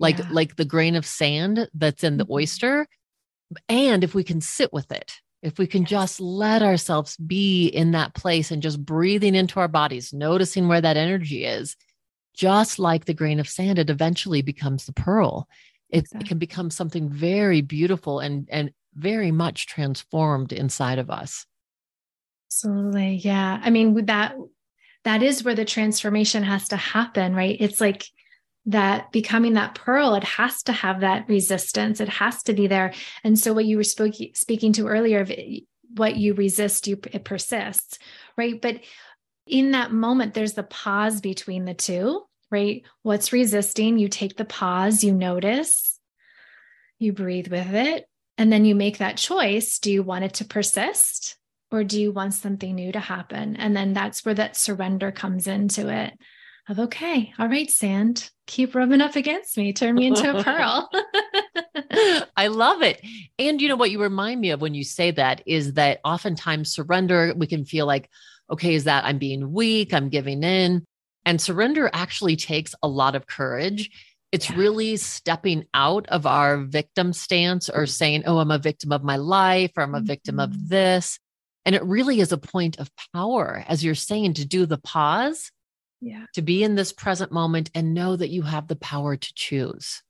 like 0.00 0.18
yeah. 0.18 0.26
like 0.32 0.56
the 0.56 0.64
grain 0.64 0.96
of 0.96 1.06
sand 1.06 1.68
that's 1.74 2.02
in 2.02 2.16
the 2.16 2.24
mm-hmm. 2.24 2.32
oyster 2.32 2.88
and 3.68 4.02
if 4.02 4.12
we 4.12 4.24
can 4.24 4.40
sit 4.40 4.72
with 4.72 4.90
it 4.90 5.20
if 5.44 5.58
we 5.58 5.66
can 5.66 5.84
just 5.84 6.20
let 6.20 6.62
ourselves 6.62 7.18
be 7.18 7.66
in 7.66 7.90
that 7.90 8.14
place 8.14 8.50
and 8.50 8.62
just 8.62 8.82
breathing 8.82 9.34
into 9.34 9.60
our 9.60 9.68
bodies 9.68 10.12
noticing 10.12 10.66
where 10.66 10.80
that 10.80 10.96
energy 10.96 11.44
is 11.44 11.76
just 12.34 12.78
like 12.78 13.04
the 13.04 13.14
grain 13.14 13.38
of 13.38 13.48
sand 13.48 13.78
it 13.78 13.90
eventually 13.90 14.42
becomes 14.42 14.86
the 14.86 14.92
pearl. 14.92 15.46
It, 15.90 15.98
exactly. 15.98 16.24
it 16.24 16.28
can 16.28 16.38
become 16.38 16.70
something 16.70 17.08
very 17.08 17.60
beautiful 17.60 18.18
and 18.20 18.48
and 18.50 18.72
very 18.94 19.30
much 19.30 19.66
transformed 19.66 20.52
inside 20.52 20.98
of 20.98 21.10
us. 21.10 21.46
Absolutely. 22.48 23.16
Yeah. 23.16 23.60
I 23.62 23.70
mean 23.70 23.94
with 23.94 24.06
that 24.06 24.36
that 25.04 25.22
is 25.22 25.44
where 25.44 25.54
the 25.54 25.66
transformation 25.66 26.42
has 26.42 26.68
to 26.68 26.76
happen 26.76 27.34
right? 27.34 27.56
It's 27.60 27.80
like 27.80 28.04
that 28.66 29.12
becoming 29.12 29.54
that 29.54 29.74
pearl, 29.74 30.14
it 30.14 30.24
has 30.24 30.62
to 30.64 30.72
have 30.72 31.00
that 31.00 31.28
resistance. 31.28 32.00
It 32.00 32.08
has 32.08 32.42
to 32.44 32.54
be 32.54 32.66
there. 32.66 32.94
And 33.22 33.38
so, 33.38 33.52
what 33.52 33.66
you 33.66 33.76
were 33.76 33.84
speak, 33.84 34.36
speaking 34.36 34.72
to 34.74 34.88
earlier 34.88 35.20
of 35.20 35.32
what 35.96 36.16
you 36.16 36.34
resist, 36.34 36.86
you 36.86 36.98
it 37.12 37.24
persists, 37.24 37.98
right? 38.36 38.60
But 38.60 38.80
in 39.46 39.72
that 39.72 39.92
moment, 39.92 40.34
there's 40.34 40.54
the 40.54 40.62
pause 40.62 41.20
between 41.20 41.66
the 41.66 41.74
two, 41.74 42.22
right? 42.50 42.82
What's 43.02 43.32
resisting? 43.32 43.98
You 43.98 44.08
take 44.08 44.36
the 44.36 44.46
pause, 44.46 45.04
you 45.04 45.12
notice, 45.12 46.00
you 46.98 47.12
breathe 47.12 47.48
with 47.48 47.74
it, 47.74 48.08
and 48.38 48.50
then 48.50 48.64
you 48.64 48.74
make 48.74 48.98
that 48.98 49.18
choice. 49.18 49.78
Do 49.78 49.92
you 49.92 50.02
want 50.02 50.24
it 50.24 50.34
to 50.34 50.44
persist? 50.44 51.36
Or 51.70 51.84
do 51.84 52.00
you 52.00 52.12
want 52.12 52.34
something 52.34 52.74
new 52.74 52.92
to 52.92 53.00
happen? 53.00 53.56
And 53.56 53.76
then 53.76 53.94
that's 53.94 54.24
where 54.24 54.34
that 54.34 54.56
surrender 54.56 55.10
comes 55.10 55.46
into 55.46 55.88
it 55.88 56.16
of 56.68 56.78
okay, 56.78 57.32
all 57.38 57.48
right, 57.48 57.70
sand, 57.70 58.30
keep 58.46 58.74
rubbing 58.74 59.00
up 59.00 59.16
against 59.16 59.56
me, 59.56 59.72
turn 59.72 59.94
me 59.94 60.06
into 60.06 60.36
a 60.36 60.42
pearl. 60.42 60.90
I 62.36 62.46
love 62.48 62.82
it. 62.82 63.04
And 63.38 63.60
you 63.60 63.68
know 63.68 63.76
what 63.76 63.90
you 63.90 64.00
remind 64.00 64.40
me 64.40 64.50
of 64.50 64.60
when 64.60 64.74
you 64.74 64.84
say 64.84 65.10
that 65.12 65.42
is 65.46 65.74
that 65.74 66.00
oftentimes 66.04 66.72
surrender, 66.72 67.34
we 67.36 67.46
can 67.46 67.64
feel 67.64 67.86
like, 67.86 68.08
okay, 68.50 68.74
is 68.74 68.84
that 68.84 69.04
I'm 69.04 69.18
being 69.18 69.52
weak, 69.52 69.92
I'm 69.92 70.08
giving 70.08 70.42
in. 70.42 70.84
And 71.26 71.40
surrender 71.40 71.90
actually 71.92 72.36
takes 72.36 72.74
a 72.82 72.88
lot 72.88 73.14
of 73.14 73.26
courage. 73.26 73.90
It's 74.32 74.50
yeah. 74.50 74.56
really 74.56 74.96
stepping 74.96 75.64
out 75.74 76.06
of 76.08 76.26
our 76.26 76.58
victim 76.58 77.12
stance 77.12 77.68
or 77.68 77.86
saying, 77.86 78.24
oh, 78.26 78.38
I'm 78.38 78.50
a 78.50 78.58
victim 78.58 78.92
of 78.92 79.04
my 79.04 79.16
life 79.16 79.72
or 79.76 79.82
I'm 79.82 79.94
a 79.94 80.00
victim 80.00 80.36
mm-hmm. 80.36 80.52
of 80.52 80.68
this. 80.68 81.18
And 81.64 81.74
it 81.74 81.84
really 81.84 82.20
is 82.20 82.32
a 82.32 82.38
point 82.38 82.78
of 82.78 82.90
power, 83.14 83.64
as 83.68 83.82
you're 83.82 83.94
saying, 83.94 84.34
to 84.34 84.44
do 84.44 84.66
the 84.66 84.76
pause 84.76 85.50
yeah. 86.04 86.26
To 86.34 86.42
be 86.42 86.62
in 86.62 86.74
this 86.74 86.92
present 86.92 87.32
moment 87.32 87.70
and 87.74 87.94
know 87.94 88.14
that 88.14 88.28
you 88.28 88.42
have 88.42 88.68
the 88.68 88.76
power 88.76 89.16
to 89.16 89.34
choose. 89.34 90.02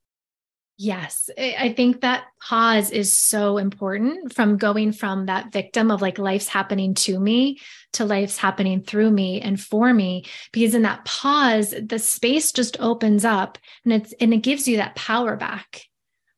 Yes. 0.77 1.31
I 1.39 1.73
think 1.73 2.01
that 2.01 2.25
pause 2.43 2.91
is 2.91 3.13
so 3.13 3.59
important 3.59 4.35
from 4.35 4.57
going 4.57 4.91
from 4.91 5.27
that 5.27 5.53
victim 5.53 5.93
of 5.93 6.03
like 6.03 6.19
life's 6.19 6.49
happening 6.49 6.95
to 6.95 7.21
me 7.21 7.61
to 7.93 8.05
life's 8.05 8.39
happening 8.39 8.83
through 8.83 9.13
me 9.13 9.41
and 9.41 9.61
for 9.61 9.95
me. 9.95 10.25
Because 10.51 10.75
in 10.75 10.83
that 10.83 11.05
pause, 11.05 11.73
the 11.81 12.01
space 12.01 12.51
just 12.51 12.81
opens 12.81 13.25
up 13.25 13.57
and 13.85 13.93
it's, 13.93 14.13
and 14.15 14.35
it 14.35 14.39
gives 14.39 14.67
you 14.67 14.79
that 14.79 14.97
power 14.97 15.37
back. 15.37 15.83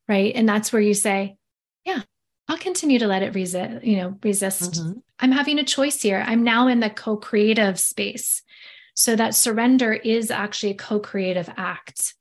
Right. 0.06 0.34
And 0.34 0.46
that's 0.46 0.70
where 0.70 0.82
you 0.82 0.92
say, 0.92 1.38
yeah, 1.86 2.02
I'll 2.46 2.58
continue 2.58 2.98
to 2.98 3.06
let 3.06 3.22
it 3.22 3.34
resist, 3.34 3.82
you 3.84 3.96
know, 3.96 4.18
resist. 4.22 4.74
Mm-hmm. 4.74 4.98
I'm 5.18 5.32
having 5.32 5.58
a 5.58 5.64
choice 5.64 6.02
here. 6.02 6.22
I'm 6.24 6.44
now 6.44 6.68
in 6.68 6.80
the 6.80 6.90
co 6.90 7.16
creative 7.16 7.80
space. 7.80 8.42
So 8.96 9.14
that 9.14 9.34
surrender 9.34 9.92
is 9.92 10.30
actually 10.30 10.70
a 10.72 10.76
co 10.76 10.98
creative 10.98 11.50
act. 11.56 12.14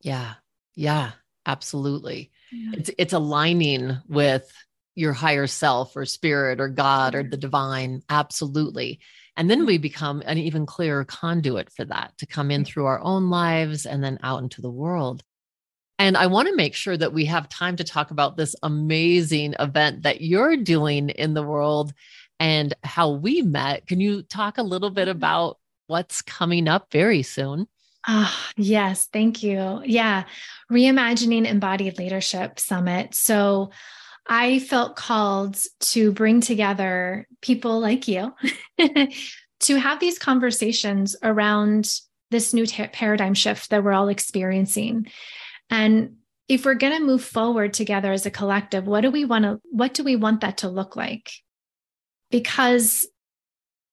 Yeah. 0.00 0.34
Yeah. 0.76 1.12
Absolutely. 1.44 2.30
Yeah. 2.52 2.70
It's, 2.74 2.90
it's 2.96 3.12
aligning 3.12 3.98
with 4.08 4.50
your 4.94 5.12
higher 5.12 5.48
self 5.48 5.96
or 5.96 6.04
spirit 6.06 6.60
or 6.60 6.68
God 6.68 7.16
or 7.16 7.24
the 7.24 7.36
divine. 7.36 8.02
Absolutely. 8.08 9.00
And 9.36 9.50
then 9.50 9.66
we 9.66 9.78
become 9.78 10.22
an 10.24 10.38
even 10.38 10.64
clearer 10.64 11.04
conduit 11.04 11.70
for 11.70 11.84
that 11.84 12.16
to 12.18 12.26
come 12.26 12.50
in 12.52 12.64
through 12.64 12.86
our 12.86 13.00
own 13.00 13.28
lives 13.28 13.84
and 13.84 14.02
then 14.02 14.18
out 14.22 14.42
into 14.42 14.62
the 14.62 14.70
world. 14.70 15.22
And 15.98 16.16
I 16.16 16.26
want 16.26 16.48
to 16.48 16.56
make 16.56 16.74
sure 16.74 16.96
that 16.96 17.12
we 17.12 17.24
have 17.24 17.48
time 17.48 17.76
to 17.76 17.84
talk 17.84 18.10
about 18.10 18.36
this 18.36 18.54
amazing 18.62 19.54
event 19.58 20.02
that 20.02 20.20
you're 20.20 20.56
doing 20.56 21.08
in 21.08 21.34
the 21.34 21.42
world 21.42 21.92
and 22.38 22.74
how 22.82 23.10
we 23.10 23.42
met. 23.42 23.86
Can 23.86 24.00
you 24.00 24.22
talk 24.22 24.58
a 24.58 24.62
little 24.62 24.90
bit 24.90 25.08
mm-hmm. 25.08 25.18
about 25.18 25.58
what's 25.86 26.22
coming 26.22 26.68
up 26.68 26.90
very 26.90 27.22
soon? 27.22 27.66
Ah, 28.08 28.50
yes, 28.56 29.08
thank 29.12 29.42
you. 29.42 29.82
Yeah, 29.84 30.24
Reimagining 30.70 31.46
Embodied 31.46 31.98
Leadership 31.98 32.60
Summit. 32.60 33.14
So 33.14 33.70
I 34.28 34.60
felt 34.60 34.96
called 34.96 35.58
to 35.80 36.12
bring 36.12 36.40
together 36.40 37.26
people 37.40 37.80
like 37.80 38.06
you 38.06 38.32
to 39.60 39.76
have 39.76 40.00
these 40.00 40.18
conversations 40.18 41.16
around 41.22 41.92
this 42.30 42.52
new 42.52 42.66
t- 42.66 42.86
paradigm 42.88 43.34
shift 43.34 43.70
that 43.70 43.82
we're 43.82 43.92
all 43.92 44.08
experiencing. 44.08 45.06
And 45.70 46.16
if 46.48 46.64
we're 46.64 46.74
going 46.74 46.98
to 46.98 47.04
move 47.04 47.24
forward 47.24 47.72
together 47.72 48.12
as 48.12 48.26
a 48.26 48.30
collective, 48.30 48.86
what 48.86 49.00
do 49.00 49.10
we 49.10 49.24
want 49.24 49.44
to 49.44 49.60
what 49.70 49.94
do 49.94 50.04
we 50.04 50.16
want 50.16 50.40
that 50.42 50.58
to 50.58 50.68
look 50.68 50.96
like? 50.96 51.32
Because 52.36 53.08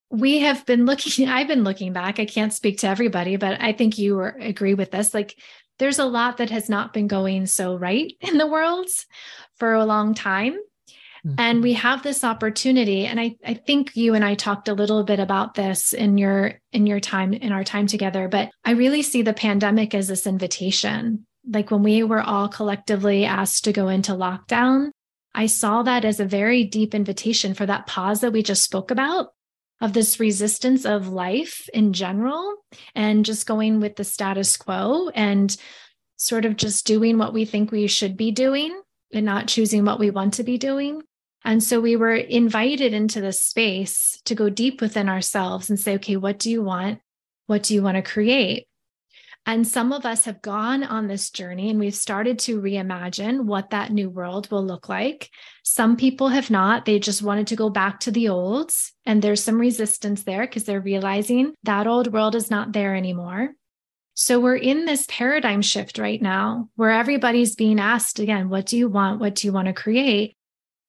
we 0.09 0.39
have 0.39 0.65
been 0.65 0.85
looking 0.85 1.29
i've 1.29 1.47
been 1.47 1.63
looking 1.63 1.93
back 1.93 2.19
i 2.19 2.25
can't 2.25 2.53
speak 2.53 2.79
to 2.79 2.87
everybody 2.87 3.37
but 3.37 3.61
i 3.61 3.71
think 3.71 3.97
you 3.97 4.21
agree 4.21 4.73
with 4.73 4.91
this 4.91 5.13
like 5.13 5.39
there's 5.79 5.99
a 5.99 6.05
lot 6.05 6.37
that 6.37 6.49
has 6.49 6.69
not 6.69 6.91
been 6.91 7.07
going 7.07 7.45
so 7.45 7.77
right 7.77 8.11
in 8.21 8.37
the 8.37 8.47
world 8.47 8.87
for 9.55 9.73
a 9.73 9.85
long 9.85 10.13
time 10.13 10.55
mm-hmm. 11.25 11.35
and 11.37 11.63
we 11.63 11.71
have 11.71 12.03
this 12.03 12.25
opportunity 12.25 13.05
and 13.05 13.17
I, 13.17 13.37
I 13.45 13.53
think 13.53 13.95
you 13.95 14.13
and 14.13 14.25
i 14.25 14.35
talked 14.35 14.67
a 14.67 14.73
little 14.73 15.05
bit 15.05 15.21
about 15.21 15.53
this 15.53 15.93
in 15.93 16.17
your 16.17 16.59
in 16.73 16.85
your 16.85 16.99
time 16.99 17.31
in 17.31 17.53
our 17.53 17.63
time 17.63 17.87
together 17.87 18.27
but 18.27 18.51
i 18.65 18.71
really 18.71 19.03
see 19.03 19.21
the 19.21 19.33
pandemic 19.33 19.95
as 19.95 20.09
this 20.09 20.27
invitation 20.27 21.25
like 21.49 21.71
when 21.71 21.81
we 21.81 22.03
were 22.03 22.21
all 22.21 22.49
collectively 22.49 23.23
asked 23.23 23.63
to 23.63 23.71
go 23.71 23.87
into 23.87 24.11
lockdown 24.11 24.91
I 25.36 25.47
saw 25.47 25.84
that 25.84 26.05
as 26.05 26.19
a 26.19 26.25
very 26.25 26.63
deep 26.63 26.93
invitation 26.93 27.53
for 27.53 27.65
that 27.65 27.88
pause 27.88 28.21
that 28.21 28.34
we 28.34 28.43
just 28.43 28.63
spoke 28.63 28.91
about 28.91 29.29
of 29.81 29.93
this 29.93 30.19
resistance 30.19 30.86
of 30.86 31.09
life 31.09 31.67
in 31.73 31.91
general 31.93 32.55
and 32.95 33.25
just 33.25 33.47
going 33.47 33.79
with 33.79 33.95
the 33.95 34.03
status 34.03 34.55
quo 34.55 35.09
and 35.09 35.57
sort 36.15 36.45
of 36.45 36.55
just 36.55 36.86
doing 36.86 37.17
what 37.17 37.34
we 37.34 37.45
think 37.45 37.71
we 37.71 37.88
should 37.88 38.15
be 38.15 38.31
doing 38.31 38.79
and 39.13 39.25
not 39.25 39.47
choosing 39.47 39.84
what 39.84 39.99
we 39.99 40.09
want 40.09 40.36
to 40.36 40.43
be 40.43 40.57
doing. 40.57 41.01
And 41.43 41.61
so 41.61 41.81
we 41.81 41.95
were 41.97 42.15
invited 42.15 42.93
into 42.93 43.19
this 43.19 43.43
space 43.43 44.21
to 44.25 44.36
go 44.36 44.49
deep 44.49 44.79
within 44.79 45.09
ourselves 45.09 45.69
and 45.69 45.79
say, 45.79 45.95
okay, 45.95 46.15
what 46.15 46.39
do 46.39 46.49
you 46.49 46.63
want? 46.63 46.99
What 47.47 47.63
do 47.63 47.73
you 47.73 47.84
want 47.84 47.97
to 47.97 48.01
create? 48.01 48.67
And 49.45 49.67
some 49.67 49.91
of 49.91 50.05
us 50.05 50.23
have 50.25 50.41
gone 50.41 50.83
on 50.83 51.07
this 51.07 51.29
journey 51.29 51.69
and 51.69 51.77
we've 51.77 51.95
started 51.95 52.39
to 52.39 52.61
reimagine 52.61 53.43
what 53.43 53.71
that 53.71 53.91
new 53.91 54.09
world 54.09 54.49
will 54.49 54.65
look 54.65 54.87
like. 54.87 55.29
Some 55.63 55.97
people 55.97 56.29
have 56.29 56.49
not. 56.49 56.85
They 56.85 56.97
just 56.97 57.21
wanted 57.21 57.47
to 57.47 57.57
go 57.57 57.69
back 57.69 57.99
to 58.01 58.11
the 58.11 58.29
olds. 58.29 58.93
And 59.05 59.21
there's 59.21 59.43
some 59.43 59.59
resistance 59.59 60.23
there 60.23 60.41
because 60.41 60.63
they're 60.63 60.79
realizing 60.79 61.53
that 61.63 61.87
old 61.87 62.13
world 62.13 62.35
is 62.35 62.49
not 62.49 62.71
there 62.71 62.95
anymore. 62.95 63.49
So 64.13 64.39
we're 64.39 64.55
in 64.55 64.85
this 64.85 65.05
paradigm 65.09 65.61
shift 65.61 65.97
right 65.97 66.21
now 66.21 66.69
where 66.75 66.91
everybody's 66.91 67.55
being 67.55 67.79
asked 67.79 68.19
again, 68.19 68.47
what 68.47 68.65
do 68.67 68.77
you 68.77 68.87
want? 68.87 69.19
What 69.19 69.35
do 69.35 69.47
you 69.47 69.51
want 69.51 69.67
to 69.67 69.73
create? 69.73 70.37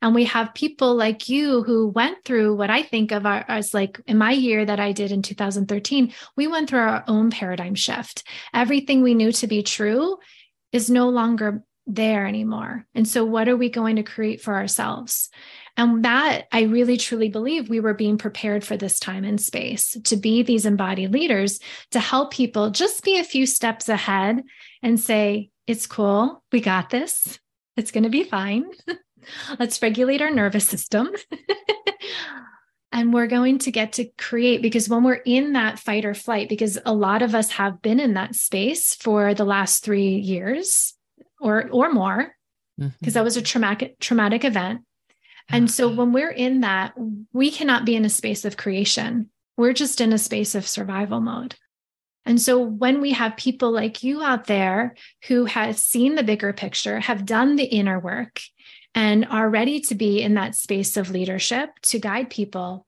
And 0.05 0.15
we 0.15 0.25
have 0.25 0.53
people 0.53 0.95
like 0.95 1.31
you 1.31 1.63
who 1.63 1.89
went 1.89 2.27
through 2.27 2.57
what 2.57 2.69
I 2.69 2.83
think 2.83 3.11
of 3.11 3.25
our, 3.25 3.43
as 3.49 3.73
like 3.73 3.99
in 4.07 4.19
my 4.19 4.33
year 4.33 4.63
that 4.63 4.79
I 4.79 4.93
did 4.93 5.11
in 5.11 5.23
2013, 5.23 6.13
we 6.37 6.47
went 6.47 6.69
through 6.69 6.81
our 6.81 7.05
own 7.09 7.31
paradigm 7.31 7.75
shift. 7.75 8.23
Everything 8.53 9.03
we 9.03 9.15
knew 9.15 9.33
to 9.33 9.47
be 9.47 9.63
true 9.63 10.19
is 10.73 10.91
no 10.91 11.09
longer 11.09 11.63
there 11.87 12.27
anymore. 12.27 12.85
And 12.95 13.09
so, 13.09 13.25
what 13.25 13.49
are 13.49 13.57
we 13.57 13.71
going 13.71 13.97
to 13.97 14.03
create 14.03 14.43
for 14.43 14.55
ourselves? 14.55 15.31
And 15.79 16.05
that 16.05 16.49
I 16.53 16.65
really 16.65 16.99
truly 16.99 17.31
believe 17.31 17.71
we 17.71 17.81
were 17.81 17.95
being 17.95 18.19
prepared 18.19 18.63
for 18.63 18.77
this 18.77 19.01
time 19.01 19.25
and 19.25 19.41
space 19.41 19.97
to 20.05 20.17
be 20.19 20.43
these 20.43 20.67
embodied 20.67 21.15
leaders 21.15 21.61
to 21.93 21.99
help 21.99 22.31
people 22.31 22.69
just 22.69 23.05
be 23.05 23.19
a 23.19 23.25
few 23.25 23.47
steps 23.47 23.89
ahead 23.89 24.43
and 24.83 25.01
say, 25.01 25.49
it's 25.67 25.87
cool. 25.87 26.43
We 26.53 26.61
got 26.61 26.91
this. 26.91 27.39
It's 27.79 27.91
going 27.91 28.05
to 28.05 28.11
be 28.11 28.23
fine. 28.23 28.67
Let's 29.59 29.81
regulate 29.83 30.23
our 30.23 30.31
nervous 30.31 30.67
system. 30.67 31.11
and 32.93 33.13
we're 33.13 33.27
going 33.27 33.59
to 33.59 33.71
get 33.71 33.95
to 33.95 34.05
create 34.17 34.63
because 34.63 34.89
when 34.89 35.03
we're 35.03 35.15
in 35.15 35.55
that 35.55 35.79
fight 35.79 36.05
or 36.05 36.15
flight, 36.15 36.49
because 36.49 36.79
a 36.87 36.95
lot 36.95 37.23
of 37.23 37.35
us 37.35 37.51
have 37.53 37.83
been 37.83 38.01
in 38.01 38.15
that 38.15 38.35
space 38.35 38.95
for 38.95 39.35
the 39.35 39.45
last 39.45 39.85
three 39.85 40.17
years 40.17 40.95
or 41.41 41.69
or 41.71 41.93
more, 41.93 42.35
because 42.79 42.93
mm-hmm. 42.93 43.11
that 43.11 43.25
was 43.25 43.37
a 43.37 43.43
traumatic 43.43 43.99
traumatic 43.99 44.45
event. 44.45 44.83
And 45.51 45.71
so 45.71 45.89
when 45.89 46.13
we're 46.13 46.31
in 46.31 46.61
that, 46.61 46.95
we 47.33 47.51
cannot 47.51 47.85
be 47.85 47.97
in 47.97 48.05
a 48.05 48.11
space 48.11 48.45
of 48.45 48.57
creation. 48.57 49.29
We're 49.57 49.75
just 49.75 50.01
in 50.01 50.13
a 50.13 50.19
space 50.19 50.55
of 50.55 50.67
survival 50.67 51.21
mode. 51.21 51.57
And 52.27 52.41
so 52.41 52.59
when 52.59 53.01
we 53.01 53.13
have 53.13 53.37
people 53.37 53.71
like 53.71 54.03
you 54.03 54.23
out 54.23 54.47
there 54.47 54.95
who 55.27 55.45
have 55.45 55.79
seen 55.79 56.15
the 56.15 56.23
bigger 56.23 56.53
picture, 56.53 57.01
have 57.01 57.27
done 57.27 57.57
the 57.57 57.65
inner 57.65 58.01
work, 58.01 58.41
and 58.95 59.27
are 59.27 59.49
ready 59.49 59.81
to 59.81 59.95
be 59.95 60.23
in 60.23 60.35
that 60.35 60.55
space 60.55 60.97
of 60.97 61.11
leadership 61.11 61.71
to 61.83 61.99
guide 61.99 62.31
people 62.31 62.87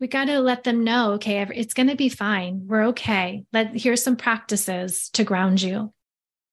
we 0.00 0.06
got 0.06 0.26
to 0.26 0.40
let 0.40 0.64
them 0.64 0.84
know 0.84 1.12
okay 1.12 1.46
it's 1.54 1.74
going 1.74 1.88
to 1.88 1.96
be 1.96 2.08
fine. 2.08 2.66
We're 2.66 2.88
okay. 2.88 3.44
Let 3.52 3.76
here's 3.76 4.02
some 4.02 4.16
practices 4.16 5.10
to 5.10 5.24
ground 5.24 5.60
you. 5.60 5.92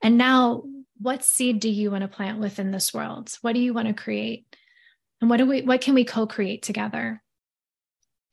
And 0.01 0.18
now 0.18 0.64
what 0.99 1.24
seed 1.24 1.60
do 1.60 1.70
you 1.70 1.91
want 1.91 2.01
to 2.01 2.08
plant 2.08 2.39
within 2.39 2.72
this 2.72 2.93
world? 2.93 3.36
What 3.41 3.53
do 3.53 3.60
you 3.60 3.74
want 3.74 3.88
to 3.88 3.93
create? 3.93 4.45
And 5.22 5.30
what 5.30 5.38
do 5.38 5.45
we 5.45 5.62
what 5.62 5.82
can 5.82 5.93
we 5.93 6.06
co-create 6.06 6.64
together 6.64 7.22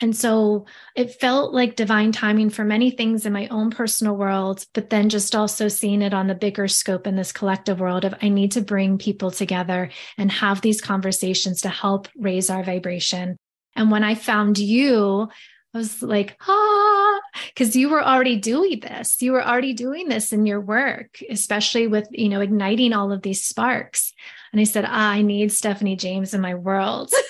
And 0.01 0.17
so 0.17 0.67
it 0.97 1.21
felt 1.21 1.55
like 1.55 1.77
divine 1.77 2.11
timing 2.11 2.51
for 2.51 2.65
many 2.65 2.91
things 2.91 3.25
in 3.25 3.33
my 3.33 3.47
own 3.49 3.71
personal 3.71 4.17
world, 4.17 4.67
but 4.75 4.91
then 4.91 5.09
just 5.09 5.37
also 5.37 5.69
seeing 5.69 6.03
it 6.03 6.13
on 6.13 6.27
the 6.27 6.35
bigger 6.35 6.67
scope 6.67 7.07
in 7.07 7.15
this 7.15 7.31
collective 7.31 7.79
world 7.79 8.05
of 8.05 8.15
I 8.21 8.29
need 8.29 8.53
to 8.53 8.63
bring 8.63 8.99
people 8.99 9.31
together 9.31 9.91
and 10.19 10.33
have 10.33 10.61
these 10.61 10.81
conversations 10.81 11.61
to 11.61 11.69
help 11.69 12.09
raise 12.17 12.51
our 12.51 12.65
vibration. 12.65 13.37
And 13.77 13.93
when 13.93 14.03
I 14.03 14.17
found 14.17 14.59
you, 14.59 15.29
I 15.75 15.79
was 15.79 16.03
like, 16.03 16.37
ah, 16.47 17.21
because 17.47 17.77
you 17.77 17.89
were 17.89 18.05
already 18.05 18.37
doing 18.37 18.81
this. 18.81 19.23
You 19.23 19.33
were 19.33 19.47
already 19.47 19.73
doing 19.73 20.09
this 20.09 20.33
in 20.33 20.45
your 20.45 20.61
work, 20.61 21.19
especially 21.31 21.87
with, 21.87 22.09
you 22.11 22.29
know, 22.29 22.41
igniting 22.41 22.93
all 22.93 23.13
of 23.13 23.23
these 23.23 23.45
sparks. 23.45 24.13
And 24.53 24.61
I 24.61 24.65
said, 24.65 24.85
ah, 24.85 25.11
I 25.13 25.23
need 25.23 25.53
Stephanie 25.53 25.97
James 25.97 26.35
in 26.35 26.41
my 26.41 26.55
world. 26.55 27.13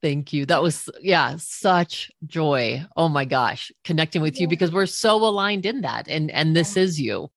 Thank 0.00 0.32
you. 0.32 0.46
That 0.46 0.62
was, 0.62 0.90
yeah, 1.00 1.36
such 1.38 2.10
joy. 2.26 2.84
Oh 2.96 3.08
my 3.08 3.24
gosh, 3.24 3.70
connecting 3.84 4.20
with 4.20 4.40
you 4.40 4.48
because 4.48 4.72
we're 4.72 4.86
so 4.86 5.16
aligned 5.16 5.64
in 5.64 5.82
that. 5.82 6.08
And, 6.08 6.30
and 6.30 6.56
this 6.56 6.76
is 6.76 7.00
you. 7.00 7.30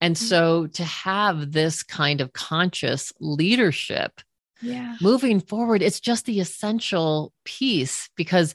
And 0.00 0.16
mm-hmm. 0.16 0.24
so 0.24 0.66
to 0.68 0.84
have 0.84 1.52
this 1.52 1.82
kind 1.82 2.20
of 2.20 2.32
conscious 2.32 3.12
leadership 3.20 4.20
yeah. 4.60 4.96
moving 5.00 5.40
forward, 5.40 5.82
it's 5.82 6.00
just 6.00 6.26
the 6.26 6.40
essential 6.40 7.32
piece 7.44 8.10
because 8.16 8.54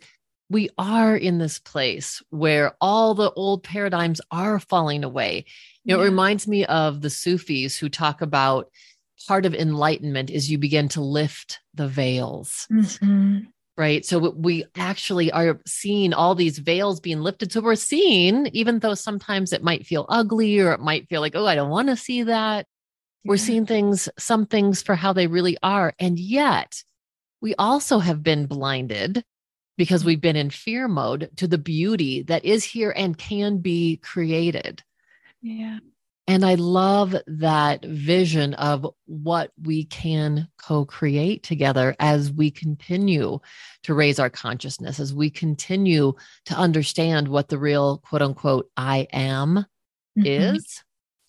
we 0.49 0.69
are 0.77 1.15
in 1.15 1.37
this 1.37 1.59
place 1.59 2.21
where 2.29 2.75
all 2.79 3.13
the 3.13 3.31
old 3.31 3.63
paradigms 3.63 4.21
are 4.31 4.59
falling 4.59 5.03
away. 5.03 5.45
You 5.83 5.93
know, 5.93 6.01
yeah. 6.01 6.07
it 6.07 6.09
reminds 6.09 6.47
me 6.47 6.65
of 6.65 7.01
the 7.01 7.09
Sufis 7.09 7.77
who 7.77 7.89
talk 7.89 8.21
about 8.21 8.69
part 9.27 9.45
of 9.45 9.55
enlightenment 9.55 10.29
is 10.29 10.49
you 10.49 10.57
begin 10.57 10.89
to 10.89 11.01
lift 11.01 11.59
the 11.73 11.87
veils. 11.87 12.67
Mm-hmm. 12.71 13.39
Right. 13.77 14.05
So 14.05 14.31
we 14.31 14.63
actually 14.77 15.31
are 15.33 15.59
seeing 15.67 16.13
all 16.13 16.33
these 16.33 16.59
veils 16.59 17.01
being 17.01 17.19
lifted. 17.19 17.51
So 17.51 17.59
we're 17.59 17.75
seeing, 17.75 18.47
even 18.47 18.79
though 18.79 18.93
sometimes 18.93 19.51
it 19.51 19.63
might 19.63 19.85
feel 19.85 20.05
ugly 20.07 20.59
or 20.59 20.71
it 20.71 20.79
might 20.79 21.09
feel 21.09 21.19
like, 21.19 21.35
oh, 21.35 21.45
I 21.45 21.55
don't 21.55 21.69
want 21.69 21.89
to 21.89 21.97
see 21.97 22.23
that. 22.23 22.67
Yeah. 23.23 23.29
We're 23.29 23.37
seeing 23.37 23.65
things, 23.65 24.07
some 24.17 24.45
things 24.45 24.81
for 24.81 24.95
how 24.95 25.11
they 25.11 25.27
really 25.27 25.57
are. 25.61 25.93
And 25.99 26.17
yet 26.17 26.83
we 27.41 27.53
also 27.55 27.99
have 27.99 28.23
been 28.23 28.45
blinded 28.45 29.25
because 29.77 30.05
we've 30.05 30.21
been 30.21 30.37
in 30.37 30.51
fear 30.51 30.87
mode 30.87 31.29
to 31.35 31.47
the 31.47 31.57
beauty 31.57 32.23
that 32.23 32.45
is 32.45 32.63
here 32.63 32.93
and 32.95 33.17
can 33.17 33.57
be 33.57 33.97
created. 33.97 34.83
Yeah. 35.41 35.79
And 36.27 36.43
I 36.43 36.55
love 36.55 37.15
that 37.27 37.85
vision 37.85 38.55
of 38.55 38.87
what 39.05 39.51
we 39.61 39.85
can 39.85 40.47
co 40.57 40.83
create 40.83 41.43
together 41.43 41.95
as 41.99 42.31
we 42.31 42.49
continue 42.49 43.39
to 43.83 43.93
raise 43.93 44.17
our 44.17 44.31
consciousness, 44.31 44.99
as 44.99 45.13
we 45.13 45.29
continue 45.29 46.13
to 46.45 46.55
understand 46.55 47.27
what 47.27 47.49
the 47.49 47.59
real 47.59 47.99
quote 47.99 48.23
unquote 48.23 48.71
I 48.75 49.07
am 49.13 49.65
mm-hmm. 50.17 50.25
is. 50.25 50.83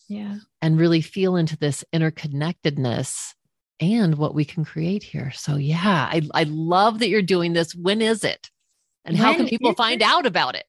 Yeah. 0.08 0.36
And 0.62 0.78
really 0.78 1.02
feel 1.02 1.36
into 1.36 1.58
this 1.58 1.84
interconnectedness 1.92 3.34
and 3.80 4.14
what 4.16 4.34
we 4.34 4.44
can 4.44 4.64
create 4.64 5.02
here. 5.02 5.30
So, 5.32 5.56
yeah, 5.56 6.08
I, 6.10 6.22
I 6.32 6.44
love 6.44 7.00
that 7.00 7.08
you're 7.08 7.22
doing 7.22 7.52
this. 7.52 7.74
When 7.74 8.00
is 8.00 8.24
it? 8.24 8.50
And 9.04 9.16
when 9.18 9.24
how 9.24 9.34
can 9.34 9.48
people 9.48 9.74
find 9.74 10.00
it? 10.00 10.08
out 10.08 10.24
about 10.24 10.54
it? 10.54 10.64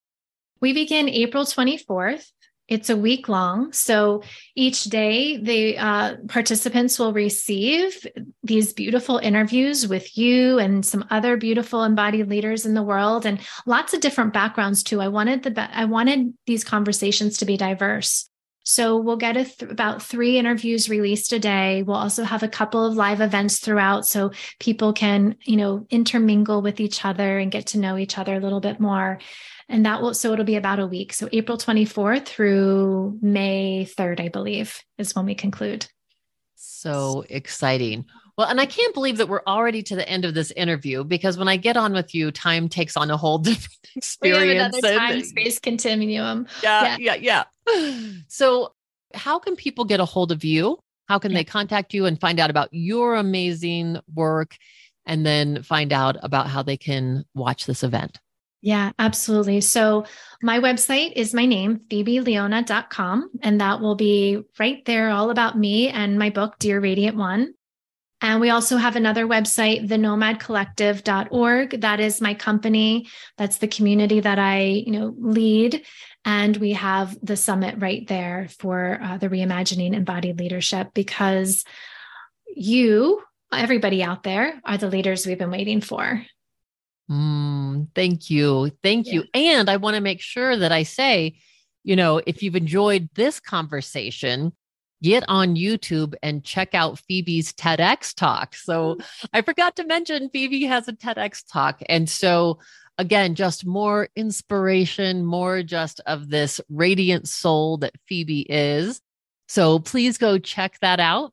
We 0.59 0.73
begin 0.73 1.07
April 1.07 1.45
24th. 1.45 2.31
It's 2.67 2.89
a 2.89 2.97
week 2.97 3.29
long. 3.29 3.71
So 3.71 4.23
each 4.55 4.85
day, 4.85 5.37
the 5.37 5.77
uh, 5.77 6.15
participants 6.27 6.99
will 6.99 7.13
receive 7.13 8.05
these 8.43 8.73
beautiful 8.73 9.19
interviews 9.19 9.87
with 9.87 10.17
you 10.17 10.59
and 10.59 10.85
some 10.85 11.05
other 11.09 11.37
beautiful 11.37 11.83
embodied 11.83 12.27
leaders 12.27 12.65
in 12.65 12.73
the 12.73 12.83
world, 12.83 13.25
and 13.25 13.39
lots 13.65 13.93
of 13.93 14.01
different 14.01 14.33
backgrounds 14.33 14.83
too. 14.83 14.99
I 14.99 15.07
wanted 15.07 15.43
the 15.43 15.77
I 15.77 15.85
wanted 15.85 16.33
these 16.45 16.63
conversations 16.63 17.37
to 17.37 17.45
be 17.45 17.55
diverse. 17.55 18.29
So 18.69 18.97
we'll 18.97 19.15
get 19.15 19.35
th- 19.35 19.71
about 19.71 20.03
three 20.03 20.37
interviews 20.37 20.89
released 20.89 21.31
a 21.31 21.39
day. 21.39 21.83
We'll 21.83 21.95
also 21.95 22.25
have 22.25 22.43
a 22.43 22.49
couple 22.49 22.85
of 22.85 22.95
live 22.95 23.21
events 23.21 23.59
throughout 23.59 24.05
so 24.05 24.31
people 24.59 24.91
can, 24.91 25.37
you 25.45 25.55
know, 25.55 25.87
intermingle 25.89 26.61
with 26.61 26.81
each 26.81 27.05
other 27.05 27.39
and 27.39 27.49
get 27.49 27.67
to 27.67 27.79
know 27.79 27.97
each 27.97 28.17
other 28.17 28.35
a 28.35 28.41
little 28.41 28.59
bit 28.59 28.81
more 28.81 29.19
and 29.69 29.85
that 29.85 30.01
will 30.01 30.13
so 30.13 30.33
it'll 30.33 30.45
be 30.45 30.55
about 30.55 30.79
a 30.79 30.87
week. 30.87 31.13
So 31.13 31.29
april 31.31 31.57
24th 31.57 32.25
through 32.25 33.17
may 33.21 33.87
3rd 33.89 34.19
i 34.21 34.29
believe 34.29 34.81
is 34.97 35.15
when 35.15 35.25
we 35.25 35.35
conclude. 35.35 35.87
So 36.55 37.25
exciting. 37.29 38.05
Well 38.37 38.47
and 38.47 38.61
i 38.61 38.65
can't 38.65 38.93
believe 38.93 39.17
that 39.17 39.29
we're 39.29 39.43
already 39.47 39.81
to 39.83 39.95
the 39.95 40.07
end 40.07 40.25
of 40.25 40.33
this 40.33 40.51
interview 40.51 41.03
because 41.03 41.37
when 41.37 41.47
i 41.47 41.57
get 41.57 41.77
on 41.77 41.93
with 41.93 42.13
you 42.13 42.31
time 42.31 42.69
takes 42.69 42.95
on 42.95 43.09
a 43.11 43.17
whole 43.17 43.37
different 43.49 43.77
experience 43.95 44.41
we 44.41 44.57
have 44.57 44.73
another 44.73 44.99
time 44.99 45.23
space 45.23 45.59
continuum. 45.59 46.47
Yeah, 46.63 46.97
yeah. 46.99 47.15
yeah 47.15 47.43
yeah. 47.67 48.11
So 48.27 48.73
how 49.13 49.39
can 49.39 49.55
people 49.55 49.85
get 49.85 49.99
a 49.99 50.05
hold 50.05 50.31
of 50.31 50.43
you? 50.43 50.79
How 51.07 51.19
can 51.19 51.31
yeah. 51.31 51.39
they 51.39 51.43
contact 51.43 51.93
you 51.93 52.05
and 52.05 52.19
find 52.19 52.39
out 52.39 52.49
about 52.49 52.69
your 52.71 53.15
amazing 53.15 53.99
work 54.13 54.55
and 55.05 55.25
then 55.25 55.63
find 55.63 55.93
out 55.93 56.17
about 56.21 56.47
how 56.47 56.61
they 56.61 56.77
can 56.77 57.25
watch 57.33 57.65
this 57.65 57.83
event 57.83 58.19
yeah, 58.61 58.91
absolutely. 58.97 59.61
So 59.61 60.05
my 60.41 60.59
website 60.59 61.13
is 61.15 61.33
my 61.33 61.45
name, 61.45 61.81
phoebeleona.com, 61.89 63.29
and 63.41 63.61
that 63.61 63.79
will 63.79 63.95
be 63.95 64.43
right 64.59 64.83
there 64.85 65.09
all 65.09 65.29
about 65.29 65.57
me 65.57 65.89
and 65.89 66.17
my 66.17 66.29
book, 66.29 66.57
Dear 66.59 66.79
Radiant 66.79 67.17
One. 67.17 67.53
And 68.19 68.41
we 68.41 68.49
also 68.49 68.77
have 68.77 68.95
another 68.95 69.27
website, 69.27 69.87
thenomadcollective.org. 69.87 71.81
That 71.81 71.99
is 71.99 72.19
my 72.19 72.33
company. 72.33 73.07
That's 73.37 73.57
the 73.57 73.67
community 73.67 74.21
that 74.21 74.39
I, 74.39 74.61
you 74.61 74.91
know, 74.91 75.13
lead. 75.19 75.85
And 76.25 76.57
we 76.57 76.73
have 76.73 77.15
the 77.21 77.37
summit 77.37 77.75
right 77.77 78.07
there 78.07 78.49
for 78.57 78.99
uh, 79.01 79.17
the 79.17 79.29
reimagining 79.29 79.93
embodied 79.93 80.39
leadership 80.39 80.89
because 80.95 81.63
you, 82.55 83.21
everybody 83.53 84.01
out 84.03 84.23
there, 84.23 84.59
are 84.65 84.77
the 84.77 84.89
leaders 84.89 85.27
we've 85.27 85.37
been 85.37 85.51
waiting 85.51 85.79
for. 85.79 86.25
Mm, 87.09 87.87
thank 87.95 88.29
you. 88.29 88.71
Thank 88.83 89.07
yeah. 89.07 89.13
you. 89.13 89.23
And 89.33 89.69
I 89.69 89.77
want 89.77 89.95
to 89.95 90.01
make 90.01 90.21
sure 90.21 90.57
that 90.57 90.71
I 90.71 90.83
say, 90.83 91.39
you 91.83 91.95
know, 91.95 92.21
if 92.25 92.43
you've 92.43 92.55
enjoyed 92.55 93.09
this 93.15 93.39
conversation, 93.39 94.51
get 95.01 95.23
on 95.27 95.55
YouTube 95.55 96.15
and 96.21 96.43
check 96.43 96.73
out 96.73 96.99
Phoebe's 96.99 97.53
TEDx 97.53 98.13
talk. 98.13 98.55
So. 98.55 98.97
I 99.33 99.41
forgot 99.41 99.75
to 99.77 99.85
mention 99.85 100.29
Phoebe 100.29 100.65
has 100.65 100.87
a 100.87 100.93
TEDx 100.93 101.43
talk. 101.49 101.81
And 101.87 102.09
so, 102.09 102.59
again, 102.97 103.35
just 103.35 103.65
more 103.65 104.09
inspiration, 104.15 105.25
more 105.25 105.63
just 105.63 106.01
of 106.05 106.29
this 106.29 106.59
radiant 106.69 107.27
soul 107.27 107.77
that 107.77 107.95
Phoebe 108.07 108.41
is. 108.49 109.01
So 109.47 109.79
please 109.79 110.17
go 110.17 110.37
check 110.37 110.77
that 110.81 110.99
out. 110.99 111.31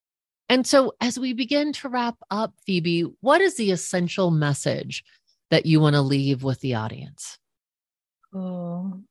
And 0.48 0.66
so, 0.66 0.92
as 1.00 1.18
we 1.18 1.32
begin 1.32 1.72
to 1.74 1.88
wrap 1.88 2.16
up, 2.30 2.54
Phoebe, 2.66 3.06
what 3.20 3.40
is 3.40 3.56
the 3.56 3.70
essential 3.70 4.30
message 4.30 5.02
that 5.50 5.66
you 5.66 5.80
want 5.80 5.94
to 5.94 6.02
leave 6.02 6.42
with 6.42 6.60
the 6.60 6.74
audience? 6.74 7.38
Oh, 8.34 9.02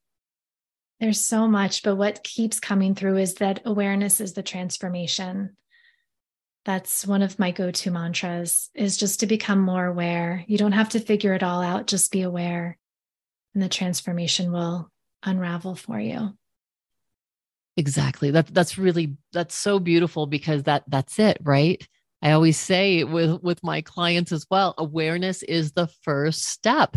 there's 0.99 1.21
so 1.21 1.47
much, 1.47 1.83
but 1.83 1.95
what 1.95 2.23
keeps 2.23 2.59
coming 2.59 2.95
through 2.95 3.17
is 3.17 3.35
that 3.35 3.61
awareness 3.65 4.21
is 4.21 4.33
the 4.33 4.43
transformation. 4.43 5.55
That's 6.65 7.05
one 7.05 7.21
of 7.21 7.39
my 7.39 7.51
go-to 7.51 7.91
mantras 7.91 8.69
is 8.73 8.95
just 8.97 9.19
to 9.19 9.25
become 9.25 9.59
more 9.59 9.85
aware. 9.85 10.45
You 10.47 10.57
don't 10.57 10.71
have 10.71 10.89
to 10.89 10.99
figure 10.99 11.33
it 11.33 11.43
all 11.43 11.61
out, 11.61 11.87
just 11.87 12.11
be 12.11 12.21
aware 12.21 12.77
and 13.53 13.61
the 13.63 13.69
transformation 13.69 14.51
will 14.51 14.89
unravel 15.23 15.75
for 15.75 15.99
you. 15.99 16.35
Exactly. 17.75 18.31
That 18.31 18.47
that's 18.47 18.77
really 18.77 19.17
that's 19.31 19.55
so 19.55 19.79
beautiful 19.79 20.27
because 20.27 20.63
that 20.63 20.83
that's 20.87 21.17
it, 21.17 21.37
right? 21.41 21.85
I 22.23 22.31
always 22.31 22.57
say 22.57 23.03
with 23.03 23.43
with 23.43 23.61
my 23.63 23.81
clients 23.81 24.31
as 24.31 24.47
well, 24.49 24.73
awareness 24.77 25.43
is 25.43 25.73
the 25.73 25.87
first 25.87 26.45
step 26.45 26.93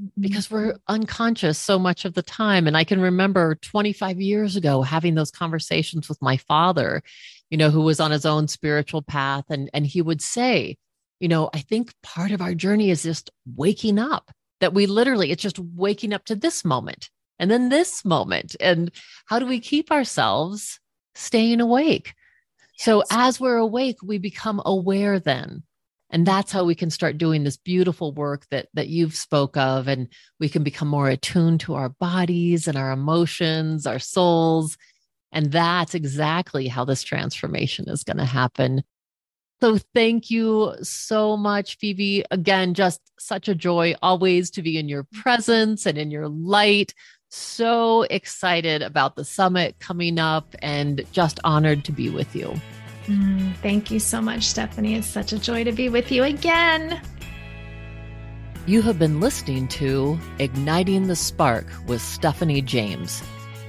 mm-hmm. 0.00 0.06
because 0.20 0.50
we're 0.50 0.76
unconscious 0.86 1.58
so 1.58 1.80
much 1.80 2.04
of 2.04 2.14
the 2.14 2.22
time. 2.22 2.68
And 2.68 2.76
I 2.76 2.84
can 2.84 3.00
remember 3.00 3.56
25 3.56 4.20
years 4.20 4.54
ago 4.54 4.82
having 4.82 5.16
those 5.16 5.32
conversations 5.32 6.08
with 6.08 6.22
my 6.22 6.36
father, 6.36 7.02
you 7.50 7.58
know, 7.58 7.70
who 7.70 7.82
was 7.82 7.98
on 7.98 8.12
his 8.12 8.24
own 8.24 8.46
spiritual 8.46 9.02
path. 9.02 9.44
And 9.50 9.68
and 9.74 9.84
he 9.84 10.00
would 10.00 10.22
say, 10.22 10.76
you 11.18 11.26
know, 11.26 11.50
I 11.52 11.58
think 11.58 11.92
part 12.04 12.30
of 12.30 12.40
our 12.40 12.54
journey 12.54 12.90
is 12.90 13.02
just 13.02 13.30
waking 13.56 13.98
up 13.98 14.30
that 14.60 14.74
we 14.74 14.86
literally 14.86 15.32
it's 15.32 15.42
just 15.42 15.58
waking 15.58 16.12
up 16.12 16.24
to 16.26 16.36
this 16.36 16.64
moment 16.64 17.10
and 17.40 17.50
then 17.50 17.68
this 17.68 18.04
moment. 18.04 18.54
And 18.60 18.92
how 19.26 19.40
do 19.40 19.46
we 19.46 19.58
keep 19.58 19.90
ourselves 19.90 20.78
staying 21.16 21.60
awake 21.60 22.14
so 22.78 23.02
as 23.10 23.40
we're 23.40 23.56
awake, 23.56 23.98
we 24.02 24.18
become 24.18 24.62
aware 24.64 25.18
then. 25.18 25.64
And 26.10 26.24
that's 26.24 26.52
how 26.52 26.64
we 26.64 26.74
can 26.74 26.90
start 26.90 27.18
doing 27.18 27.44
this 27.44 27.56
beautiful 27.56 28.12
work 28.12 28.46
that 28.50 28.68
that 28.72 28.88
you've 28.88 29.14
spoke 29.14 29.56
of 29.56 29.88
and 29.88 30.08
we 30.40 30.48
can 30.48 30.62
become 30.62 30.88
more 30.88 31.08
attuned 31.08 31.60
to 31.60 31.74
our 31.74 31.90
bodies 31.90 32.66
and 32.66 32.78
our 32.78 32.92
emotions, 32.92 33.86
our 33.86 33.98
souls. 33.98 34.78
And 35.32 35.52
that's 35.52 35.94
exactly 35.94 36.68
how 36.68 36.84
this 36.84 37.02
transformation 37.02 37.88
is 37.88 38.04
going 38.04 38.16
to 38.16 38.24
happen. 38.24 38.82
So 39.60 39.78
thank 39.92 40.30
you 40.30 40.74
so 40.82 41.36
much, 41.36 41.78
Phoebe. 41.78 42.24
Again, 42.30 42.74
just 42.74 43.00
such 43.18 43.48
a 43.48 43.54
joy 43.54 43.94
always 44.00 44.50
to 44.52 44.62
be 44.62 44.78
in 44.78 44.88
your 44.88 45.02
mm-hmm. 45.02 45.20
presence 45.20 45.84
and 45.84 45.98
in 45.98 46.10
your 46.10 46.28
light. 46.28 46.94
So 47.30 48.02
excited 48.02 48.82
about 48.82 49.16
the 49.16 49.24
summit 49.24 49.78
coming 49.80 50.18
up 50.18 50.54
and 50.60 51.04
just 51.12 51.38
honored 51.44 51.84
to 51.84 51.92
be 51.92 52.08
with 52.08 52.34
you. 52.34 52.54
Mm, 53.06 53.54
thank 53.56 53.90
you 53.90 54.00
so 54.00 54.20
much, 54.20 54.44
Stephanie. 54.44 54.94
It's 54.94 55.06
such 55.06 55.32
a 55.32 55.38
joy 55.38 55.64
to 55.64 55.72
be 55.72 55.88
with 55.88 56.10
you 56.10 56.24
again. 56.24 57.00
You 58.66 58.82
have 58.82 58.98
been 58.98 59.20
listening 59.20 59.66
to 59.68 60.18
Igniting 60.38 61.06
the 61.06 61.16
Spark 61.16 61.66
with 61.86 62.02
Stephanie 62.02 62.60
James. 62.60 63.22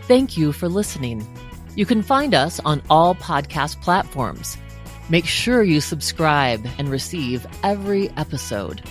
Thank 0.03 0.35
you 0.35 0.51
for 0.51 0.67
listening. 0.67 1.25
You 1.75 1.85
can 1.85 2.01
find 2.01 2.33
us 2.33 2.59
on 2.65 2.81
all 2.89 3.15
podcast 3.15 3.81
platforms. 3.81 4.57
Make 5.09 5.25
sure 5.25 5.63
you 5.63 5.79
subscribe 5.79 6.67
and 6.77 6.89
receive 6.89 7.47
every 7.63 8.09
episode. 8.17 8.81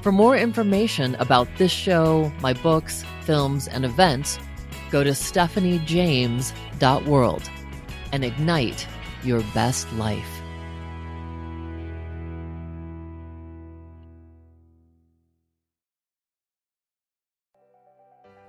For 0.00 0.10
more 0.10 0.36
information 0.36 1.14
about 1.16 1.48
this 1.58 1.70
show, 1.70 2.32
my 2.40 2.54
books, 2.54 3.04
films, 3.24 3.68
and 3.68 3.84
events, 3.84 4.38
go 4.90 5.04
to 5.04 5.10
stephaniejames.world 5.10 7.50
and 8.12 8.24
ignite 8.24 8.86
your 9.24 9.40
best 9.54 9.92
life. 9.94 10.41